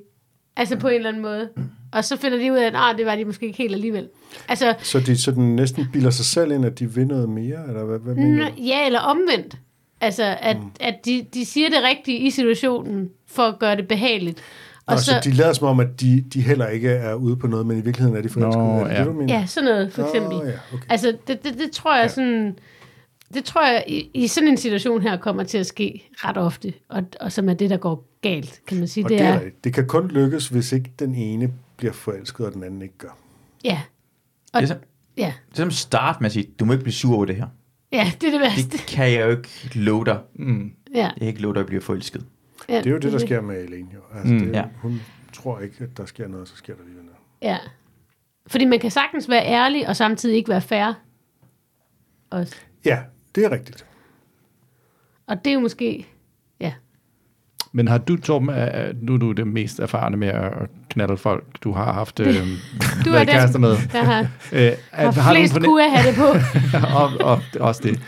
[0.57, 1.49] Altså på en eller anden måde.
[1.93, 4.09] Og så finder de ud af, at ah, det var de måske ikke helt alligevel.
[4.49, 7.85] Altså, Så de sådan næsten bilder sig selv ind, at de vil noget mere, eller
[7.85, 8.55] hvad, hvad mener du?
[8.63, 9.57] ja, eller omvendt.
[10.01, 10.71] Altså, at, mm.
[10.81, 14.43] at de, de siger det rigtige i situationen, for at gøre det behageligt.
[14.87, 17.47] Og så, så de lader som om, at de, de heller ikke er ude på
[17.47, 18.65] noget, men i virkeligheden er de forelskede.
[18.65, 18.99] Nå, er det ja.
[18.99, 19.39] det, du mener?
[19.39, 20.37] Ja, sådan noget, for eksempel.
[20.39, 20.85] Nå, ja, okay.
[20.89, 22.09] Altså, det, det, det tror jeg Ja.
[22.09, 22.59] sådan...
[23.35, 26.73] Det tror jeg i, i sådan en situation her kommer til at ske ret ofte,
[26.89, 29.05] og, og som er det, der går galt, kan man sige.
[29.05, 32.47] Og det, det, er, er, det kan kun lykkes, hvis ikke den ene bliver forelsket,
[32.47, 33.17] og den anden ikke gør.
[33.65, 33.81] ja.
[34.53, 34.79] Og, Det er, så,
[35.17, 35.33] ja.
[35.51, 37.47] det er som start med at sige, du må ikke blive sur over det her.
[37.93, 38.71] ja, det er det værste.
[38.71, 40.19] Det kan jeg jo ikke love dig.
[40.35, 40.73] Mm.
[40.95, 41.01] Ja.
[41.03, 42.25] Jeg kan ikke love dig at blive forelsket.
[42.69, 43.89] Ja, Det er jo det, der sker med Elaine.
[43.95, 44.01] Jo.
[44.19, 44.39] Altså, Mm.
[44.41, 44.65] det er, jo- Ja.
[44.83, 45.01] Hun
[45.33, 47.11] tror ikke, at der sker noget, så sker der lige noget.
[47.43, 47.59] Ja.
[48.47, 50.93] Fordi man kan sagtens være ærlig, og samtidig ikke være fair.
[52.31, 52.57] Også.
[52.85, 52.99] Ja,
[53.35, 53.87] det er rigtigt.
[55.27, 56.07] Og det er jo måske...
[56.61, 56.73] Ja.
[57.73, 58.47] Men har du, Torben,
[59.03, 60.53] nu er du det mest erfarne med at
[60.91, 63.77] knalde folk, du har haft øh, Du er været den, kærester med.
[63.93, 64.21] der har,
[64.53, 66.27] Øh, har du en flest fornem- kunne have det på.
[66.99, 68.01] og, og, også det.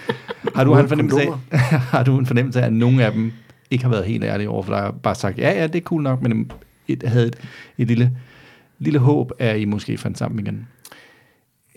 [0.54, 3.32] Har du, en fornemmelse af, har du en fornemmelse af, at nogle af dem
[3.70, 5.84] ikke har været helt ærlig over for dig, og bare sagt, ja, ja, det er
[5.84, 6.52] cool nok, men
[6.88, 7.38] et, havde et,
[7.78, 8.18] et lille,
[8.78, 10.68] lille håb, at I måske fandt sammen igen?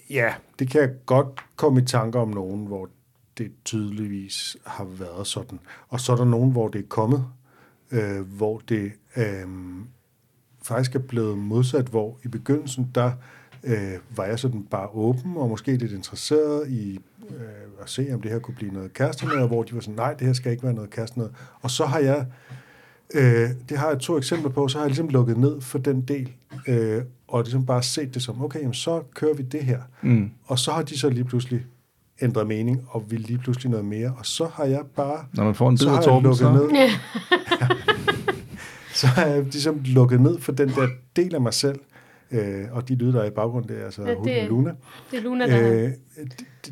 [0.10, 2.90] Ja, det kan jeg godt komme i tanker om nogen, hvor
[3.38, 5.60] det tydeligvis har været sådan.
[5.88, 7.26] Og så er der nogen, hvor det er kommet,
[7.92, 9.48] øh, hvor det øh,
[10.64, 13.12] faktisk er blevet modsat, hvor i begyndelsen, der
[13.64, 17.00] øh, var jeg sådan bare åben og måske lidt interesseret i
[17.30, 19.82] øh, at se, om det her kunne blive noget kæreste med, og hvor de var
[19.82, 21.30] sådan, nej, det her skal ikke være noget kæreste med.
[21.62, 22.26] Og så har jeg,
[23.14, 26.02] øh, det har jeg to eksempler på, så har jeg ligesom lukket ned for den
[26.02, 26.32] del,
[26.68, 29.80] øh, og ligesom bare set det som, okay, jamen, så kører vi det her.
[30.02, 30.30] Mm.
[30.46, 31.66] Og så har de så lige pludselig
[32.22, 35.56] ændret mening, og vil lige pludselig noget mere, og så har jeg bare, Når man
[35.56, 36.52] får en så bid har af jeg Torben, lukket så...
[36.52, 36.90] ned, Ja.
[39.00, 41.80] så har jeg ligesom lukket ned for den der del af mig selv,
[42.32, 44.72] øh, og de lyde, der er i baggrunden, det er altså Ja, det- Luna.
[45.12, 45.92] Det er Luna, der øh,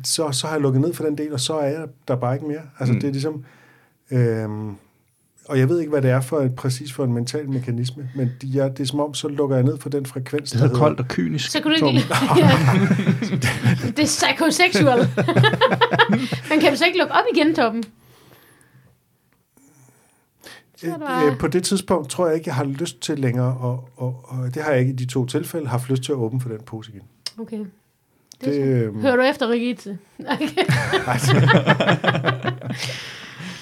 [0.04, 2.34] så, så har jeg lukket ned for den del, og så er jeg der bare
[2.34, 2.60] ikke mere.
[2.78, 3.00] Altså Mm.
[3.00, 3.44] det er ligesom,
[4.10, 4.48] øh,
[5.48, 8.30] og jeg ved ikke, hvad det er for et, præcis for en mental mekanisme, men
[8.42, 10.74] de, jeg, det er som om, så lukker jeg ned for den frekvens, Det hedder
[10.76, 11.50] koldt og kynisk.
[11.50, 12.02] Så kan du ikke.
[13.96, 14.98] Det er psychosexual.
[16.50, 17.84] Men kan du så ikke lukke op igen, Toppen?
[20.82, 23.88] Er der- Øh, på det tidspunkt tror jeg ikke, jeg har lyst til længere, og,
[23.96, 26.40] og, og det har jeg ikke i de to tilfælde, haft lyst til at åbne
[26.40, 27.02] for den pose igen.
[27.40, 27.64] Okay.
[28.44, 29.98] Det, øhm, Hører du efter, Rigitte?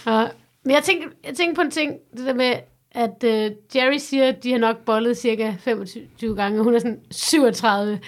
[0.06, 0.28] Okay.
[0.64, 2.54] men jeg tænker, jeg tænker på en ting, det der med,
[2.92, 6.78] at uh, Jerry siger, at de har nok bollet cirka 25 gange, og hun er
[6.78, 8.00] sådan 37.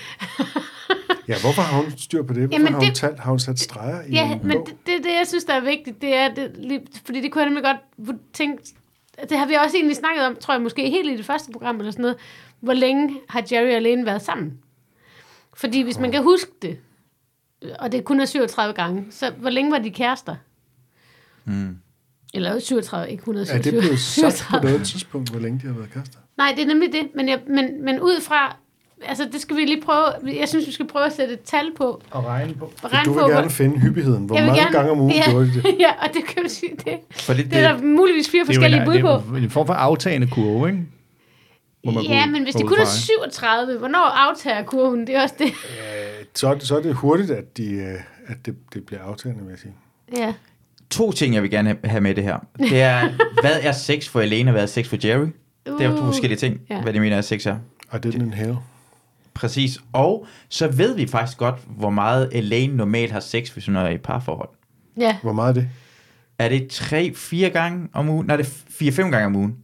[1.29, 2.43] Ja, hvorfor har hun styr på det?
[2.43, 4.67] Hvorfor Jamen, har hun, det- talt, har hun sat streger i Ja, en men det,
[4.67, 7.49] det, det, jeg synes, der er vigtigt, det er, det, lige, fordi det kunne jeg
[7.51, 7.77] nemlig godt
[8.33, 8.63] tænke,
[9.29, 11.79] det har vi også egentlig snakket om, tror jeg måske helt i det første program
[11.79, 12.17] eller sådan noget,
[12.61, 14.59] hvor længe har Jerry og Lane været sammen?
[15.55, 16.79] Fordi hvis man kan huske det,
[17.79, 20.37] og det kun er 37 gange, så hvor længe var de kærester?
[21.45, 21.79] Mm.
[22.35, 23.73] Eller 37, ikke Er 127.
[23.73, 24.71] det blevet sagt på 37.
[24.71, 26.19] noget tidspunkt, hvor længe de har været kærester?
[26.37, 27.09] Nej, det er nemlig det.
[27.15, 28.57] Men, jeg, men, men ud fra...
[29.07, 30.05] Altså, det skal vi lige prøve...
[30.41, 32.03] Jeg synes, vi skal prøve at sætte et tal på.
[32.11, 32.73] Og regne på.
[32.83, 34.27] Og regne Du på, vil hvor- gerne finde hyppigheden.
[34.27, 35.65] Hvor mange gerne- gange om ugen ja, gjorde de det?
[35.85, 38.49] ja, og det kan man sige, det, For det, det er der muligvis fire Det
[38.49, 39.09] er forskellige bud det på.
[39.09, 40.83] er jo en form for aftagende kurve, ikke?
[42.09, 43.33] Ja, men hvis det kun er fra, ikke?
[43.33, 45.07] 37, hvornår aftager kurven?
[45.07, 45.47] Det er også det.
[45.47, 45.53] Øh,
[46.35, 47.95] Så, er det- så er det hurtigt, at, de, øh,
[48.27, 49.75] at det, det bliver aftagende, vil jeg sige.
[50.17, 50.35] Ja.
[50.91, 52.39] To ting, jeg vil gerne have med det her.
[52.59, 53.09] Det er,
[53.43, 55.27] hvad er sex for Elena, hvad er sex for Jerry?
[55.67, 56.07] Det er to Uh.
[56.07, 56.83] forskellige ting, Ja.
[56.83, 57.57] hvad de mener er sex er.
[57.95, 58.57] I didn't inhale.
[59.39, 59.79] Præcis.
[59.93, 63.89] Og så ved vi faktisk godt, hvor meget Elaine normalt har sex, hvis hun er
[63.89, 64.49] i parforhold.
[64.97, 65.17] Ja.
[65.23, 65.69] Hvor meget er det?
[66.39, 68.27] Er det tre, fire gange om ugen?
[68.27, 69.57] Nej, det er fire, fem gange om ugen.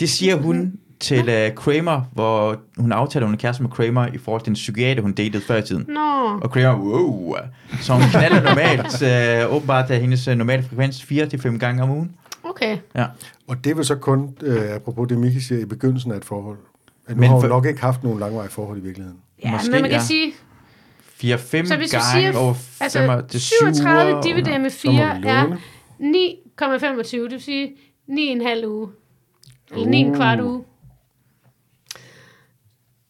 [0.00, 4.18] Det siger hun til uh, Kramer, hvor hun aftaler, hun er kæreste med Kramer i
[4.18, 5.84] forhold til den psykiater, hun datede før i tiden.
[5.88, 6.38] Nå.
[6.42, 7.36] Og Kramer, wow.
[7.80, 9.02] Så hun knaller normalt,
[9.48, 12.10] uh, åbenbart er hendes uh, normale frekvens 4-5 gange om ugen.
[12.42, 12.78] Okay.
[12.94, 13.06] Ja.
[13.48, 16.58] Og det vil så kun, øh, apropos det Miki siger, i begyndelsen af et forhold.
[17.10, 19.18] At nu Men har hun for- nok ikke haft nogen langvarige forhold i virkeligheden.
[19.44, 20.04] Ja, Måske, men man kan ja.
[20.06, 24.90] sige, 4-5 så hvis vi gange siger, over altså 5 til 37 divideret med Så
[24.90, 25.58] må 4 vi er låne.
[26.00, 27.72] 9,25, det vil sige
[28.08, 28.88] 9,5 uge.
[29.72, 30.16] Eller 9 Uh.
[30.16, 30.64] kvart uge.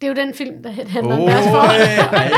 [0.01, 1.81] Det er jo den film, der handler om Åh, deres forhold.
[2.13, 2.31] ej,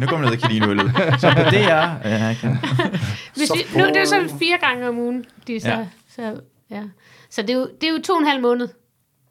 [0.00, 0.92] nu kommer ned og kan lide nullet.
[1.20, 1.96] Så på det er...
[2.04, 2.56] Ja, jeg kan.
[3.36, 5.24] Hvis vi, nu, det er jo så fire gange om ugen.
[5.46, 5.78] De er så, Ja.
[5.78, 5.86] ja.
[6.08, 6.40] Så,
[6.70, 6.82] ja.
[7.30, 8.68] så det, er jo, det er jo to og en halv måned,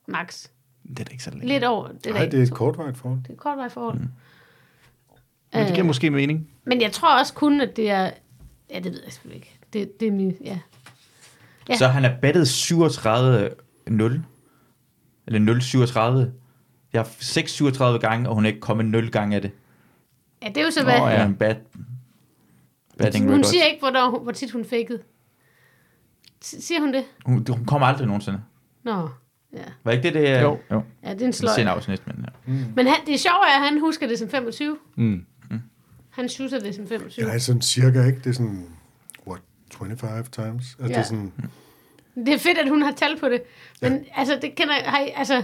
[0.07, 0.47] max.
[0.89, 1.47] Det er da ikke så længe.
[1.47, 1.87] Lidt over.
[1.87, 3.19] Det er, Nej, det er et kortvarigt forhold.
[3.21, 3.99] det er et kortvarigt forhold.
[3.99, 4.07] Mm.
[5.53, 6.49] Men det giver måske mening.
[6.63, 8.11] Men jeg tror også kun, at det er...
[8.69, 9.59] Ja, det ved jeg selvfølgelig ikke.
[9.73, 10.35] Det, det er min...
[10.45, 10.59] Ja.
[11.69, 11.75] Ja.
[11.77, 14.19] Så han er bettet 37-0.
[15.27, 15.53] Eller
[16.27, 16.31] 0-37.
[16.93, 17.07] Jeg har
[17.95, 19.51] 6-37 gange, og hun er ikke kommet 0 gange af det.
[20.43, 20.93] ja, det er jo så, Nå, hvad...
[20.95, 21.09] Ja.
[21.09, 21.55] er en bad...
[22.97, 23.45] Batting hun record.
[23.45, 25.01] siger ikke, hvornår, hvor tit hun fakede.
[26.45, 27.03] S- Siger hun det?
[27.25, 28.41] Hun, hun kommer aldrig nogensinde.
[28.83, 29.09] Nå,
[29.57, 29.63] ja.
[29.83, 30.41] Var ikke det, det er?
[30.41, 30.57] Jo.
[30.71, 30.81] jo.
[31.03, 31.53] Ja, det er en Det sløj.
[31.63, 32.53] er afsnit, men ja.
[32.75, 34.77] Men han, det er sjovt, at han husker det som 25.
[34.95, 35.21] Mm.
[36.09, 37.27] Han synes, det som 25.
[37.27, 38.19] Ja, sådan cirka, ikke?
[38.23, 38.65] Det er sådan,
[39.27, 39.41] what,
[39.77, 40.47] 25 times?
[40.55, 40.87] Altså, ja.
[40.87, 41.31] det er sådan,
[42.15, 43.41] Det er fedt, at hun har tal på det.
[43.81, 43.99] Men ja.
[44.19, 45.43] altså, det kender har I, altså,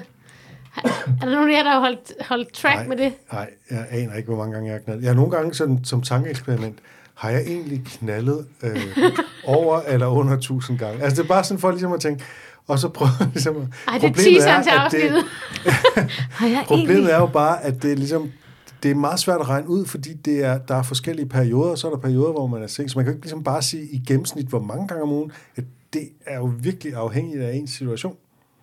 [1.22, 2.88] er der nogen af jer, der har holdt, holdt track Nej.
[2.88, 3.14] med det?
[3.32, 5.04] nej, jeg aner ikke, hvor mange gange jeg har knaldet.
[5.04, 6.80] Jeg har nogle gange sådan, som tankeeksperiment,
[7.14, 8.76] har jeg egentlig knaldet øh,
[9.58, 11.04] over eller under 1000 gange?
[11.04, 12.24] Altså, det er bare sådan for ligesom at tænke,
[12.68, 13.62] og så prøve ligesom at...
[13.62, 15.24] Ej, det er Problemet teaseren til at afsnittet.
[16.56, 16.64] jeg?
[16.68, 18.32] Problemet er jo bare, at det er ligesom
[18.84, 21.78] det er meget svært at regne ud, fordi det er, der er forskellige perioder, og
[21.78, 23.62] så er der perioder, hvor man er seng, så man kan jo ikke ligesom bare
[23.62, 27.56] sige i gennemsnit, hvor mange gange om ugen, at det er jo virkelig afhængigt af
[27.56, 28.16] ens situation.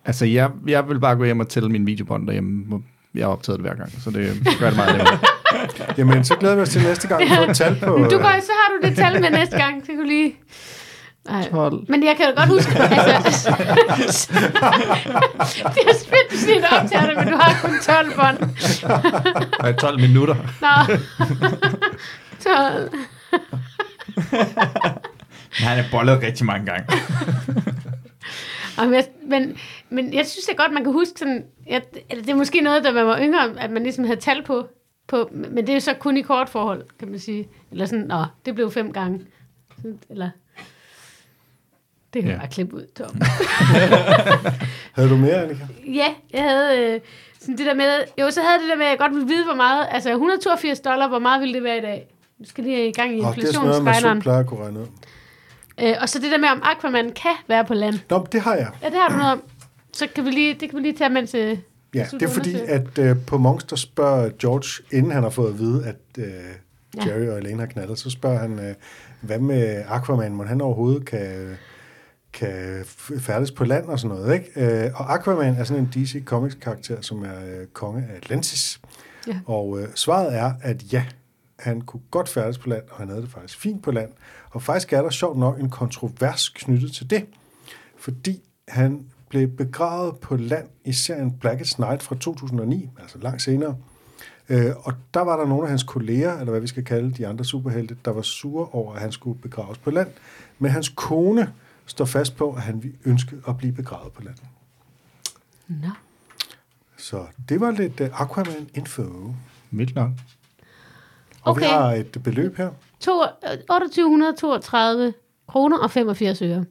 [0.05, 2.65] Altså, jeg, jeg vil bare gå hjem og tælle min videobånd derhjemme.
[2.65, 2.81] hvor
[3.15, 5.19] Jeg har optaget det hver gang, så det gør det meget nemmere.
[5.97, 7.85] Jamen, så glæder vi os til næste gang, vi får et tal på...
[7.85, 10.35] Du øh, går, så har du det tal med næste gang, så kan du lige...
[11.25, 11.49] Nej.
[11.49, 11.85] 12.
[11.89, 13.49] Men jeg kan jo godt huske, altså,
[15.75, 18.39] det er spændt sit op til det, men du har kun 12 bånd.
[19.61, 20.35] Nej, 12 minutter.
[20.61, 20.97] Nå.
[22.51, 22.91] 12.
[25.59, 26.85] Men han er bollet rigtig mange gange.
[28.77, 29.57] Og jeg, men,
[29.89, 32.61] men jeg synes det er godt, man kan huske sådan, jeg, eller det er måske
[32.61, 34.67] noget, der man var yngre, at man ligesom havde tal på,
[35.07, 37.47] på, men det er jo så kun i kort forhold, kan man sige.
[37.71, 39.19] Eller sådan, nå, det blev fem gange.
[40.09, 40.29] Eller,
[42.13, 42.33] det kan Ja.
[42.35, 42.37] ja.
[42.39, 43.21] bare klippe ud, Tom.
[44.95, 45.63] Havde du mere, Annika?
[45.87, 46.99] ja, jeg havde øh,
[47.39, 47.89] sådan det der med,
[48.19, 50.79] jo, så havde det der med, at jeg godt ville vide, hvor meget, altså 182
[50.79, 52.07] dollar, hvor meget ville det være i dag?
[52.39, 54.21] Nu skal lige i gang i Nå, det er sådan noget, man selv inflationsregneren.
[54.21, 54.87] plejer at kunne regne ud.
[55.81, 57.95] Øh, og så det der med, om Aquaman kan være på land.
[58.09, 58.69] Nå, det har jeg.
[58.83, 59.41] Ja, det har du noget om.
[59.93, 61.33] Så kan vi lige, det kan vi lige tage, mens...
[61.35, 61.57] Øh,
[61.93, 65.49] Ja, det er du fordi, at øh, på Monster spørger George, inden han har fået
[65.49, 66.25] at vide, at øh,
[66.97, 67.03] Ja.
[67.07, 68.75] Jerry og Elaine har knaldet, så spørger han, øh,
[69.21, 71.57] hvad med Aquaman, må han overhovedet kan,
[72.33, 72.85] kan
[73.19, 74.85] færdes på land og sådan noget, ikke?
[74.85, 78.81] Øh, og Aquaman er sådan en DC Comics karakter, som er øh, konge af Atlantis.
[79.27, 79.39] Ja.
[79.45, 81.05] Og øh, svaret er, at ja,
[81.59, 84.09] han kunne godt færdes på land, og han havde det faktisk fint på land.
[84.49, 87.25] Og faktisk er der sjovt nok en kontrovers knyttet til det,
[87.97, 93.75] fordi han blev begravet på land i serien Blackest Night fra 2009, altså langt senere.
[94.49, 97.27] Øh, og der var der nogle af hans kolleger, eller hvad vi skal kalde de
[97.27, 100.07] andre superhelte, der var sure over, at han skulle begraves på land.
[100.59, 101.53] Men hans kone
[101.91, 104.35] står fast på, at han ville ønske at blive begravet på land.
[105.67, 105.87] Nå.
[106.97, 109.33] Så det var lidt uh, Aquaman info.
[109.71, 110.09] Vildt nok.
[111.41, 111.69] Og vi Okay.
[111.73, 112.69] har et beløb her.
[112.99, 115.13] To, øh, 2832
[115.47, 116.65] kroner og 85 øre.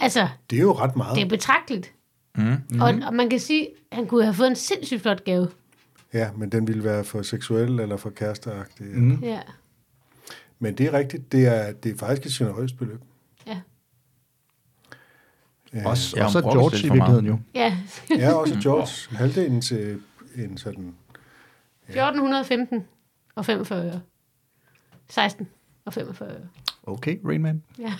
[0.00, 1.16] Altså, Det er jo ret meget.
[1.16, 1.92] det er betragteligt.
[2.36, 2.80] Mm.
[2.80, 5.48] Og, og man kan sige, at han kunne have fået en sindssygt flot gave.
[6.12, 8.86] Ja, men den ville være for seksuel eller for kæresteagtig.
[8.86, 9.18] Mm.
[9.22, 9.40] Ja.
[10.58, 11.32] Men det er rigtigt.
[11.32, 13.00] Det er, det er faktisk et generøst beløb.
[15.74, 15.80] Ja.
[15.80, 17.38] Øh, Også, Ja, brokker George i virkeligheden jo.
[17.54, 17.76] Ja.
[18.18, 19.16] Ja, også George.
[19.16, 19.98] Halvdelen til
[20.36, 20.94] en sådan...
[21.88, 22.84] 1415
[23.36, 24.00] og 45 øre.
[25.10, 25.48] 16
[25.86, 26.36] og 45 øre.
[26.86, 27.62] Okay, Rain Man.
[27.78, 27.92] Ja.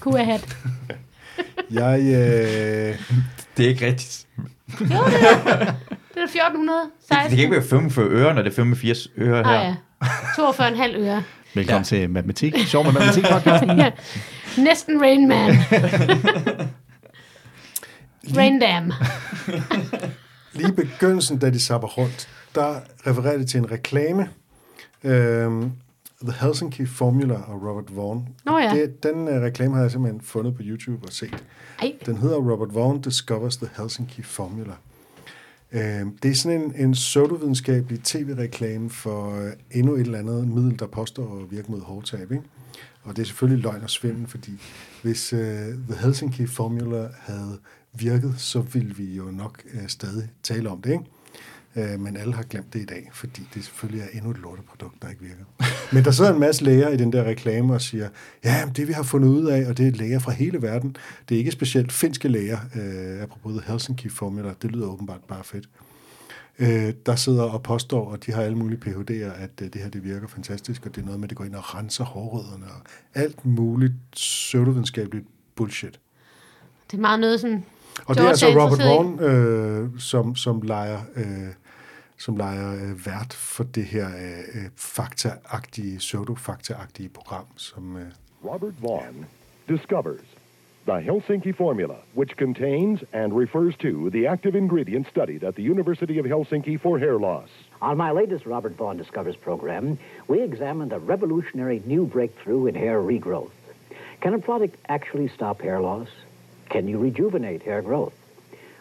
[0.00, 0.56] Kunne have hat.
[1.70, 3.00] Jeg, øh,
[3.56, 4.26] Det er ikke rigtigt.
[4.80, 5.74] Jo, det er det.
[6.16, 7.30] er 1416.
[7.30, 9.58] Det kan ikke være 45 øre, når det er 85 øre her.
[9.60, 9.74] Ah, ja.
[10.06, 11.22] 42,5 øre.
[11.54, 11.76] Velkommen Ja.
[11.76, 11.82] ja.
[11.82, 12.54] til matematik.
[12.66, 13.78] Sjov med matematik podcasten.
[13.78, 13.90] ja.
[14.58, 15.56] Næsten Rain Man.
[18.36, 18.92] Rain Dam.
[20.58, 24.28] lige i begyndelsen, da de sapper rundt, der refererer det til en reklame.
[25.04, 25.72] Øhm,
[26.22, 28.28] The Helsinki Formula og Robert Vaughn.
[28.44, 28.74] Nå ja.
[28.74, 31.44] Det, den uh, reklame har jeg simpelthen fundet på YouTube og set.
[31.82, 31.92] Ej.
[32.06, 34.72] Den hedder Robert Vaughn Discovers the Helsinki Formula.
[35.72, 40.78] Øhm, det er sådan en, en pseudovidenskabelig tv-reklame for øh, endnu et eller andet middel,
[40.78, 42.32] der påstår at virke mod hårdtab.
[42.32, 42.44] Ikke?
[43.02, 44.52] Og det er selvfølgelig løgn og svindel, fordi
[45.02, 47.58] hvis uh, The Helsinki Formula havde
[47.98, 50.90] virket, så ville vi jo nok uh, stadig tale om det.
[50.90, 51.94] Ikke?
[51.94, 55.02] Uh, men alle har glemt det i dag, fordi det selvfølgelig er endnu et lorteprodukt,
[55.02, 55.44] der ikke virker.
[55.92, 58.08] Men der sidder en masse læger i den der reklame og siger,
[58.44, 60.96] ja, det vi har fundet ud af, og det er læger fra hele verden,
[61.28, 65.44] det er ikke specielt finske læger, uh, apropos The Helsinki Formula, det lyder åbenbart bare
[65.44, 65.68] fedt
[66.58, 69.88] øh, der sidder og påstår, og de har alle mulige PhD'er, at øh, det her
[69.88, 72.66] det virker fantastisk, og det er noget med, at det går ind og renser hårrødderne,
[72.66, 72.80] og
[73.14, 76.00] alt muligt pseudovidenskabeligt bullshit.
[76.90, 77.64] Det er meget noget sådan...
[78.06, 81.24] Og det er altså er Robert interesseret Vaughn, øh, som, som leger, øh,
[82.18, 87.96] som leger øh, vært for det her øh, øh, faktaagtige, pseudo-faktaagtige program, som...
[87.96, 88.06] Øh,
[88.44, 89.26] Robert Vaughn
[89.68, 90.36] discovers
[90.86, 96.18] the Helsinki formula, which contains and refers to the active ingredient studied at the University
[96.18, 97.50] of Helsinki for hair loss.
[97.80, 99.98] On my latest Robert Vaughn Discovers program,
[100.28, 103.50] we examined a revolutionary new breakthrough in hair regrowth.
[104.20, 106.08] Can a product actually stop hair loss?
[106.68, 108.14] Can you rejuvenate hair growth?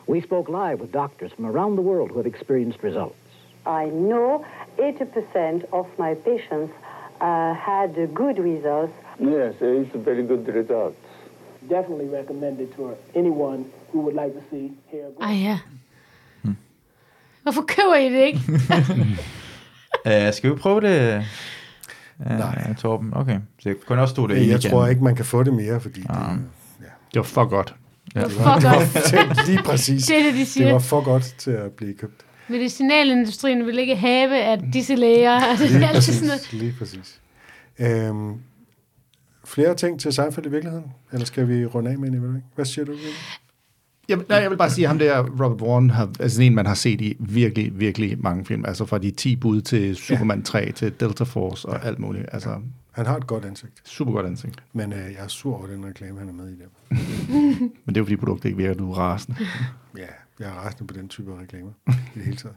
[0.07, 3.15] We spoke live with doctors from around the world who have experienced results.
[3.65, 4.45] I know
[4.77, 6.71] 80% of my patients
[7.21, 8.93] uh, had good results.
[9.19, 10.95] Yes, it's a very good result.
[11.69, 15.27] Definitely recommend it to anyone who would like to see hair grow.
[15.27, 15.59] Ej ja.
[17.43, 18.39] Hvorfor køber I det ikke?
[20.05, 21.23] Uh, skal vi prøve det?
[22.19, 22.73] Uh, Nej.
[22.77, 23.39] Torben, okay.
[23.59, 26.01] Så jeg kunne også stå det jeg tror ikke, man kan få det mere, fordi
[26.01, 26.39] det,
[27.15, 27.75] Det var for godt.
[28.15, 28.19] Ja.
[28.23, 28.93] Det var for godt.
[29.11, 30.05] det var lige præcis.
[30.05, 30.65] Det er det, de siger.
[30.65, 32.25] Det var for godt til at blive købt.
[32.47, 35.31] Medicinalindustrien vil ikke have, at disse læger...
[35.31, 36.53] Altså, det er Lige altid sådan præcis.
[36.53, 36.63] noget.
[36.63, 37.21] Lige præcis.
[37.79, 38.33] Øhm,
[39.45, 40.85] flere ting til Seinfeld i virkeligheden?
[41.11, 42.43] Eller skal vi runde af med en evaluering?
[42.55, 42.93] Hvad siger du?
[44.09, 46.65] Jeg, nej, jeg vil bare sige, at ham der, Robert Vaughn, har, altså en, man
[46.65, 48.65] har set i virkelig, virkelig mange film.
[48.65, 52.25] Altså fra de 10 bud til Superman 3 til Delta Force og alt muligt.
[52.31, 52.49] Altså,
[52.95, 53.81] Han har et godt ansigt.
[53.83, 54.63] super godt ansigt.
[54.73, 56.65] Men øh, jeg er sur over den reklame, han er med i der.
[57.85, 59.37] Men det er jo fordi produktet ikke virker, du er rasende.
[59.97, 60.07] Ja,
[60.39, 61.71] jeg er rasende på den type af reklamer
[62.15, 62.55] i det hele taget.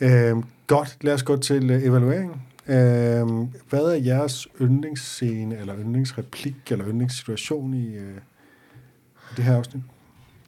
[0.00, 2.42] Øhm, godt, lad os gå til øh, evalueringen.
[2.66, 8.16] Øhm, hvad er jeres yndlingsscene, eller yndlingsreplik, eller yndlingssituation i øh,
[9.36, 9.82] det her afsnit?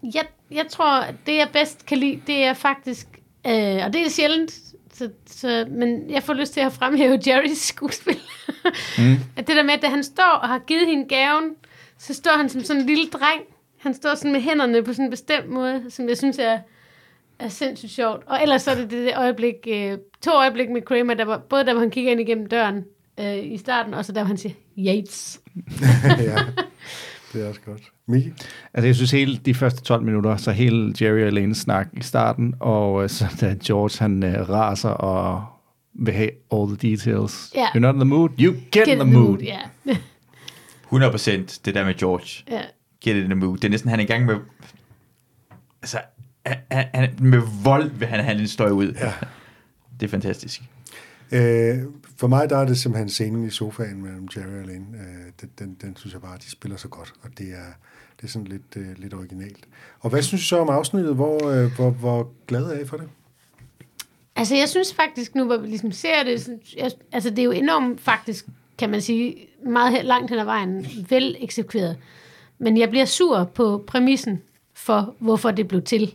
[0.02, 3.06] Jeg, jeg tror, det jeg bedst kan lide, det er faktisk...
[3.46, 4.67] Øh, og det er sjældent,
[4.98, 8.18] så, så, men jeg får lyst til at fremhæve Jerrys skuespil.
[8.98, 9.16] Mm.
[9.36, 11.54] At det der med, at da han står og har givet hende gaven,
[11.98, 13.42] så står han som sådan en lille dreng.
[13.78, 16.58] Han står sådan med hænderne på sådan en bestemt måde, som jeg synes er,
[17.38, 18.22] er sindssygt sjovt.
[18.26, 21.38] Og ellers så er det det, det øjeblik, øh, to øjeblik med Kramer, der var,
[21.38, 22.84] både der, hvor han kigger ind igennem døren
[23.20, 25.40] øh, i starten, og så der, hvor han siger, Yates.
[26.18, 26.36] ja,
[27.32, 27.82] det er også godt.
[28.06, 28.32] Miki?
[28.74, 32.02] Altså, jeg synes hele de første 12 minutter, så hele Jerry og Elaine snak i
[32.02, 35.44] starten, og øh, så da George, han uh, raser og
[35.94, 37.52] vil have all the details.
[37.54, 37.66] Ja.
[37.66, 39.38] You're not in the mood, you get, get in the mood.
[39.38, 39.60] Ja.
[40.92, 42.44] 100% det der med George.
[42.50, 42.60] ja.
[43.04, 43.56] Get in the mood.
[43.56, 44.36] Det er næsten, han er i gang med...
[45.82, 45.98] Altså,
[46.46, 48.92] han, han, med vold vil han have en støj ud.
[49.00, 49.12] Ja.
[50.00, 50.62] Det er fantastisk.
[51.32, 51.78] Øh,
[52.18, 54.94] for mig der er det simpelthen scenen i sofaen mellem Jerry og Lynn.
[54.94, 57.72] Øh, den, den, den synes jeg bare, de spiller så godt, og det er,
[58.16, 59.68] det er sådan lidt, øh, lidt originalt.
[60.00, 61.14] Og hvad synes du så om afsnittet?
[61.14, 63.08] Hvor, øh, hvor, hvor glad er I for det?
[64.36, 67.44] Altså, jeg synes faktisk nu, hvor vi ligesom ser det, så jeg, altså det er
[67.44, 68.46] jo enormt faktisk,
[68.78, 69.36] kan man sige,
[69.66, 71.96] meget langt hen ad vejen, vel eksekveret.
[72.58, 74.42] Men jeg bliver sur på præmissen
[74.74, 76.14] for, hvorfor det blev til,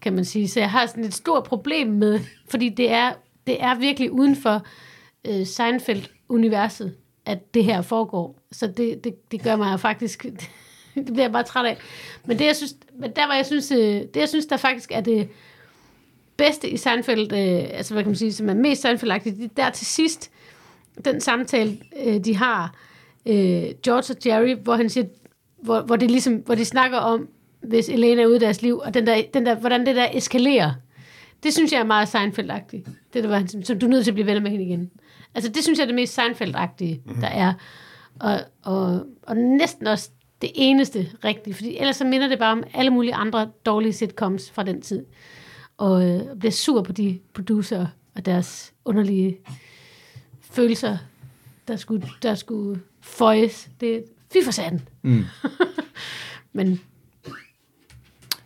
[0.00, 0.48] kan man sige.
[0.48, 3.12] Så jeg har sådan et stort problem med, fordi det er,
[3.46, 4.62] det er virkelig uden for
[5.24, 6.94] øh, Seinfeld-universet,
[7.26, 8.38] at det her foregår.
[8.52, 10.22] Så det, det, det gør mig faktisk,
[10.94, 11.78] det bliver jeg bare træt af.
[12.24, 14.92] Men det, jeg synes, men der var jeg synes, øh, det jeg synes, der faktisk
[14.92, 15.28] er det,
[16.36, 19.48] bedste i Seinfeld, øh, altså hvad kan man sige, som er mest Seinfeld-agtigt, det er
[19.56, 20.30] der til sidst,
[21.04, 22.74] den samtale, øh, de har,
[23.26, 25.06] øh, George og Jerry, hvor han siger,
[25.62, 27.28] hvor, hvor, det ligesom, hvor de snakker om,
[27.60, 30.06] hvis Elena er ude i deres liv, og den der, den der, hvordan det der
[30.12, 30.72] eskalerer.
[31.42, 32.90] Det synes jeg er meget Seinfeld-agtigt.
[33.14, 34.90] Det der var han, som du er nødt til at blive venner med hende igen.
[35.34, 37.20] Altså det synes jeg er det mest Seinfeld-agtige, mm-hmm.
[37.20, 37.52] der er.
[38.20, 40.10] Og, og, og næsten også
[40.42, 44.50] det eneste rigtige, fordi ellers så minder det bare om alle mulige andre dårlige sitcoms
[44.50, 45.04] fra den tid
[45.76, 49.38] og øh, bliver sur på de producer og deres underlige
[50.40, 50.98] følelser,
[51.68, 53.68] der skulle, der skulle føjes.
[53.80, 54.80] Det fy for satan.
[55.02, 55.24] Mm.
[56.52, 56.80] Men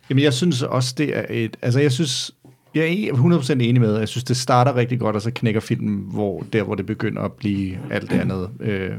[0.09, 1.57] Jamen, jeg synes også, det er et...
[1.61, 2.31] Altså, jeg synes...
[2.75, 6.05] Jeg er 100% enig med, jeg synes, det starter rigtig godt, og så knækker filmen,
[6.11, 8.91] hvor, der hvor det begynder at blive alt det andet, øh,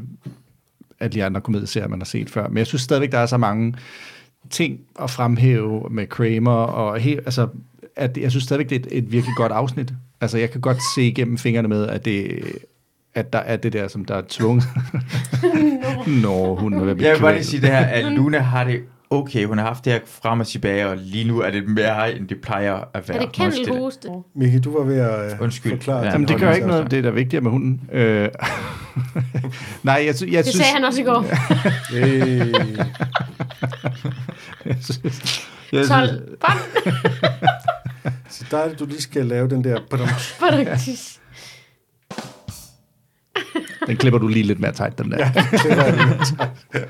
[1.00, 2.48] alle de andre komedieserier, man har set før.
[2.48, 3.74] Men jeg synes stadigvæk, der er så mange
[4.50, 7.48] ting at fremhæve med Kramer, og helt, altså,
[7.96, 9.92] at jeg synes stadigvæk, det er et, et virkelig godt afsnit.
[10.20, 12.42] Altså, jeg kan godt se igennem fingrene med, at det,
[13.14, 14.64] at der er det der, som der er tvunget.
[16.22, 18.80] Nå, hun må være Jeg vil bare lige sige det her, at Luna har det
[19.10, 19.46] okay.
[19.46, 22.28] Hun har haft det her frem og tilbage, og lige nu er det mere, end
[22.28, 23.18] det plejer at være.
[23.18, 24.08] er det kendelhoste?
[24.34, 25.72] Miki, du var ved at øh, Undskyld.
[25.72, 26.04] forklare.
[26.04, 26.10] Ja.
[26.12, 26.90] Jamen, det gør ikke noget.
[26.90, 27.80] Det er da vigtigere med hunden.
[27.92, 28.22] Øh,
[29.82, 30.46] nej, jeg, jeg det synes...
[30.56, 31.24] sagde han også i går.
[34.64, 36.58] Jeg synes, jeg 12 synes, bånd.
[38.28, 39.80] så der er det, du lige skal lave den der...
[43.86, 45.18] den klipper du lige lidt mere tight, den der.
[45.18, 45.60] Ja, det
[46.72, 46.84] det.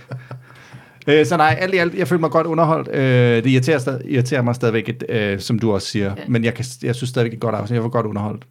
[1.06, 2.89] Øh, så nej, alt i alt, jeg føler mig godt underholdt.
[2.89, 6.14] Øh, det irriterer, stad, irriterer mig stadigvæk, et, øh, som du også siger.
[6.16, 6.22] Ja.
[6.28, 7.74] Men jeg, kan, jeg synes stadigvæk, det er et godt afsnit.
[7.74, 8.44] Jeg var godt underholdt,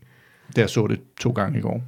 [0.55, 1.83] da jeg så det to gange i går.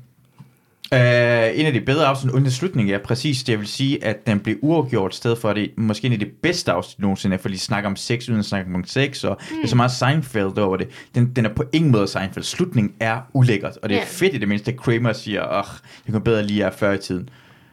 [0.95, 4.27] Uh, en af de bedre afsnit under slutningen er præcis det, jeg vil sige, at
[4.27, 7.37] den blev uafgjort, i stedet for at det måske en af de bedste afsnit nogensinde,
[7.37, 9.55] fordi de snakker om sex, uden at snakke om sex, og mm.
[9.57, 10.87] det er så meget Seinfeld over det.
[11.15, 12.45] Den, den er på ingen måde Seinfeld.
[12.45, 14.05] Slutningen er ulækkert, og det er Ja.
[14.07, 15.63] fedt i det mindste, at Kramer siger, åh,
[16.07, 17.29] jeg kunne bedre lige af før i tiden.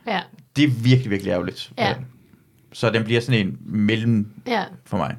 [0.06, 0.20] Ja,
[0.56, 1.70] Det er virkelig, virkelig ærgerligt.
[1.78, 1.90] Ja.
[1.90, 1.96] Øh,
[2.78, 4.64] Så den bliver sådan en mellem ja.
[4.84, 5.16] for mig.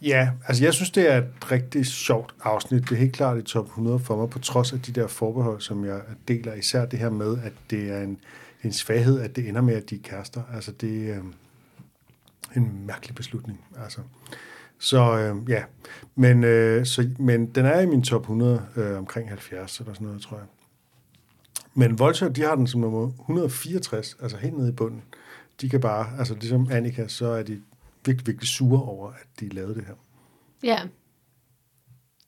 [0.00, 2.82] Ja, altså jeg synes, det er et rigtig sjovt afsnit.
[2.82, 5.60] Det er helt klart i top 100 for mig, på trods af de der forbehold,
[5.60, 6.54] som jeg deler.
[6.54, 8.18] Især det her med, at det er en,
[8.62, 10.42] en svaghed, at det ender med, at de er kærester.
[10.54, 11.24] Altså det er øh,
[12.56, 13.60] en mærkelig beslutning.
[13.82, 14.00] Altså.
[14.78, 15.62] Så øh, ja,
[16.14, 20.06] men, øh, så, men den er i min top 100 øh, omkring 70 eller sådan
[20.06, 20.46] noget, tror jeg.
[21.74, 25.02] Men Vulture, de har den som nummer 164, altså helt nede i bunden.
[25.62, 27.60] De kan bare, altså ligesom Annika, så er de
[28.06, 29.94] virkelig, virkelig sure over, at de lavede det her.
[30.62, 30.78] Ja.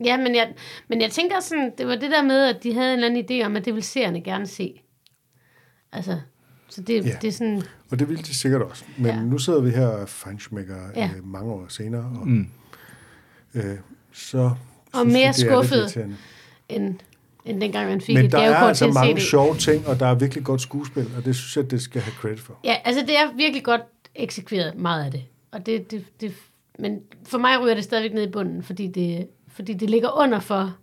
[0.04, 0.54] Ja, men jeg,
[0.88, 3.42] men jeg tænker sådan, det var det der med, at de havde en eller anden
[3.42, 4.80] idé om, at det ville seerne gerne se.
[5.92, 6.20] Altså,
[6.68, 7.16] så det, Ja.
[7.22, 8.84] det er sådan, Og det ville de sikkert også.
[8.98, 9.22] Men Ja.
[9.22, 11.10] nu sidder vi her og feinschmecker Ja.
[11.16, 12.48] øh, mange år senere, og Mm.
[13.54, 13.76] øh,
[14.12, 14.38] så
[14.92, 16.14] og mere det er lidt skuffet,
[16.68, 16.98] end,
[17.44, 19.20] end dengang man fik Men et der er gavekort altså til en mange CD.
[19.20, 22.12] sjove ting, og der er virkelig godt skuespil, og det synes jeg, det skal have
[22.14, 22.58] credit for.
[22.64, 23.80] Ja, altså det er virkelig godt
[24.14, 25.24] eksekveret, meget af det.
[25.52, 26.32] Og det, det, det,
[26.78, 30.40] men for mig ryger det stadigvæk ned i bunden, fordi det, fordi det ligger under
[30.40, 30.74] for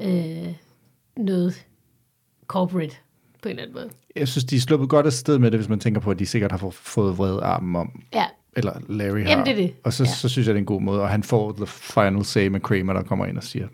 [0.00, 0.46] øh,
[1.16, 1.64] noget
[2.46, 2.96] corporate,
[3.42, 3.90] på en eller anden måde.
[4.16, 6.18] Jeg synes, de er sluppet godt af sted med det, hvis man tænker på, at
[6.18, 8.02] de sikkert har få- fået vredet armen om.
[8.14, 8.24] Ja,
[8.56, 9.30] Eller Larry har.
[9.30, 9.74] Jamen, det er det.
[9.84, 10.10] Og så, Ja.
[10.10, 11.00] så synes jeg, det er en god måde.
[11.02, 13.68] Og han får the final say med Kramer, der kommer ind og siger,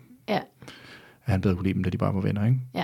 [1.25, 2.57] at han bedre kunne lide dem, da de bare var venner, ikke?
[2.75, 2.83] ja.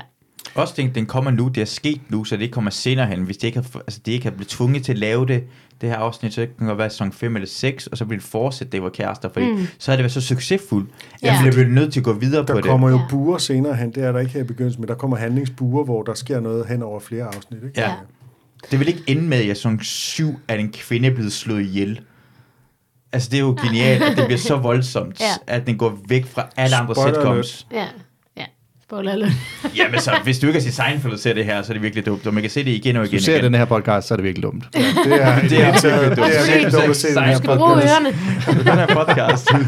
[0.55, 3.19] Også den, den kommer nu, det er sket nu, så det ikke kommer senere hen.
[3.23, 5.43] Hvis det ikke har, altså det ikke har blevet tvunget til at lave det,
[5.81, 8.17] det her afsnit, så kan det godt være sæson 5 eller 6, og så vil
[8.17, 9.67] det fortsætte, det var kærester, fordi Mm.
[9.79, 11.43] så har det været så succesfuldt, at Ja.
[11.43, 12.93] vi bliver nødt til at gå videre Der på kommer det.
[12.95, 13.05] jo Ja.
[13.09, 16.03] buer senere hen, det er der ikke her i begyndelsen, men der kommer handlingsbuer, hvor
[16.03, 17.63] der sker noget hen over flere afsnit.
[17.63, 17.81] Ikke?
[17.81, 17.93] Ja.
[18.71, 21.61] Det vil ikke ende med, at i sæson 7 at en kvinde er blevet slået
[21.61, 21.99] ihjel.
[23.11, 25.25] Altså, det er jo genialt, at det bliver så voldsomt, Ja.
[25.47, 27.67] at den går væk fra alle andre Spoiler sitcoms.
[27.71, 27.85] Ja.
[28.89, 29.31] Spoiler alert.
[29.75, 31.81] Jamen så, hvis du ikke har set Seinfeld og ser det her, så er det
[31.83, 32.27] virkelig dumt.
[32.27, 33.19] Og man kan se det igen og Hvis igen.
[33.19, 33.43] du ser igen.
[33.43, 34.63] den her podcast, så er det virkelig dumt.
[34.73, 36.15] Det er, Det er det er, dumt.
[36.15, 37.93] det er virkelig dumt at se den her Du skal bruge podcast.
[37.93, 38.63] ørerne.
[38.69, 39.47] den her podcast.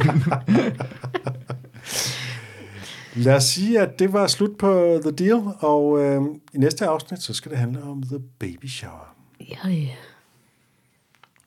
[3.25, 6.21] Lad os sige, at det var slut på The Deal, og øh,
[6.53, 9.15] i næste afsnit, så skal det handle om The Baby Shower.
[9.49, 9.87] Ja, ja.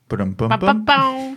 [0.09, 0.48] Bum, bum,
[0.86, 1.36] bam.